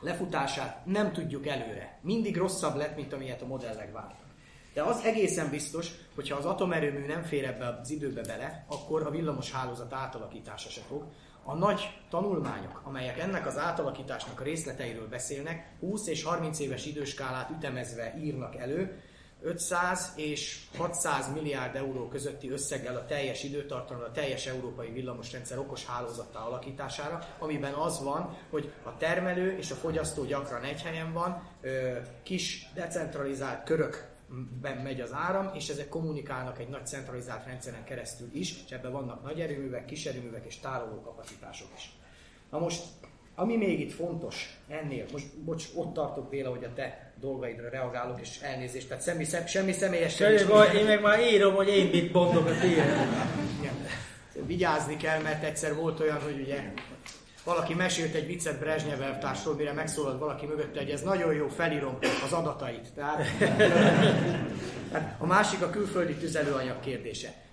lefutását 0.00 0.86
nem 0.86 1.12
tudjuk 1.12 1.46
előre. 1.46 1.98
Mindig 2.02 2.36
rosszabb 2.36 2.76
lett, 2.76 2.96
mint 2.96 3.12
amilyet 3.12 3.42
a 3.42 3.46
modellek 3.46 3.92
vártak. 3.92 4.26
De 4.74 4.82
az 4.82 5.04
egészen 5.04 5.50
biztos, 5.50 5.90
hogyha 6.14 6.36
az 6.36 6.44
atomerőmű 6.44 7.06
nem 7.06 7.22
fér 7.22 7.44
ebbe 7.44 7.78
az 7.80 7.90
időbe 7.90 8.22
bele, 8.22 8.64
akkor 8.68 9.06
a 9.06 9.10
villamos 9.10 9.52
hálózat 9.52 9.92
átalakítása 9.92 10.68
se 10.68 10.80
fog. 10.80 11.04
A 11.44 11.54
nagy 11.54 11.98
tanulmányok, 12.10 12.80
amelyek 12.84 13.18
ennek 13.18 13.46
az 13.46 13.58
átalakításnak 13.58 14.40
a 14.40 14.44
részleteiről 14.44 15.08
beszélnek, 15.08 15.72
20 15.80 16.06
és 16.06 16.22
30 16.22 16.58
éves 16.58 16.86
időskálát 16.86 17.50
ütemezve 17.50 18.14
írnak 18.18 18.56
elő, 18.56 19.00
500 19.42 20.12
és 20.16 20.66
600 20.76 21.32
milliárd 21.32 21.76
euró 21.76 22.08
közötti 22.08 22.50
összeggel 22.50 22.96
a 22.96 23.06
teljes 23.06 23.42
időtartalomra, 23.42 24.08
a 24.08 24.12
teljes 24.12 24.46
európai 24.46 24.90
villamosrendszer 24.90 25.58
okos 25.58 25.86
hálózattá 25.86 26.40
alakítására, 26.40 27.18
amiben 27.38 27.72
az 27.72 28.02
van, 28.02 28.36
hogy 28.50 28.72
a 28.82 28.96
termelő 28.96 29.56
és 29.56 29.70
a 29.70 29.74
fogyasztó 29.74 30.24
gyakran 30.24 30.62
egy 30.62 30.82
helyen 30.82 31.12
van, 31.12 31.48
kis 32.22 32.70
decentralizált 32.74 33.64
körök 33.64 34.16
ben 34.60 34.76
megy 34.76 35.00
az 35.00 35.12
áram, 35.12 35.50
és 35.54 35.68
ezek 35.68 35.88
kommunikálnak 35.88 36.58
egy 36.58 36.68
nagy 36.68 36.86
centralizált 36.86 37.46
rendszeren 37.46 37.84
keresztül 37.84 38.28
is, 38.32 38.64
és 38.64 38.70
ebben 38.70 38.92
vannak 38.92 39.22
nagy 39.22 39.40
erőművek, 39.40 39.84
kis 39.84 40.06
erőművek 40.06 40.44
és 40.46 40.58
tároló 40.58 41.00
kapacitások 41.00 41.68
is. 41.76 41.96
Na 42.50 42.58
most, 42.58 42.82
ami 43.34 43.56
még 43.56 43.80
itt 43.80 43.92
fontos 43.92 44.60
ennél, 44.68 45.06
most 45.12 45.38
bocs, 45.38 45.68
ott 45.74 45.92
tartok 45.92 46.28
Béla, 46.28 46.50
hogy 46.50 46.64
a 46.64 46.72
te 46.72 47.07
dolgaidra 47.20 47.68
reagálok, 47.68 48.20
és 48.20 48.38
elnézést, 48.40 48.88
tehát 48.88 49.04
semmi, 49.04 49.24
szem, 49.24 49.46
semmi 49.46 49.72
személyes 49.72 50.14
Semmi 50.14 50.78
én 50.78 50.84
meg 50.84 51.00
már 51.00 51.20
írom, 51.20 51.54
hogy 51.54 51.68
én 51.68 51.90
mit 51.90 52.12
mondok 52.12 52.46
a 52.46 52.58
tiéd. 52.60 52.84
Vigyázni 54.46 54.96
kell, 54.96 55.22
mert 55.22 55.44
egyszer 55.44 55.74
volt 55.74 56.00
olyan, 56.00 56.20
hogy 56.20 56.40
ugye 56.40 56.72
valaki 57.44 57.74
mesélt 57.74 58.14
egy 58.14 58.26
viccet 58.26 58.58
Brezsnyev 58.58 59.02
elvtársról, 59.02 59.54
mire 59.54 59.72
megszólalt 59.72 60.18
valaki 60.18 60.46
mögötte, 60.46 60.80
hogy 60.80 60.90
ez 60.90 61.02
nagyon 61.02 61.34
jó, 61.34 61.48
felírom 61.48 61.98
az 62.24 62.32
adatait. 62.32 62.92
Tehát, 62.94 63.26
a 65.18 65.26
másik 65.26 65.62
a 65.62 65.70
külföldi 65.70 66.14
tüzelőanyag 66.14 66.80
kérdése. 66.80 67.47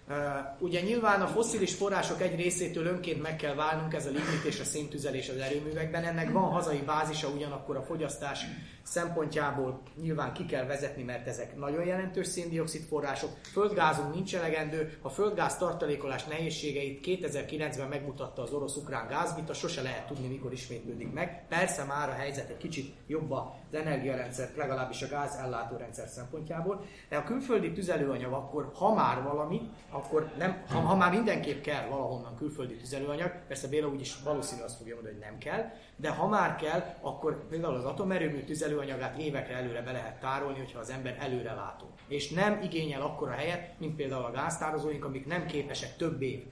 Ugye 0.59 0.81
nyilván 0.81 1.21
a 1.21 1.27
foszilis 1.27 1.73
források 1.73 2.21
egy 2.21 2.35
részétől 2.35 2.85
önként 2.85 3.21
meg 3.21 3.35
kell 3.35 3.55
válnunk, 3.55 3.93
ez 3.93 4.05
a 4.05 4.09
lignit 4.09 4.43
és 4.45 4.59
a 4.59 4.63
széntüzelés 4.63 5.29
az 5.29 5.37
erőművekben. 5.37 6.03
Ennek 6.03 6.31
van 6.31 6.51
hazai 6.51 6.81
bázisa, 6.81 7.27
ugyanakkor 7.27 7.77
a 7.77 7.81
fogyasztás 7.81 8.45
szempontjából 8.83 9.81
nyilván 10.01 10.33
ki 10.33 10.45
kell 10.45 10.65
vezetni, 10.65 11.03
mert 11.03 11.27
ezek 11.27 11.55
nagyon 11.55 11.85
jelentős 11.85 12.27
széndiokszid 12.27 12.81
források. 12.81 13.29
Földgázunk 13.41 14.13
nincs 14.13 14.35
elegendő, 14.35 14.97
a 15.01 15.09
földgáz 15.09 15.57
tartalékolás 15.57 16.23
nehézségeit 16.23 17.05
2009-ben 17.07 17.87
megmutatta 17.87 18.41
az 18.41 18.51
orosz-ukrán 18.51 19.07
gázvita, 19.07 19.53
sose 19.53 19.81
lehet 19.81 20.07
tudni, 20.07 20.27
mikor 20.27 20.53
ismétlődik 20.53 21.13
meg. 21.13 21.45
Persze 21.49 21.83
már 21.83 22.09
a 22.09 22.13
helyzet 22.13 22.49
egy 22.49 22.57
kicsit 22.57 22.95
jobb 23.07 23.31
az 23.31 23.43
energiarendszer, 23.75 24.49
legalábbis 24.55 25.01
a 25.01 25.07
gáz 25.07 25.35
ellátórendszer 25.35 26.07
szempontjából, 26.07 26.85
de 27.09 27.17
a 27.17 27.23
külföldi 27.23 27.71
tüzelőanyag 27.71 28.33
akkor, 28.33 28.71
ha 28.75 28.93
már 28.93 29.23
valami, 29.23 29.69
akkor 29.89 30.31
nem, 30.37 30.63
ha, 30.67 30.79
ha 30.79 30.95
már 30.95 31.11
mindenképp 31.11 31.61
kell 31.61 31.87
valahonnan 31.87 32.35
külföldi 32.35 32.75
tüzelőanyag, 32.75 33.31
persze 33.47 33.67
Béla 33.67 33.87
úgyis 33.87 34.21
valószínű 34.23 34.61
azt 34.61 34.77
fogja 34.77 34.93
mondani, 34.93 35.15
hogy 35.15 35.23
nem 35.23 35.37
kell, 35.37 35.71
de 35.95 36.09
ha 36.09 36.27
már 36.27 36.55
kell, 36.55 36.95
akkor 37.01 37.47
például 37.47 37.75
az 37.75 37.85
atomerőmű 37.85 38.43
tüzelőanyagát 38.43 39.17
évekre 39.17 39.55
előre 39.55 39.81
be 39.81 39.91
lehet 39.91 40.19
tárolni, 40.19 40.57
hogyha 40.57 40.79
az 40.79 40.89
ember 40.89 41.17
előre 41.19 41.53
látó. 41.53 41.85
És 42.07 42.29
nem 42.29 42.61
igényel 42.61 43.01
akkora 43.01 43.31
helyet, 43.31 43.79
mint 43.79 43.95
például 43.95 44.25
a 44.25 44.31
gáztározóink, 44.31 45.05
amik 45.05 45.25
nem 45.25 45.45
képesek 45.45 45.97
több 45.97 46.21
év 46.21 46.43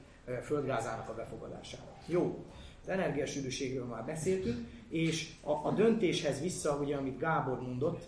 földgázának 0.44 1.10
a 1.10 1.14
befogadására. 1.14 1.84
Jó, 2.06 2.46
az 2.82 2.90
energiasűrűségről 2.90 3.86
már 3.86 4.06
beszéltünk, 4.06 4.68
és 4.94 5.30
a, 5.44 5.52
a 5.52 5.72
döntéshez 5.72 6.41
vissza, 6.41 6.76
ugye, 6.76 6.96
amit 6.96 7.20
Gábor 7.20 7.62
mondott, 7.62 8.04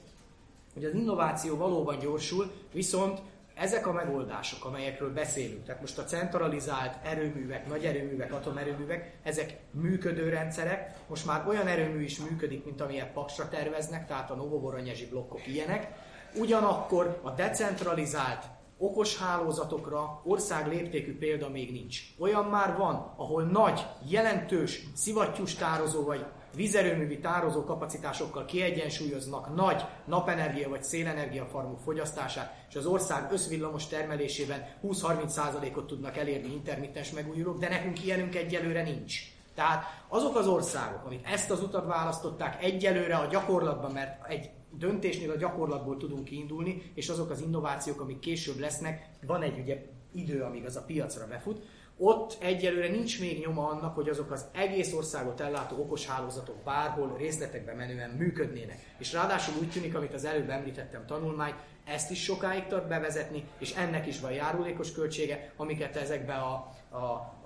hogy 0.73 0.86
az 0.86 0.93
innováció 0.93 1.57
valóban 1.57 1.99
gyorsul, 1.99 2.51
viszont 2.73 3.21
ezek 3.55 3.88
a 3.88 3.91
megoldások, 3.91 4.65
amelyekről 4.65 5.13
beszélünk, 5.13 5.65
tehát 5.65 5.81
most 5.81 5.97
a 5.97 6.03
centralizált 6.03 7.05
erőművek, 7.05 7.67
nagy 7.67 7.86
erőművek, 7.86 8.33
atomerőművek, 8.33 9.17
ezek 9.23 9.57
működő 9.71 10.29
rendszerek, 10.29 10.97
most 11.07 11.25
már 11.25 11.47
olyan 11.47 11.67
erőmű 11.67 12.03
is 12.03 12.19
működik, 12.19 12.65
mint 12.65 12.81
amilyet 12.81 13.11
Paksra 13.11 13.49
terveznek, 13.49 14.07
tehát 14.07 14.31
a 14.31 14.36
Novovoronyezsi 14.36 15.05
blokkok 15.05 15.47
ilyenek, 15.47 15.88
ugyanakkor 16.36 17.19
a 17.21 17.29
decentralizált 17.29 18.43
okos 18.77 19.17
hálózatokra 19.17 20.21
ország 20.23 20.67
léptékű 20.67 21.17
példa 21.17 21.49
még 21.49 21.71
nincs. 21.71 22.01
Olyan 22.19 22.45
már 22.45 22.77
van, 22.77 23.13
ahol 23.15 23.43
nagy, 23.43 23.86
jelentős 24.07 24.83
szivattyús 24.93 25.55
tározó 25.55 26.03
vagy 26.03 26.25
vízerőművi 26.55 27.19
tározó 27.19 27.63
kapacitásokkal 27.63 28.45
kiegyensúlyoznak 28.45 29.55
nagy 29.55 29.83
napenergia 30.05 30.69
vagy 30.69 30.83
szélenergia 30.83 31.45
farmok 31.45 31.79
fogyasztását, 31.79 32.65
és 32.69 32.75
az 32.75 32.85
ország 32.85 33.31
összvillamos 33.31 33.87
termelésében 33.87 34.67
20-30%-ot 34.83 35.87
tudnak 35.87 36.17
elérni 36.17 36.53
intermittens 36.53 37.11
megújulók, 37.11 37.59
de 37.59 37.69
nekünk 37.69 38.03
ilyenünk 38.03 38.35
egyelőre 38.35 38.83
nincs. 38.83 39.33
Tehát 39.55 39.83
azok 40.07 40.35
az 40.35 40.47
országok, 40.47 41.05
amik 41.05 41.27
ezt 41.27 41.51
az 41.51 41.61
utat 41.61 41.85
választották 41.85 42.63
egyelőre 42.63 43.15
a 43.15 43.25
gyakorlatban, 43.25 43.91
mert 43.91 44.27
egy 44.29 44.49
döntésnél 44.71 45.31
a 45.31 45.37
gyakorlatból 45.37 45.97
tudunk 45.97 46.23
kiindulni, 46.23 46.91
és 46.93 47.09
azok 47.09 47.29
az 47.29 47.41
innovációk, 47.41 48.01
amik 48.01 48.19
később 48.19 48.59
lesznek, 48.59 49.09
van 49.27 49.41
egy 49.41 49.59
ugye 49.59 49.85
idő, 50.11 50.41
amíg 50.41 50.65
az 50.65 50.75
a 50.75 50.83
piacra 50.85 51.27
befut, 51.27 51.65
ott 51.97 52.37
egyelőre 52.39 52.87
nincs 52.87 53.19
még 53.19 53.39
nyoma 53.39 53.67
annak, 53.67 53.95
hogy 53.95 54.09
azok 54.09 54.31
az 54.31 54.45
egész 54.51 54.93
országot 54.93 55.39
ellátó 55.39 55.77
okos 55.79 56.05
hálózatok 56.07 56.63
bárhol 56.63 57.15
részletekbe 57.17 57.73
menően 57.73 58.09
működnének. 58.09 58.79
És 58.97 59.13
ráadásul 59.13 59.53
úgy 59.59 59.69
tűnik, 59.69 59.95
amit 59.95 60.13
az 60.13 60.25
előbb 60.25 60.49
említettem 60.49 61.05
tanulmány, 61.05 61.53
ezt 61.85 62.11
is 62.11 62.23
sokáig 62.23 62.65
tart 62.67 62.87
bevezetni, 62.87 63.43
és 63.59 63.75
ennek 63.75 64.07
is 64.07 64.19
van 64.19 64.31
járulékos 64.31 64.91
költsége, 64.91 65.53
amiket 65.57 65.95
ezekbe 65.95 66.33
a, 66.33 66.71
a, 66.89 66.97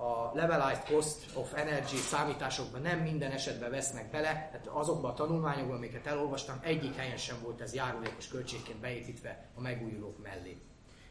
a 0.04 0.32
levelized 0.34 0.84
cost 0.84 1.36
of 1.36 1.54
energy 1.56 1.96
számításokban 1.96 2.82
nem 2.82 3.00
minden 3.00 3.32
esetben 3.32 3.72
vesznek 3.72 4.10
bele, 4.12 4.32
tehát 4.52 4.68
azokban 4.68 5.12
a 5.12 5.14
tanulmányokban, 5.14 5.76
amiket 5.76 6.08
elolvastam, 6.08 6.60
egyik 6.62 6.96
helyen 6.96 7.18
sem 7.18 7.38
volt 7.44 7.62
ez 7.62 7.74
járulékos 7.74 8.28
költségként 8.28 8.80
beépítve 8.80 9.50
a 9.56 9.62
megújulók 9.62 10.24
mellé. 10.24 10.69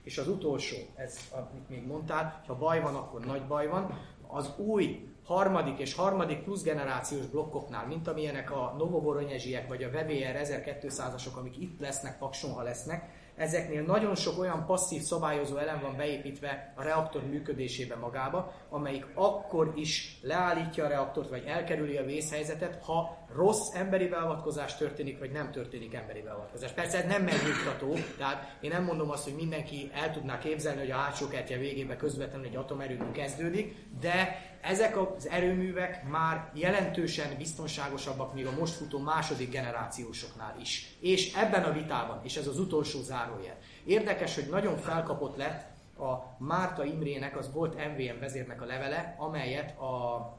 És 0.09 0.19
az 0.19 0.29
utolsó, 0.29 0.77
ez, 0.95 1.19
amit 1.31 1.69
még 1.69 1.87
mondtál, 1.87 2.43
ha 2.47 2.55
baj 2.55 2.81
van, 2.81 2.95
akkor 2.95 3.21
nagy 3.21 3.47
baj 3.47 3.67
van. 3.67 3.99
Az 4.27 4.53
új 4.57 5.09
harmadik 5.25 5.79
és 5.79 5.95
harmadik 5.95 6.43
plusz 6.43 6.63
generációs 6.63 7.27
blokkoknál, 7.27 7.87
mint 7.87 8.09
amilyenek 8.09 8.51
a 8.51 8.75
Novovoronyezsiek 8.79 9.69
vagy 9.69 9.83
a 9.83 9.89
VVR 9.89 10.37
1200-asok, 10.43 11.35
amik 11.35 11.57
itt 11.59 11.81
lesznek, 11.81 12.19
Pakson, 12.19 12.53
ha 12.53 12.63
lesznek, 12.63 13.11
ezeknél 13.39 13.82
nagyon 13.82 14.14
sok 14.14 14.39
olyan 14.39 14.66
passzív 14.66 15.03
szabályozó 15.03 15.57
elem 15.57 15.80
van 15.80 15.97
beépítve 15.97 16.72
a 16.76 16.82
reaktor 16.82 17.22
működésébe 17.22 17.97
magába, 17.97 18.53
amelyik 18.68 19.07
akkor 19.14 19.72
is 19.76 20.18
leállítja 20.22 20.84
a 20.84 20.89
reaktort, 20.89 21.28
vagy 21.28 21.45
elkerüli 21.47 21.97
a 21.97 22.05
vészhelyzetet, 22.05 22.84
ha 22.84 23.26
rossz 23.34 23.74
emberi 23.74 24.09
beavatkozás 24.09 24.76
történik, 24.76 25.18
vagy 25.18 25.30
nem 25.30 25.51
történik 25.51 25.95
emberi 25.95 26.20
beavatkozás. 26.20 26.72
Persze 26.72 26.99
ez 26.99 27.09
nem 27.09 27.22
megnyugtató, 27.22 27.95
tehát 28.18 28.57
én 28.61 28.70
nem 28.70 28.84
mondom 28.84 29.11
azt, 29.11 29.24
hogy 29.24 29.34
mindenki 29.34 29.91
el 29.95 30.12
tudná 30.12 30.39
képzelni, 30.39 30.80
hogy 30.80 30.91
a 30.91 30.97
hátsó 30.97 31.28
kertje 31.28 31.59
végébe 31.59 31.97
közvetlenül 31.97 32.47
egy 32.47 32.57
atomerőmű 32.57 33.11
kezdődik, 33.11 33.76
de 34.01 34.47
ezek 34.61 34.97
az 34.97 35.29
erőművek 35.29 36.09
már 36.09 36.51
jelentősen 36.55 37.37
biztonságosabbak, 37.37 38.35
még 38.35 38.47
a 38.47 38.57
most 38.59 38.75
futó 38.75 38.99
második 38.99 39.51
generációsoknál 39.51 40.57
is. 40.61 40.97
És 41.01 41.35
ebben 41.35 41.63
a 41.63 41.73
vitában, 41.73 42.21
és 42.25 42.37
ez 42.37 42.47
az 42.47 42.59
utolsó 42.59 43.03
zárójel, 43.03 43.59
érdekes, 43.85 44.35
hogy 44.35 44.49
nagyon 44.51 44.77
felkapott 44.77 45.37
lett 45.37 45.77
a 45.99 46.37
Márta 46.39 46.85
Imrének, 46.85 47.37
az 47.37 47.53
volt 47.53 47.75
MVM 47.75 48.21
vezérnek 48.21 48.63
a 48.63 48.65
levele, 48.65 49.15
amelyet 49.19 49.79
a 49.79 50.38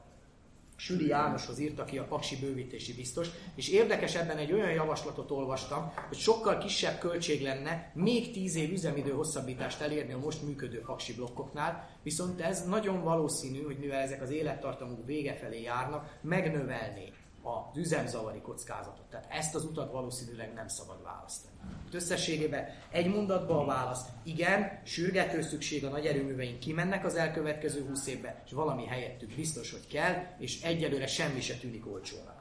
Süli 0.80 1.06
Jánoshoz 1.06 1.58
írta 1.58 1.84
ki 1.84 1.98
a 1.98 2.04
paksi 2.04 2.36
bővítési 2.36 2.94
biztos, 2.94 3.28
és 3.54 3.68
érdekes 3.68 4.14
ebben 4.14 4.36
egy 4.36 4.52
olyan 4.52 4.70
javaslatot 4.70 5.30
olvastam, 5.30 5.92
hogy 6.08 6.18
sokkal 6.18 6.58
kisebb 6.58 6.98
költség 6.98 7.42
lenne 7.42 7.92
még 7.94 8.32
10 8.32 8.56
év 8.56 8.72
üzemidő 8.72 9.10
hosszabbítást 9.10 9.80
elérni 9.80 10.12
a 10.12 10.18
most 10.18 10.42
működő 10.42 10.80
paksi 10.80 11.14
blokkoknál, 11.14 11.88
viszont 12.02 12.40
ez 12.40 12.66
nagyon 12.66 13.02
valószínű, 13.02 13.62
hogy 13.62 13.78
mivel 13.78 14.00
ezek 14.00 14.22
az 14.22 14.30
élettartamuk 14.30 15.06
vége 15.06 15.34
felé 15.34 15.62
járnak, 15.62 16.18
megnövelné 16.22 17.12
az 17.42 17.76
üzemzavari 17.76 18.40
kockázatot. 18.40 19.06
Tehát 19.10 19.26
ezt 19.30 19.54
az 19.54 19.64
utat 19.64 19.92
valószínűleg 19.92 20.52
nem 20.54 20.68
szabad 20.68 21.02
választani. 21.02 21.54
Összességében 21.92 22.64
egy 22.90 23.06
mondatban 23.06 23.58
a 23.58 23.64
válasz, 23.64 24.04
igen, 24.22 24.80
sürgető 24.84 25.42
szükség 25.42 25.84
a 25.84 25.88
nagy 25.88 26.06
erőműveink 26.06 26.58
kimennek 26.58 27.04
az 27.04 27.14
elkövetkező 27.14 27.84
20 27.88 28.06
évben, 28.06 28.34
és 28.44 28.52
valami 28.52 28.86
helyettük 28.86 29.34
biztos, 29.34 29.70
hogy 29.70 29.86
kell, 29.86 30.14
és 30.38 30.62
egyelőre 30.62 31.06
semmi 31.06 31.40
se 31.40 31.54
tűnik 31.54 31.86
olcsónak. 31.86 32.38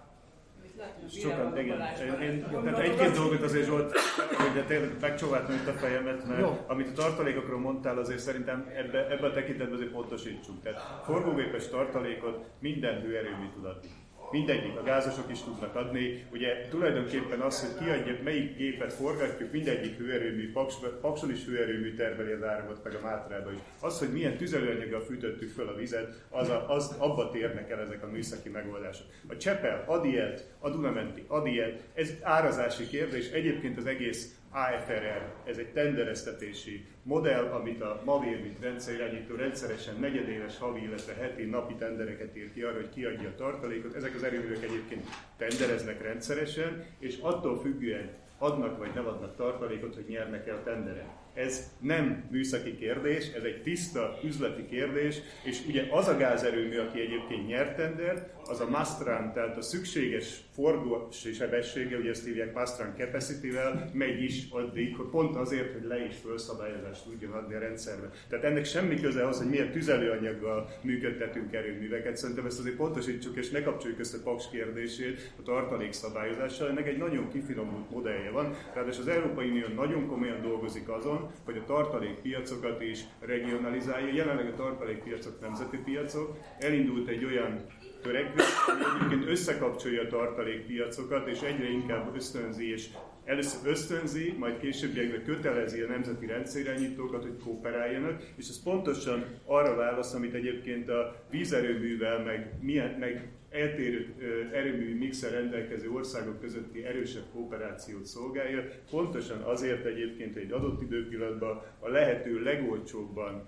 Sokan, 1.10 1.58
igen. 1.58 1.82
Én, 2.02 2.30
én, 2.30 2.64
tehát 2.64 2.80
egy-két 2.80 3.12
dolgot 3.12 3.42
azért 3.42 3.66
Zsolt, 3.66 3.98
hogy 4.38 4.66
tényleg 4.66 4.98
megcsóváltam 5.00 5.56
itt 5.56 5.68
a 5.68 5.72
fejemet, 5.72 6.28
mert 6.28 6.40
Jó. 6.40 6.58
amit 6.68 6.88
a 6.88 6.92
tartalékokról 6.92 7.60
mondtál, 7.60 7.98
azért 7.98 8.20
szerintem 8.20 8.72
ebbe, 8.76 9.10
ebbe 9.10 9.28
a 9.28 9.32
tekintetben 9.32 9.76
azért 9.76 9.92
pontosítsuk. 9.92 10.62
Tehát 10.62 11.04
forgógépes 11.04 11.68
tartalékot 11.68 12.50
minden 12.60 13.02
hőerőmű 13.02 13.50
tud 13.54 13.66
adni 13.66 13.90
mindegyik, 14.32 14.78
a 14.78 14.84
gázosok 14.84 15.32
is 15.32 15.42
tudnak 15.42 15.76
adni. 15.76 16.26
Ugye 16.32 16.68
tulajdonképpen 16.70 17.40
az, 17.40 17.62
hogy 17.62 17.86
kiadja, 17.86 18.18
melyik 18.24 18.58
gépet 18.58 18.94
forgatjuk, 18.94 19.52
mindegyik 19.52 19.98
hőerőmű, 19.98 20.52
Paks, 20.52 20.76
Pakson 21.02 21.32
is 21.32 21.46
hőerőmű 21.46 21.96
termeli 21.96 22.32
az 22.32 22.44
áramot, 22.44 22.84
meg 22.84 22.94
a 22.94 23.00
Mátrába 23.04 23.52
is. 23.52 23.60
Az, 23.80 24.00
hogy 24.00 24.12
milyen 24.12 24.38
tüzelőanyaggal 24.38 25.02
fűtöttük 25.02 25.52
föl 25.52 25.68
a 25.68 25.76
vizet, 25.76 26.26
az, 26.30 26.50
a, 26.50 26.70
az 26.70 26.96
abba 26.98 27.30
térnek 27.30 27.70
el 27.70 27.80
ezek 27.80 28.04
a 28.04 28.08
műszaki 28.08 28.50
megoldások. 28.50 29.06
A 29.28 29.38
Csepel 29.38 29.84
ad 29.88 30.06
ilyet, 30.06 30.48
a 30.60 30.70
Dunamenti 30.70 31.24
ad 31.28 31.48
ilyet, 31.48 31.84
ez 31.94 32.14
árazási 32.22 32.88
kérdés, 32.88 33.30
egyébként 33.30 33.78
az 33.78 33.86
egész 33.86 34.39
AFRR, 34.52 35.22
ez 35.46 35.58
egy 35.58 35.72
tendereztetési 35.72 36.86
modell, 37.04 37.46
amit 37.46 37.82
a 37.82 38.02
MAVIR, 38.06 38.42
mint 38.42 38.60
rendszerirányító 38.60 39.36
rendszeresen 39.36 39.96
negyedéves, 40.00 40.58
havi, 40.58 40.82
illetve 40.82 41.14
heti, 41.14 41.46
napi 41.46 41.74
tendereket 41.74 42.38
ír 42.38 42.54
ki 42.54 42.62
arra, 42.62 42.76
hogy 42.76 42.90
kiadja 42.90 43.30
a 43.30 43.36
tartalékot. 43.36 43.96
Ezek 43.96 44.16
az 44.16 44.24
erőművek 44.24 44.64
egyébként 44.64 45.08
tendereznek 45.38 46.02
rendszeresen, 46.02 46.86
és 47.00 47.18
attól 47.22 47.60
függően 47.60 48.10
adnak 48.38 48.78
vagy 48.78 48.94
nem 48.94 49.08
adnak 49.08 49.36
tartalékot, 49.36 49.96
hogy 49.96 50.06
nyernek 50.08 50.48
el 50.48 50.56
a 50.56 50.64
tenderen. 50.64 51.08
Ez 51.34 51.72
nem 51.80 52.28
műszaki 52.32 52.76
kérdés, 52.76 53.32
ez 53.32 53.44
egy 53.44 53.62
tiszta 53.62 54.20
üzleti 54.24 54.66
kérdés, 54.66 55.22
és 55.44 55.62
ugye 55.68 55.84
az 55.92 56.08
a 56.08 56.18
gázerőmű, 56.18 56.78
aki 56.78 57.00
egyébként 57.00 57.48
nyert 57.48 57.76
tender, 57.76 58.28
az 58.46 58.60
a 58.60 58.70
Mastran, 58.70 59.34
tehát 59.34 59.58
a 59.58 59.62
szükséges 59.62 60.42
forgósi 60.54 61.34
sebessége, 61.34 61.98
ugye 61.98 62.10
ezt 62.10 62.26
hívják 62.26 62.54
Mastran 62.54 62.94
capacity-vel, 62.98 63.90
megy 63.94 64.24
is 64.24 64.48
addig, 64.50 64.96
hogy 64.96 65.06
pont 65.06 65.36
azért, 65.36 65.74
hogy 65.74 65.84
le 65.84 66.06
is 66.06 66.16
fölszabályozást 66.16 67.04
tudjon 67.04 67.32
adni 67.32 67.54
a 67.54 67.60
rendszerbe. 67.60 68.10
Tehát 68.30 68.46
ennek 68.46 68.66
semmi 68.66 69.00
köze 69.00 69.28
az, 69.28 69.38
hogy 69.38 69.50
milyen 69.50 69.72
tüzelőanyaggal 69.72 70.70
működtetünk 70.82 71.54
erőműveket. 71.54 72.18
Szerintem 72.18 72.46
ezt 72.46 72.60
azért 72.60 72.76
pontosítsuk, 72.76 73.38
és 73.38 73.50
ne 73.50 73.62
kapcsoljuk 73.62 74.00
a 74.00 74.18
paks 74.24 74.50
kérdését 74.50 75.32
a 75.40 75.42
tartalék 75.42 75.92
szabályozással. 75.92 76.70
Ennek 76.70 76.88
egy 76.88 76.98
nagyon 76.98 77.30
kifinomult 77.30 77.90
modellje 77.90 78.30
van. 78.30 78.56
Ráadásul 78.74 79.02
az 79.02 79.08
Európai 79.08 79.50
Unió 79.50 79.68
nagyon 79.76 80.08
komolyan 80.08 80.42
dolgozik 80.42 80.90
azon, 80.90 81.29
hogy 81.46 81.58
a 81.58 81.66
tartalékpiacokat 81.66 82.82
is 82.82 83.00
regionalizálja. 83.20 84.14
Jelenleg 84.14 84.48
a 84.48 84.56
tartalékpiacok 84.56 85.42
nemzeti 85.42 85.78
piacok. 85.78 86.38
Elindult 86.60 87.08
egy 87.08 87.26
olyan 87.26 87.66
törekvés, 88.02 88.46
ami 88.68 88.82
egyébként 88.96 89.30
összekapcsolja 89.30 90.02
a 90.02 90.08
tartalékpiacokat, 90.08 91.28
és 91.28 91.42
egyre 91.42 91.70
inkább 91.70 92.16
ösztönzi 92.16 92.72
és 92.72 92.90
először 93.26 93.70
ösztönzi, 93.70 94.36
majd 94.38 94.60
későbbiekben 94.60 95.24
kötelezi 95.24 95.82
a 95.82 95.88
nemzeti 95.88 96.26
rendszerirányítókat, 96.26 97.22
hogy 97.22 97.38
kooperáljanak, 97.44 98.24
és 98.36 98.48
ez 98.48 98.64
pontosan 98.64 99.26
arra 99.46 99.76
válasz, 99.76 100.14
amit 100.14 100.34
egyébként 100.34 100.90
a 100.90 101.16
vízerőművel, 101.30 102.24
meg, 102.24 102.54
milyen, 102.62 102.96
meg 103.00 103.28
eltérő 103.50 104.16
erőmű 104.54 104.98
mixer 104.98 105.32
rendelkező 105.32 105.92
országok 105.92 106.40
közötti 106.40 106.86
erősebb 106.86 107.26
kooperációt 107.34 108.06
szolgálja, 108.06 108.68
pontosan 108.90 109.42
azért 109.42 109.86
egyébként, 109.86 110.36
egy 110.36 110.52
adott 110.52 110.82
időpillanatban 110.82 111.62
a 111.80 111.90
lehető 111.90 112.44
legolcsóbban 112.44 113.48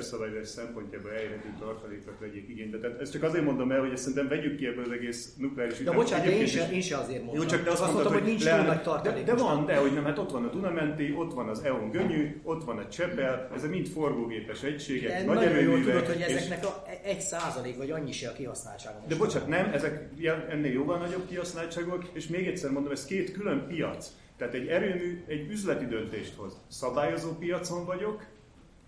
szabályozás 0.00 0.48
szempontjából 0.48 1.10
elérhető 1.10 1.48
tartalékot 1.58 2.18
vegyék 2.20 2.48
igénybe. 2.48 2.78
Tehát 2.78 3.00
ezt 3.00 3.12
csak 3.12 3.22
azért 3.22 3.44
mondom 3.44 3.70
el, 3.70 3.80
hogy 3.80 3.92
ezt 3.92 4.02
szerintem 4.02 4.28
vegyük 4.28 4.56
ki 4.56 4.66
ebből 4.66 4.84
az 4.84 4.90
egész 4.90 5.34
nukleáris 5.36 5.78
De 5.78 5.90
bocsánat, 5.90 6.26
én 6.26 6.46
se, 6.46 6.70
én 6.72 6.80
se 6.80 6.96
azért 6.96 7.24
mondom. 7.24 7.42
Jó, 7.42 7.48
csak 7.48 7.64
te 7.64 7.70
azt, 7.70 7.82
azt 7.82 7.92
mondtad, 7.92 8.12
hogy, 8.12 8.22
hogy 8.22 8.30
nincs 8.30 8.48
túl 8.48 8.62
nagy 8.62 8.82
tartalék. 8.82 9.24
De, 9.24 9.34
de 9.34 9.42
van, 9.42 9.66
de 9.66 9.76
hogy 9.76 9.92
nem, 9.92 10.04
hát 10.04 10.18
ott 10.18 10.30
van 10.30 10.44
a 10.44 10.50
Dunamenti, 10.50 11.14
ott 11.16 11.34
van 11.34 11.48
az 11.48 11.60
EON 11.64 11.90
Gönyű, 11.90 12.40
ott 12.42 12.64
van 12.64 12.78
a 12.78 12.88
Csepel, 12.88 13.50
ezek 13.54 13.70
mind 13.70 13.86
forgógépes 13.86 14.62
egységek, 14.62 15.18
de 15.18 15.24
nagy 15.24 15.36
nagyon 15.36 15.62
jól 15.62 15.80
tudod, 15.80 16.06
hogy 16.06 16.20
ezeknek 16.20 16.64
a 16.64 16.84
egy 17.04 17.20
százalék 17.20 17.76
vagy 17.76 17.90
annyi 17.90 18.12
se 18.12 18.28
a 18.28 18.32
kihasználtsága. 18.32 19.02
De 19.08 19.16
bocsánat, 19.16 19.48
nem, 19.48 19.70
ezek 19.72 20.08
ennél 20.48 20.72
jóval 20.72 20.98
nagyobb 20.98 21.26
kihasználtságok, 21.28 22.04
és 22.12 22.26
még 22.26 22.46
egyszer 22.46 22.70
mondom, 22.70 22.92
ez 22.92 23.04
két 23.04 23.32
külön 23.32 23.66
piac. 23.68 24.10
Tehát 24.36 24.54
egy 24.54 24.66
erőmű 24.66 25.24
egy 25.26 25.50
üzleti 25.50 25.86
döntést 25.86 26.34
hoz. 26.34 26.60
Szabályozó 26.68 27.30
piacon 27.30 27.84
vagyok, 27.84 28.24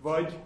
vagy 0.01 0.39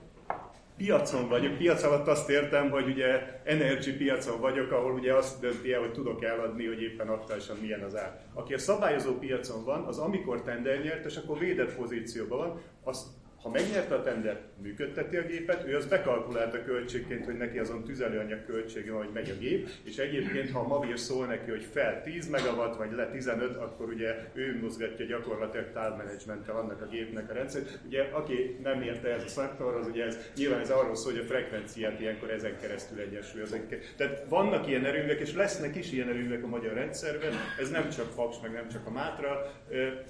piacon 0.78 1.28
vagyok. 1.30 1.58
Piac 1.58 1.84
alatt 1.84 2.08
azt 2.08 2.30
értem, 2.30 2.70
hogy 2.70 2.88
ugye 2.88 3.41
energy 3.43 3.97
piacon 3.97 4.39
vagyok, 4.39 4.72
ahol 4.72 4.93
ugye 4.93 5.14
azt 5.14 5.39
dönti 5.39 5.74
el, 5.74 5.80
hogy 5.80 5.91
tudok 5.91 6.24
eladni, 6.24 6.66
hogy 6.66 6.82
éppen 6.82 7.08
aktuálisan 7.08 7.58
milyen 7.62 7.84
az 7.84 7.95
ár. 7.95 8.22
Aki 8.34 8.53
a 8.53 8.58
szabályozó 8.58 9.14
piacon 9.18 9.64
van, 9.64 9.84
az 9.84 9.97
amikor 9.97 10.41
tender 10.41 10.82
nyert, 10.82 11.06
és 11.06 11.18
akkor 11.18 11.38
védett 11.38 11.76
pozícióban 11.76 12.38
van, 12.38 12.62
az 12.84 13.24
ha 13.46 13.52
megnyerte 13.52 13.96
a 13.96 14.02
tender, 14.02 14.39
működteti 14.62 15.18
a 15.18 15.22
gépet, 15.22 15.68
ő 15.68 15.76
az 15.76 15.86
bekalkulálta 15.86 16.64
költségként, 16.64 17.26
hogy 17.26 17.38
neki 17.38 17.60
azon 17.60 17.84
tüzelőanyag 17.84 18.46
költsége 18.46 18.91
hogy 18.91 19.10
megy 19.14 19.30
a 19.30 19.39
gép, 19.39 19.70
és 19.84 19.98
egyébként, 19.98 20.52
ha 20.52 20.60
a 20.60 20.68
Mavir 20.68 21.00
szól 21.00 21.26
neki, 21.26 21.50
hogy 21.50 21.68
fel 21.72 22.02
10 22.04 22.30
megawatt, 22.30 22.78
vagy 22.78 22.91
le 22.91 23.10
15, 23.10 23.56
akkor 23.56 23.89
ugye 23.89 24.16
ő 24.34 24.60
mozgatja 24.62 25.06
gyakorlatilag 25.06 25.72
távmenedzsmenttel 25.74 26.56
annak 26.56 26.82
a 26.82 26.86
gépnek 26.86 27.30
a 27.30 27.34
rendszer. 27.34 27.62
Ugye, 27.86 28.02
aki 28.12 28.60
nem 28.64 28.82
érte 28.82 29.10
ez 29.10 29.24
a 29.24 29.28
szektor, 29.28 29.76
az 29.76 29.88
ugye 29.88 30.06
ez, 30.06 30.18
nyilván 30.36 30.60
ez 30.60 30.70
arról 30.70 30.96
szól, 30.96 31.12
hogy 31.12 31.22
a 31.22 31.26
frekvenciát 31.26 32.00
ilyenkor 32.00 32.30
ezen 32.30 32.58
keresztül 32.62 33.00
egyesülőzik. 33.00 33.93
Tehát 33.98 34.26
vannak 34.30 34.68
ilyen 34.68 34.86
erőművek, 34.86 35.20
és 35.20 35.34
lesznek 35.34 35.76
is 35.76 35.91
ilyen 35.91 36.10
erőművek 36.10 36.43
a 36.43 36.48
magyar 36.48 36.74
rendszerben. 36.74 37.34
Ez 37.60 37.70
nem 37.70 37.89
csak 37.89 38.12
Faks, 38.12 38.38
meg 38.41 38.52
nem 38.52 38.68
csak 38.68 38.88
a 38.88 38.91
Mátra. 38.91 39.52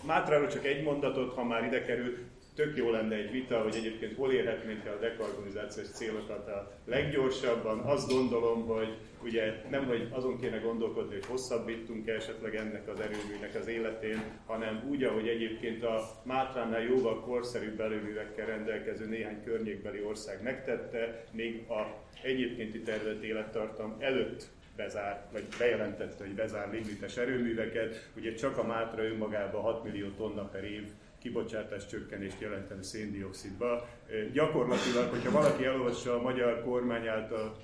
Mátráról 0.06 0.48
csak 0.48 0.66
egy 0.66 0.84
mondatot, 0.84 1.34
ha 1.34 1.44
már 1.44 1.66
ide 1.66 1.82
kerül, 1.82 2.18
tök 2.56 2.78
jó 2.78 2.90
lenne 2.90 3.16
egy 3.16 3.32
vita, 3.32 3.62
hogy 3.62 3.76
egyébként 3.76 4.16
hol 4.16 4.32
érhetnénk 4.32 4.86
el 4.86 4.94
a 4.94 5.00
dekarbonizációs 5.00 5.88
célokat 5.88 6.48
a 6.48 6.72
leggyorsabban. 6.86 7.80
Azt 7.80 8.10
gondolom, 8.10 8.66
hogy 8.66 8.98
ugye 9.24 9.54
nem, 9.70 9.86
hogy 9.86 10.08
azon 10.12 10.40
kéne 10.40 10.58
gondolkodni, 10.58 11.14
hogy 11.14 11.26
hosszabbítunk 11.26 12.08
esetleg 12.08 12.56
ennek 12.56 12.88
az 12.88 13.00
erőműnek 13.00 13.56
az 13.60 13.68
életén, 13.68 14.24
hanem 14.46 14.86
úgy, 14.90 15.04
ahogy 15.04 15.28
egyébként 15.28 15.84
a 15.84 16.22
Mátránál 16.24 16.82
jóval 16.82 17.22
korszerűbb 17.22 17.80
erőművekkel 17.80 18.46
rendelkező 18.46 19.06
néhány 19.06 19.44
környékbeli 19.44 20.04
ország 20.04 20.44
megtette, 20.44 21.24
még 21.32 21.70
a 21.70 22.04
egyébkénti 22.24 22.82
tervezett 22.82 23.24
élettartam 23.24 23.96
előtt 24.00 24.48
bezár, 24.76 25.26
vagy 25.32 25.44
bejelentette, 25.60 26.26
hogy 26.26 26.36
bezár 26.36 26.72
limites 26.72 27.18
erőműveket. 27.18 28.10
Ugye 28.18 28.34
csak 28.34 28.58
a 28.58 28.64
Mátra 28.64 29.04
önmagában 29.04 29.62
6 29.62 29.84
millió 29.84 30.08
tonna 30.18 30.44
per 30.44 30.64
év 30.64 30.84
kibocsátás 31.26 31.88
csökkenést 31.88 32.42
jelenteni 32.42 32.84
széndiokszidba. 32.84 33.88
Gyakorlatilag, 34.34 35.10
hogyha 35.10 35.32
valaki 35.32 35.66
elolvassa 35.66 36.16
a 36.16 36.22
magyar 36.22 36.64
kormány 36.64 37.08
által 37.08 37.58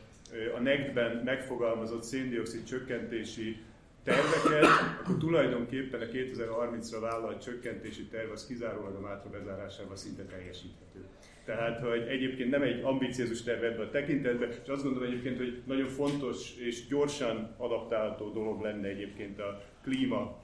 a 0.56 0.60
NECT-ben 0.60 1.22
megfogalmazott 1.26 2.04
széndiokszid 2.04 2.64
csökkentési 2.64 3.62
terveket, 4.04 4.66
akkor 5.02 5.18
tulajdonképpen 5.18 6.02
a 6.02 6.06
2030-ra 6.06 6.98
vállalt 7.02 7.44
csökkentési 7.44 8.04
terv 8.06 8.32
az 8.32 8.48
kizárólag 8.48 8.96
a 8.96 9.00
mátra 9.00 9.30
bezárásával 9.30 9.96
szinte 9.96 10.24
teljesíthető. 10.24 11.06
Tehát, 11.46 11.80
hogy 11.80 12.02
egyébként 12.08 12.50
nem 12.50 12.62
egy 12.62 12.82
ambiciózus 12.84 13.44
terv 13.44 13.64
ebben 13.64 13.88
a 13.88 13.90
tekintetben, 13.90 14.50
és 14.50 14.70
azt 14.70 14.84
gondolom 14.84 15.10
egyébként, 15.10 15.38
hogy 15.38 15.62
nagyon 15.66 15.88
fontos 15.88 16.56
és 16.58 16.88
gyorsan 16.88 17.56
adaptálható 17.58 18.32
dolog 18.32 18.62
lenne 18.62 18.88
egyébként 18.88 19.40
a 19.40 19.64
klíma 19.84 20.44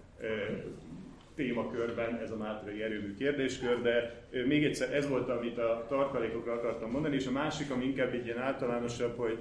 témakörben 1.38 2.16
ez 2.16 2.32
a 2.32 2.38
mátrai 2.38 2.84
erőmű 2.84 3.16
kérdéskör, 3.16 3.82
de 3.82 4.24
még 4.46 4.64
egyszer 4.64 4.94
ez 4.94 5.10
volt, 5.10 5.30
amit 5.30 5.58
a 5.58 5.86
tartalékokra 5.90 6.54
akartam 6.54 6.92
mondani, 6.92 7.16
és 7.16 7.28
a 7.28 7.32
másik, 7.32 7.72
ami 7.72 7.86
inkább 7.86 8.14
egy 8.14 8.26
ilyen 8.26 8.40
általánosabb, 8.40 9.18
hogy 9.18 9.38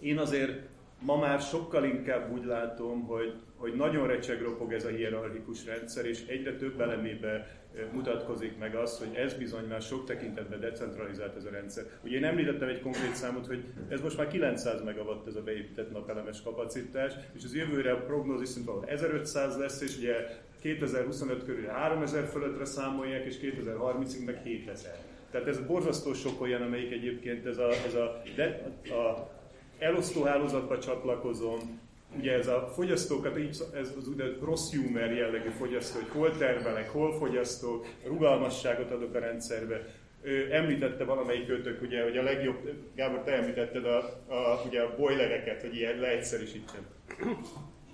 én 0.00 0.18
azért 0.18 0.60
ma 1.00 1.16
már 1.16 1.40
sokkal 1.40 1.84
inkább 1.84 2.32
úgy 2.32 2.44
látom, 2.44 3.06
hogy, 3.06 3.34
hogy 3.56 3.74
nagyon 3.74 4.06
recsegropog 4.06 4.72
ez 4.72 4.84
a 4.84 4.88
hierarchikus 4.88 5.66
rendszer, 5.66 6.04
és 6.06 6.26
egyre 6.26 6.56
több 6.56 6.80
elemébe 6.80 7.46
mutatkozik 7.92 8.58
meg 8.58 8.74
az, 8.74 8.98
hogy 8.98 9.14
ez 9.14 9.34
bizony 9.34 9.64
már 9.64 9.82
sok 9.82 10.04
tekintetben 10.04 10.60
decentralizált 10.60 11.36
ez 11.36 11.44
a 11.44 11.50
rendszer. 11.50 11.84
Ugye 12.04 12.16
én 12.16 12.24
említettem 12.24 12.68
egy 12.68 12.80
konkrét 12.80 13.14
számot, 13.14 13.46
hogy 13.46 13.64
ez 13.88 14.00
most 14.00 14.16
már 14.16 14.26
900 14.26 14.84
megawatt 14.84 15.26
ez 15.26 15.36
a 15.36 15.42
beépített 15.42 15.92
napelemes 15.92 16.42
kapacitás, 16.42 17.12
és 17.32 17.44
az 17.44 17.54
jövőre 17.54 17.92
a 17.92 18.04
prognózis 18.04 18.48
szint 18.48 18.70
1500 18.86 19.56
lesz, 19.56 19.80
és 19.80 19.96
ugye 19.96 20.14
2025 20.60 21.44
körül 21.44 21.66
3000 21.66 22.24
fölöttre 22.24 22.64
számolják, 22.64 23.24
és 23.24 23.36
2030-ig 23.42 24.24
meg 24.24 24.40
7000. 24.44 24.96
Tehát 25.30 25.46
ez 25.46 25.58
borzasztó 25.58 26.12
sok 26.12 26.40
olyan, 26.40 26.62
amelyik 26.62 26.92
egyébként 26.92 27.46
ez 27.46 27.58
a, 27.58 27.68
ez 27.86 27.94
a, 27.94 28.22
de, 28.36 28.72
a 28.94 29.35
elosztó 29.78 30.22
hálózatba 30.22 30.78
csatlakozom, 30.78 31.80
ugye 32.18 32.32
ez 32.32 32.46
a 32.46 32.72
fogyasztókat, 32.74 33.36
ez 33.74 33.92
az 33.98 34.08
úgynevezett 34.08 34.38
prosumer 34.38 35.12
jellegű 35.12 35.48
fogyasztó, 35.48 35.98
hogy 35.98 36.08
hol 36.08 36.36
termelek, 36.36 36.90
hol 36.90 37.12
fogyasztók, 37.12 37.86
rugalmasságot 38.06 38.90
adok 38.90 39.14
a 39.14 39.18
rendszerbe. 39.18 39.86
Ő 40.22 40.52
említette 40.52 41.04
valamelyik 41.04 41.46
kötök, 41.46 41.82
ugye, 41.82 42.02
hogy 42.02 42.16
a 42.16 42.22
legjobb, 42.22 42.72
Gábor, 42.94 43.22
te 43.22 43.32
említetted 43.32 43.84
a, 43.84 43.98
a, 44.26 44.62
ugye 44.66 44.80
a 44.80 44.96
boilereket, 44.96 45.60
hogy 45.60 45.76
ilyen 45.76 45.98
leegyszerűsítsem 45.98 46.86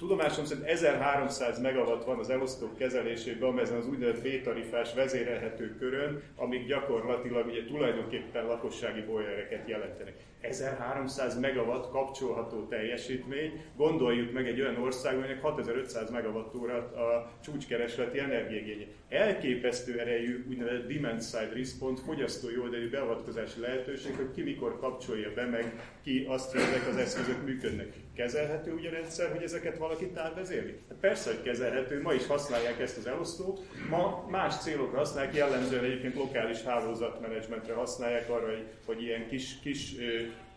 tudomásom 0.03 0.44
szerint 0.44 0.66
1300 0.66 1.61
megawatt 1.61 2.05
van 2.05 2.18
az 2.18 2.30
elosztók 2.30 2.76
kezelésében, 2.76 3.48
amely 3.48 3.62
ezen 3.62 3.76
az 3.76 3.86
úgynevezett 3.86 4.22
B-tarifás 4.22 4.94
vezérelhető 4.94 5.76
körön, 5.78 6.22
amik 6.36 6.66
gyakorlatilag 6.66 7.46
ugye 7.46 7.64
tulajdonképpen 7.64 8.46
lakossági 8.46 9.00
boilereket 9.00 9.68
jelentenek. 9.68 10.14
1300 10.40 11.40
megawatt 11.40 11.90
kapcsolható 11.90 12.66
teljesítmény, 12.66 13.64
gondoljuk 13.76 14.32
meg 14.32 14.46
egy 14.46 14.61
olyan 14.61 14.76
ország, 14.76 15.16
aminek 15.16 15.40
6500 15.40 16.11
megawatt 16.11 16.55
óra 16.55 16.76
a 16.76 17.30
csúcskeresleti 17.42 18.18
energiagénye. 18.18 18.86
Elképesztő 19.09 19.98
erejű 19.98 20.44
úgynevezett 20.48 20.88
demand 20.88 21.22
side 21.22 21.53
response, 21.55 22.03
fogyasztói 22.03 22.59
oldali 22.59 22.88
beavatkozási 22.88 23.61
lehetőség, 23.61 24.16
hogy 24.16 24.30
ki 24.34 24.42
mikor 24.42 24.78
kapcsolja 24.80 25.32
be, 25.34 25.46
meg 25.46 25.72
ki 26.05 26.26
azt, 26.28 26.53
hogy 26.53 26.61
ezek 26.61 26.88
az 26.88 26.96
eszközök 26.96 27.44
működnek. 27.44 27.92
Kezelhető 28.14 28.72
ugye 28.72 28.90
rendszer, 28.90 29.30
hogy 29.32 29.42
ezeket 29.42 29.78
valaki 29.78 30.06
távvezéli? 30.06 30.78
Hát 30.88 30.98
persze, 31.00 31.30
hogy 31.30 31.42
kezelhető, 31.42 32.02
ma 32.02 32.12
is 32.12 32.26
használják 32.26 32.80
ezt 32.80 32.96
az 32.96 33.06
elosztót, 33.06 33.60
ma 33.88 34.26
más 34.30 34.54
célokra 34.56 34.98
használják, 34.98 35.34
jellemzően 35.34 35.84
egyébként 35.84 36.14
lokális 36.14 36.62
hálózatmenedzsmentre 36.62 37.74
használják 37.74 38.30
arra, 38.30 38.46
hogy, 38.46 38.64
hogy 38.84 39.02
ilyen 39.02 39.28
kis, 39.28 39.58
kis 39.62 39.98
ö, 39.98 40.02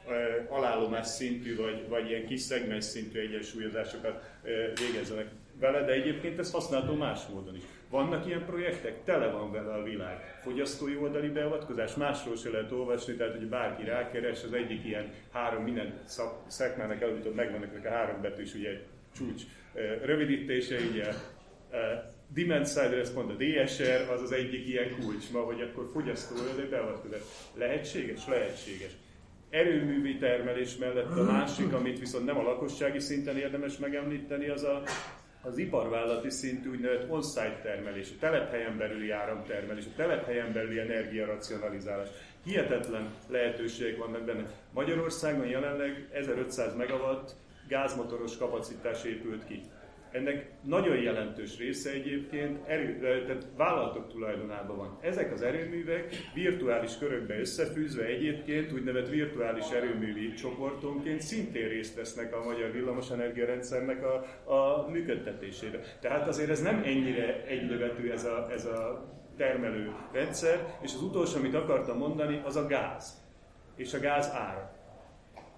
ö, 0.09 0.13
alállomás 0.49 1.07
szintű, 1.07 1.55
vagy, 1.55 1.87
vagy 1.87 2.09
ilyen 2.09 2.25
kis 2.25 2.41
szegmens 2.41 2.85
szintű 2.85 3.19
egyensúlyozásokat 3.19 4.23
ö, 4.43 4.49
végezzenek 4.75 5.27
vele, 5.59 5.85
de 5.85 5.91
egyébként 5.91 6.39
ez 6.39 6.51
használható 6.51 6.93
más 6.93 7.19
módon 7.33 7.55
is. 7.55 7.63
Vannak 7.95 8.25
ilyen 8.25 8.45
projektek? 8.45 9.03
Tele 9.03 9.27
van 9.27 9.51
vele 9.51 9.73
a 9.73 9.83
világ. 9.83 10.39
Fogyasztói 10.41 10.97
oldali 10.97 11.29
beavatkozás, 11.29 11.95
másról 11.95 12.35
se 12.35 12.49
lehet 12.49 12.71
olvasni, 12.71 13.13
tehát 13.13 13.33
hogy 13.33 13.47
bárki 13.47 13.83
rákeres, 13.83 14.43
az 14.43 14.53
egyik 14.53 14.85
ilyen 14.85 15.11
három, 15.31 15.63
minden 15.63 15.99
szak, 16.05 16.43
szakmának 16.47 17.01
előtt 17.01 17.35
megvannak 17.35 17.85
a 17.85 17.89
három 17.89 18.21
betűs, 18.21 18.53
ugye 18.53 18.69
egy 18.69 18.83
csúcs 19.17 19.41
rövidítése, 20.03 20.77
ugye 20.91 21.05
Demand 22.27 22.67
Side 22.67 22.95
Response, 22.95 23.33
a 23.33 23.37
DSR, 23.37 24.09
az 24.09 24.21
az 24.21 24.31
egyik 24.31 24.67
ilyen 24.67 24.95
kulcs 24.99 25.31
ma, 25.31 25.39
hogy 25.39 25.61
akkor 25.61 25.89
fogyasztói 25.93 26.39
oldali 26.39 26.67
beavatkozás. 26.67 27.21
Lehetséges? 27.53 28.27
Lehetséges 28.27 28.91
erőművi 29.49 30.17
termelés 30.17 30.77
mellett 30.77 31.17
a 31.17 31.23
másik, 31.23 31.73
amit 31.73 31.99
viszont 31.99 32.25
nem 32.25 32.37
a 32.37 32.41
lakossági 32.41 32.99
szinten 32.99 33.37
érdemes 33.37 33.77
megemlíteni, 33.77 34.47
az 34.47 34.63
a 34.63 34.83
az 35.47 35.57
iparvállalati 35.57 36.29
szintű 36.29 36.69
úgynevezett 36.69 37.09
on-site 37.09 37.59
termelés, 37.63 38.09
a 38.09 38.19
telephelyen 38.19 38.77
belüli 38.77 39.11
áramtermelés, 39.11 39.85
a 39.85 39.95
telephelyen 39.95 40.53
belüli 40.53 40.79
energiaracionalizálás. 40.79 42.09
Hihetetlen 42.43 43.13
lehetőségek 43.27 43.97
vannak 43.97 44.21
benne. 44.21 44.45
Magyarországon 44.73 45.47
jelenleg 45.47 46.07
1500 46.13 46.75
megawatt 46.75 47.35
gázmotoros 47.67 48.37
kapacitás 48.37 49.03
épült 49.03 49.45
ki. 49.45 49.61
Ennek 50.15 50.51
nagyon 50.61 50.97
jelentős 50.97 51.57
része 51.57 51.91
egyébként 51.91 52.67
erő, 52.67 52.99
tehát 53.25 53.47
vállalatok 53.57 54.09
tulajdonában 54.09 54.77
van. 54.77 54.97
Ezek 55.01 55.31
az 55.31 55.41
erőművek 55.41 56.15
virtuális 56.33 56.97
körökbe 56.97 57.39
összefűzve 57.39 58.05
egyébként 58.05 58.71
úgynevezett 58.71 59.09
virtuális 59.09 59.69
erőművi 59.69 60.33
csoportonként 60.33 61.21
szintén 61.21 61.67
részt 61.67 61.95
vesznek 61.95 62.35
a 62.35 62.43
magyar 62.43 62.71
villamosenergia 62.71 63.45
rendszernek 63.45 64.03
a, 64.03 64.15
a 64.53 64.89
működtetésébe. 64.89 65.79
Tehát 65.99 66.27
azért 66.27 66.49
ez 66.49 66.61
nem 66.61 66.83
ennyire 66.85 67.43
egylövető 67.45 68.11
ez 68.11 68.25
a, 68.25 68.47
ez 68.51 68.65
a 68.65 69.09
termelő 69.37 69.91
rendszer, 70.11 70.77
és 70.81 70.93
az 70.93 71.01
utolsó, 71.01 71.37
amit 71.37 71.55
akartam 71.55 71.97
mondani, 71.97 72.41
az 72.43 72.55
a 72.55 72.67
gáz. 72.67 73.23
És 73.75 73.93
a 73.93 73.99
gáz 73.99 74.31
ára. 74.33 74.74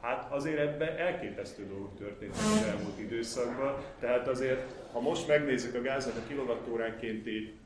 Hát 0.02 0.32
azért 0.32 0.60
ebben 0.60 0.98
elképesztő 0.98 1.68
dolgok 1.68 1.98
történtek 1.98 2.40
az 2.40 2.64
elmúlt 2.68 3.00
időszakban. 3.00 3.76
Tehát 4.00 4.28
azért, 4.28 4.74
ha 4.92 5.00
most 5.00 5.28
megnézzük 5.28 5.76
a 5.76 5.82
gáznak 5.82 6.16
a 6.16 6.28
kilovattóránkénti 6.28 7.58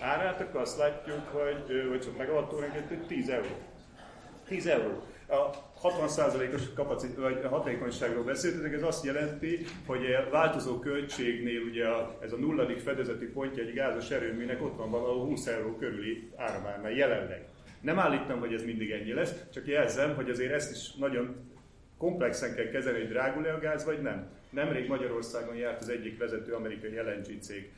árát, 0.00 0.40
akkor 0.40 0.60
azt 0.60 0.78
látjuk, 0.78 1.20
hogy, 1.30 1.88
vagy 1.88 2.00
csak 2.00 2.16
megawattóránként, 2.16 2.88
hogy 2.88 3.06
10 3.06 3.28
euró. 3.28 3.56
10 4.48 4.66
euró. 4.66 5.02
A 5.28 5.50
60%-os 5.82 6.72
kapacit- 6.74 7.16
vagy 7.16 7.44
hatékonyságról 7.44 8.24
beszéltetek, 8.24 8.72
ez 8.72 8.82
azt 8.82 9.04
jelenti, 9.04 9.64
hogy 9.86 10.04
a 10.12 10.30
változó 10.30 10.78
költségnél 10.78 11.60
ugye 11.60 11.86
a, 11.86 12.18
ez 12.22 12.32
a 12.32 12.36
nulladik 12.36 12.78
fedezeti 12.78 13.26
pontja 13.26 13.62
egy 13.62 13.72
gázos 13.72 14.10
erőműnek 14.10 14.62
ott 14.62 14.76
van 14.76 14.90
valahol 14.90 15.24
20 15.24 15.46
euró 15.46 15.76
körüli 15.76 16.30
áramárnál 16.36 16.92
jelenleg. 16.92 17.48
Nem 17.80 17.98
állítom, 17.98 18.38
hogy 18.38 18.54
ez 18.54 18.64
mindig 18.64 18.90
ennyi 18.90 19.12
lesz, 19.12 19.34
csak 19.52 19.66
jelzem, 19.66 20.14
hogy 20.14 20.30
azért 20.30 20.52
ezt 20.52 20.70
is 20.70 20.94
nagyon 20.94 21.36
komplexen 21.98 22.54
kell 22.54 22.68
kezelni, 22.68 22.98
hogy 22.98 23.08
drágul-e 23.08 23.54
a 23.54 23.58
gáz, 23.58 23.84
vagy 23.84 24.02
nem. 24.02 24.28
Nemrég 24.50 24.88
Magyarországon 24.88 25.56
járt 25.56 25.80
az 25.80 25.88
egyik 25.88 26.18
vezető 26.18 26.52
amerikai 26.52 27.00
LNG 27.00 27.40
cég 27.40 27.70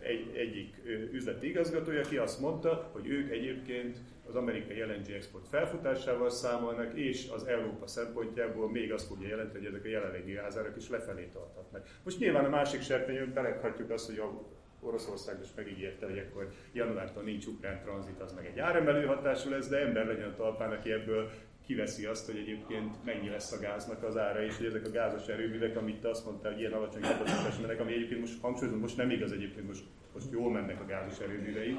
egy, 0.00 0.36
egyik 0.36 0.74
üzleti 1.12 1.48
igazgatója, 1.48 2.00
aki 2.00 2.16
azt 2.16 2.40
mondta, 2.40 2.90
hogy 2.92 3.06
ők 3.08 3.30
egyébként 3.30 3.96
az 4.28 4.34
amerikai 4.34 4.82
LNG 4.82 5.10
export 5.10 5.48
felfutásával 5.48 6.30
számolnak, 6.30 6.94
és 6.94 7.28
az 7.34 7.44
Európa 7.44 7.86
szempontjából 7.86 8.70
még 8.70 8.92
azt 8.92 9.06
fogja 9.06 9.28
jelenteni, 9.28 9.64
hogy 9.64 9.74
ezek 9.74 9.84
a 9.84 9.88
jelenlegi 9.88 10.32
gázárak 10.32 10.76
is 10.76 10.88
lefelé 10.88 11.28
tarthatnak. 11.32 11.86
Most 12.02 12.18
nyilván 12.18 12.44
a 12.44 12.48
másik 12.48 12.82
serpenyőn 12.82 13.32
beleghatjuk 13.32 13.90
azt, 13.90 14.06
hogy 14.06 14.18
a 14.18 14.54
Oroszország 14.80 15.38
is 15.42 15.48
megígérte, 15.56 16.06
hogy 16.06 16.18
akkor 16.18 16.48
januártól 16.72 17.22
nincs 17.22 17.46
ukrán 17.46 17.80
tranzit, 17.82 18.20
az 18.20 18.32
meg 18.32 18.46
egy 18.46 18.58
áremelő 18.58 19.04
hatású 19.04 19.50
lesz, 19.50 19.68
de 19.68 19.78
ember 19.78 20.06
legyen 20.06 20.28
a 20.28 20.34
talpán, 20.34 20.72
aki 20.72 20.92
ebből 20.92 21.30
kiveszi 21.66 22.04
azt, 22.04 22.26
hogy 22.26 22.36
egyébként 22.36 23.04
mennyi 23.04 23.28
lesz 23.28 23.52
a 23.52 23.58
gáznak 23.58 24.02
az 24.02 24.16
ára, 24.16 24.44
és 24.44 24.56
hogy 24.56 24.66
ezek 24.66 24.86
a 24.86 24.90
gázos 24.90 25.26
erőművek, 25.26 25.76
amit 25.76 26.00
te 26.00 26.08
azt 26.08 26.24
mondtál, 26.24 26.52
hogy 26.52 26.60
ilyen 26.60 26.72
alacsony 26.72 27.02
kapacitás 27.02 27.58
mennek, 27.60 27.80
ami 27.80 27.92
egyébként 27.92 28.20
most 28.20 28.40
hangsúlyozom, 28.40 28.80
most 28.80 28.96
nem 28.96 29.10
igaz 29.10 29.32
egyébként, 29.32 29.66
most, 29.66 29.84
most 30.14 30.26
jól 30.30 30.50
mennek 30.50 30.80
a 30.80 30.86
gázos 30.86 31.18
erőművei, 31.18 31.78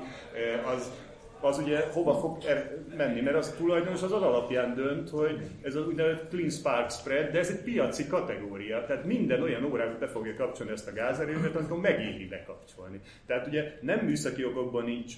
az, 0.75 0.91
az 1.39 1.57
ugye 1.57 1.79
hova 1.79 2.13
fog 2.13 2.43
er- 2.45 2.95
menni, 2.97 3.21
mert 3.21 3.35
az 3.35 3.55
tulajdonos 3.57 4.03
az 4.03 4.11
az 4.11 4.21
alapján 4.21 4.75
dönt, 4.75 5.09
hogy 5.09 5.41
ez 5.61 5.75
az 5.75 5.87
úgynevezett 5.87 6.29
clean 6.29 6.49
spark 6.49 6.91
spread, 6.91 7.31
de 7.31 7.39
ez 7.39 7.49
egy 7.49 7.63
piaci 7.63 8.07
kategória, 8.07 8.85
tehát 8.85 9.05
minden 9.05 9.41
olyan 9.41 9.63
órában 9.63 9.99
be 9.99 10.07
fogja 10.07 10.35
kapcsolni 10.35 10.71
ezt 10.71 10.87
a 10.87 10.93
gázerőmet, 10.93 11.55
amikor 11.55 11.79
megéri 11.79 12.25
bekapcsolni. 12.25 12.99
Tehát 13.25 13.47
ugye 13.47 13.77
nem 13.81 13.99
műszaki 13.99 14.45
okokban 14.45 14.83
nincs 14.83 15.13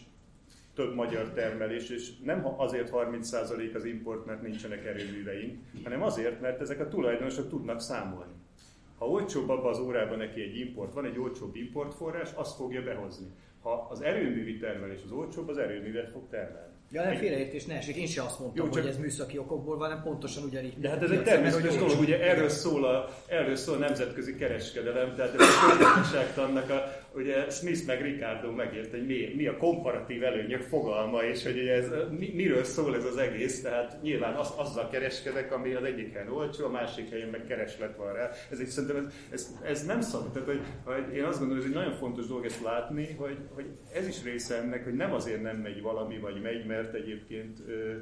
több 0.80 0.96
magyar 0.96 1.32
termelés, 1.32 1.90
és 1.90 2.12
nem 2.24 2.54
azért 2.58 2.90
30% 2.94 3.76
az 3.76 3.86
import, 3.86 4.26
mert 4.26 4.42
nincsenek 4.42 4.86
erőműveink, 4.86 5.58
hanem 5.84 6.02
azért, 6.02 6.42
mert 6.42 6.62
ezek 6.62 6.80
a 6.80 6.88
tulajdonosok 6.88 7.50
tudnak 7.50 7.82
számolni. 7.82 8.34
Ha 8.98 9.08
olcsóbb 9.08 9.50
abban 9.50 9.72
az 9.72 9.80
órában 9.80 10.18
neki 10.18 10.42
egy 10.42 10.58
import, 10.58 10.94
van 10.94 11.06
egy 11.06 11.20
olcsóbb 11.20 11.56
importforrás, 11.56 12.30
azt 12.36 12.56
fogja 12.56 12.84
behozni. 12.84 13.28
Ha 13.62 13.88
az 13.90 14.02
erőművi 14.02 14.58
termelés 14.58 15.00
az 15.06 15.12
olcsóbb, 15.12 15.50
az 15.50 15.58
erőművet 15.58 16.10
fog 16.10 16.30
termelni. 16.30 16.74
Ja, 16.92 17.04
nem 17.04 17.16
félreértés 17.16 17.66
ne 17.66 17.76
esik, 17.76 17.96
én 17.96 18.08
sem 18.08 18.26
azt 18.26 18.40
mondtam, 18.40 18.66
Jó, 18.66 18.72
csak... 18.72 18.82
hogy 18.82 18.92
ez 18.92 18.98
műszaki 18.98 19.38
okokból 19.38 19.78
van, 19.78 19.88
hanem 19.88 20.04
pontosan 20.04 20.44
ugyanígy. 20.44 20.80
De 20.80 20.90
hát 20.90 21.04
ez 21.04 21.10
egy 21.10 21.24
természetes 21.24 21.76
dolog, 21.76 22.00
ugye 22.00 22.22
erről 22.22 22.50
szól, 22.50 22.86
a, 22.86 23.10
erről 23.28 23.56
szól 23.56 23.76
a 23.76 23.80
nemzetközi 23.80 24.36
kereskedelem, 24.36 25.16
tehát 25.16 25.34
ez 25.34 25.40
a 25.40 25.70
közgazdaságtannak 25.70 26.70
a, 26.70 27.08
ugye 27.20 27.50
Smith 27.50 27.86
meg 27.86 28.02
Ricardo 28.02 28.52
megért, 28.52 28.92
hogy 28.92 29.06
mi, 29.06 29.34
mi 29.36 29.48
a 29.48 29.58
komparatív 29.58 30.24
előnyök 30.24 30.62
fogalma, 30.62 31.24
és 31.24 31.44
hogy 31.44 31.58
ez, 31.58 31.88
mi, 32.20 32.32
miről 32.36 32.64
szól 32.64 32.96
ez 32.96 33.06
az 33.06 33.18
egész, 33.18 33.62
tehát 33.62 34.02
nyilván 34.02 34.36
az, 34.36 34.54
azzal 34.58 34.90
kereskedek, 34.90 35.52
ami 35.54 35.74
az 35.74 35.84
egyik 35.84 36.14
helyen 36.14 36.32
olcsó, 36.32 36.66
a 36.66 36.70
másik 36.70 37.10
helyen 37.10 37.30
meg 37.30 37.46
kereslet 37.48 37.96
van 37.96 38.14
rá. 38.14 38.30
Ez 38.52 38.60
egy, 38.60 38.68
szerintem 38.68 39.06
ez, 39.06 39.14
ez, 39.32 39.56
ez 39.64 39.86
nem 39.86 40.02
szabad. 40.02 40.32
Tehát, 40.32 40.48
hogy, 40.48 40.62
hogy 40.84 41.16
én 41.16 41.24
azt 41.24 41.40
gondolom, 41.40 41.64
hogy 41.64 41.72
ez 41.72 41.78
egy 41.78 41.84
nagyon 41.84 42.00
fontos 42.00 42.28
dolog 42.28 42.46
ezt 42.46 42.64
látni, 42.64 43.16
hogy, 43.18 43.38
hogy 43.54 43.66
ez 43.94 44.08
is 44.08 44.24
része 44.24 44.56
ennek, 44.56 44.84
hogy 44.84 44.96
nem 44.96 45.14
azért 45.14 45.42
nem 45.42 45.58
megy 45.58 45.82
valami, 45.82 46.18
vagy 46.18 46.42
megy, 46.42 46.66
mert 46.66 46.94
egyébként 46.94 47.60
ö, 47.68 47.94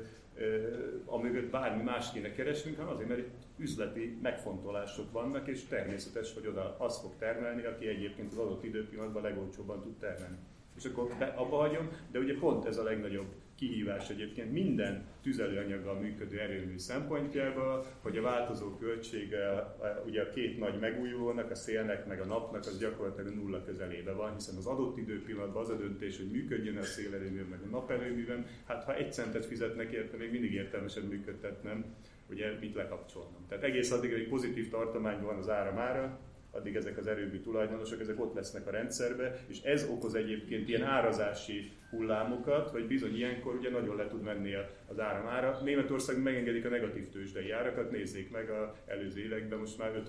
amögött 1.05 1.49
bármi 1.49 1.83
más 1.83 2.11
kéne 2.11 2.31
keresnünk, 2.31 2.77
hanem 2.77 2.91
azért, 2.91 3.07
mert 3.07 3.19
itt 3.19 3.33
üzleti 3.57 4.17
megfontolások 4.21 5.11
vannak, 5.11 5.47
és 5.47 5.65
természetes, 5.65 6.33
hogy 6.33 6.47
oda 6.47 6.75
az 6.79 6.99
fog 6.99 7.11
termelni, 7.17 7.65
aki 7.65 7.87
egyébként 7.87 8.31
az 8.31 8.37
adott 8.37 8.63
időpillanatban 8.63 9.21
legolcsóbban 9.21 9.81
tud 9.81 9.97
termelni. 9.97 10.37
És 10.77 10.85
akkor 10.85 11.11
abba 11.35 11.57
hagyom, 11.57 11.89
de 12.11 12.19
ugye 12.19 12.37
pont 12.37 12.65
ez 12.65 12.77
a 12.77 12.83
legnagyobb 12.83 13.27
kihívás 13.57 14.09
egyébként 14.09 14.51
minden 14.51 15.05
tüzelőanyaggal 15.21 15.99
működő 15.99 16.39
erőmű 16.39 16.77
szempontjából, 16.77 17.85
hogy 18.01 18.17
a 18.17 18.21
változó 18.21 18.75
költsége 18.75 19.75
ugye 20.05 20.21
a 20.21 20.29
két 20.29 20.59
nagy 20.59 20.79
megújulónak, 20.79 21.51
a 21.51 21.55
szélnek 21.55 22.07
meg 22.07 22.21
a 22.21 22.25
napnak 22.25 22.65
az 22.65 22.79
gyakorlatilag 22.79 23.33
nulla 23.33 23.63
közelébe 23.63 24.11
van, 24.11 24.33
hiszen 24.33 24.55
az 24.55 24.65
adott 24.65 24.97
időpillanatban 24.97 25.63
az 25.63 25.69
a 25.69 25.75
döntés, 25.75 26.17
hogy 26.17 26.31
működjön 26.31 26.77
a 26.77 26.83
szélerőmű 26.83 27.43
meg 27.49 27.59
a 27.65 27.69
naperőművem, 27.69 28.45
hát 28.65 28.83
ha 28.83 28.95
egy 28.95 29.13
centet 29.13 29.45
fizetnek 29.45 29.91
érte, 29.91 30.17
még 30.17 30.31
mindig 30.31 30.53
értelmesen 30.53 31.03
működtetnem, 31.03 31.85
ugye 32.29 32.57
mit 32.59 32.75
lekapcsolnom. 32.75 33.45
Tehát 33.47 33.63
egész 33.63 33.91
addig, 33.91 34.11
hogy 34.11 34.27
pozitív 34.27 34.69
tartományban 34.69 35.25
van 35.25 35.37
az 35.37 35.49
áramára, 35.49 36.19
addig 36.57 36.75
ezek 36.75 36.97
az 36.97 37.07
erőmű 37.07 37.39
tulajdonosok, 37.39 37.99
ezek 37.99 38.19
ott 38.19 38.33
lesznek 38.33 38.67
a 38.67 38.71
rendszerbe, 38.71 39.39
és 39.47 39.61
ez 39.61 39.89
okoz 39.89 40.15
egyébként 40.15 40.69
ilyen 40.69 40.83
árazási 40.83 41.71
hullámokat, 41.89 42.69
hogy 42.69 42.87
bizony 42.87 43.15
ilyenkor 43.15 43.55
ugye 43.55 43.69
nagyon 43.69 43.95
le 43.95 44.07
tud 44.07 44.23
menni 44.23 44.53
az 44.87 44.99
áramára. 44.99 45.59
Németország 45.63 46.21
megengedik 46.21 46.65
a 46.65 46.69
negatív 46.69 47.09
tőzsdei 47.09 47.51
árakat, 47.51 47.91
nézzék 47.91 48.31
meg 48.31 48.49
az 48.49 48.69
előző 48.85 49.21
években, 49.21 49.59
most 49.59 49.77
már 49.77 50.03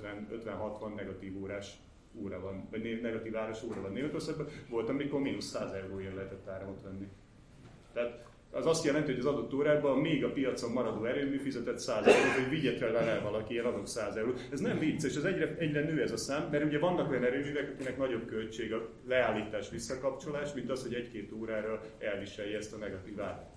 50-60 0.44 0.94
negatív 0.94 1.42
órás 1.42 1.76
óra 2.14 2.40
van, 2.40 2.68
vagy 2.70 3.00
negatív 3.02 3.36
áras 3.36 3.62
óra 3.62 3.80
van 3.80 3.92
Németországban, 3.92 4.46
volt, 4.68 4.88
amikor 4.88 5.20
mínusz 5.20 5.44
100 5.44 5.72
euróért 5.72 6.14
lehetett 6.14 6.48
áramot 6.48 6.82
venni. 6.82 7.08
Tehát 7.92 8.27
az 8.50 8.66
azt 8.66 8.84
jelenti, 8.84 9.10
hogy 9.10 9.20
az 9.20 9.26
adott 9.26 9.54
órában 9.54 9.98
még 9.98 10.24
a 10.24 10.32
piacon 10.32 10.72
maradó 10.72 11.04
erőmű 11.04 11.36
fizetett 11.36 11.78
100 11.78 12.06
eurót, 12.06 12.34
hogy 12.34 12.48
vigye 12.48 12.76
fel 12.76 12.96
el 12.96 13.22
valaki, 13.22 13.54
én 13.54 13.64
adok 13.64 13.86
100 13.86 14.16
eurót. 14.16 14.48
Ez 14.52 14.60
nem 14.60 14.78
vicc, 14.78 15.04
és 15.04 15.16
ez 15.16 15.24
egyre, 15.24 15.56
egyre 15.58 15.80
nő 15.80 16.02
ez 16.02 16.12
a 16.12 16.16
szám, 16.16 16.48
mert 16.50 16.64
ugye 16.64 16.78
vannak 16.78 17.10
olyan 17.10 17.24
erőművek, 17.24 17.72
akinek 17.74 17.98
nagyobb 17.98 18.26
költség 18.26 18.72
a 18.72 18.88
leállítás, 19.08 19.70
visszakapcsolás, 19.70 20.52
mint 20.52 20.70
az, 20.70 20.82
hogy 20.82 20.94
egy-két 20.94 21.32
órára 21.32 21.82
elviselje 21.98 22.56
ezt 22.56 22.72
a 22.72 22.76
negatív 22.76 23.20
árat. 23.20 23.56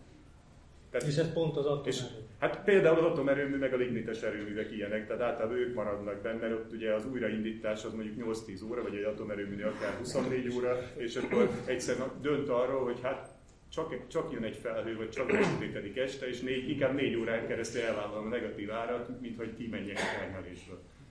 Tehát, 0.91 1.07
és 1.07 1.15
ez 1.15 1.33
pont 1.33 1.57
az 1.57 1.65
atomerőmű. 1.65 1.89
És, 1.89 2.01
hát 2.39 2.63
például 2.63 2.97
az 2.97 3.11
atomerőmű 3.11 3.57
meg 3.57 3.73
a 3.73 3.77
lignites 3.77 4.21
erőművek 4.21 4.71
ilyenek, 4.71 5.07
tehát 5.07 5.21
általában 5.21 5.57
ők 5.57 5.75
maradnak 5.75 6.21
benne, 6.21 6.39
mert 6.39 6.53
ott 6.53 6.71
ugye 6.71 6.93
az 6.93 7.05
újraindítás 7.05 7.85
az 7.85 7.93
mondjuk 7.93 8.35
8-10 8.35 8.69
óra, 8.69 8.81
vagy 8.81 8.95
egy 8.95 9.03
atomerőműnél 9.03 9.67
akár 9.67 9.93
24 9.97 10.55
óra, 10.55 10.77
és 10.97 11.15
akkor 11.15 11.49
egyszer 11.65 11.95
dönt 12.21 12.49
arról, 12.49 12.83
hogy 12.83 12.99
hát 13.01 13.39
csak, 13.73 14.07
csak 14.07 14.31
jön 14.31 14.43
egy 14.43 14.57
felhő, 14.57 14.97
vagy 14.97 15.09
csak 15.09 15.31
besötétedik 15.31 15.97
este, 15.97 16.27
és 16.27 16.39
négy, 16.39 16.69
inkább 16.69 16.95
négy 16.95 17.15
órán 17.15 17.47
keresztül 17.47 17.81
elvállalom 17.81 18.25
a 18.25 18.29
negatív 18.29 18.71
árat, 18.71 19.21
mint 19.21 19.37
hogy 19.37 19.55
kimenjek 19.55 19.97
a 19.97 20.19
termelésről. 20.19 20.79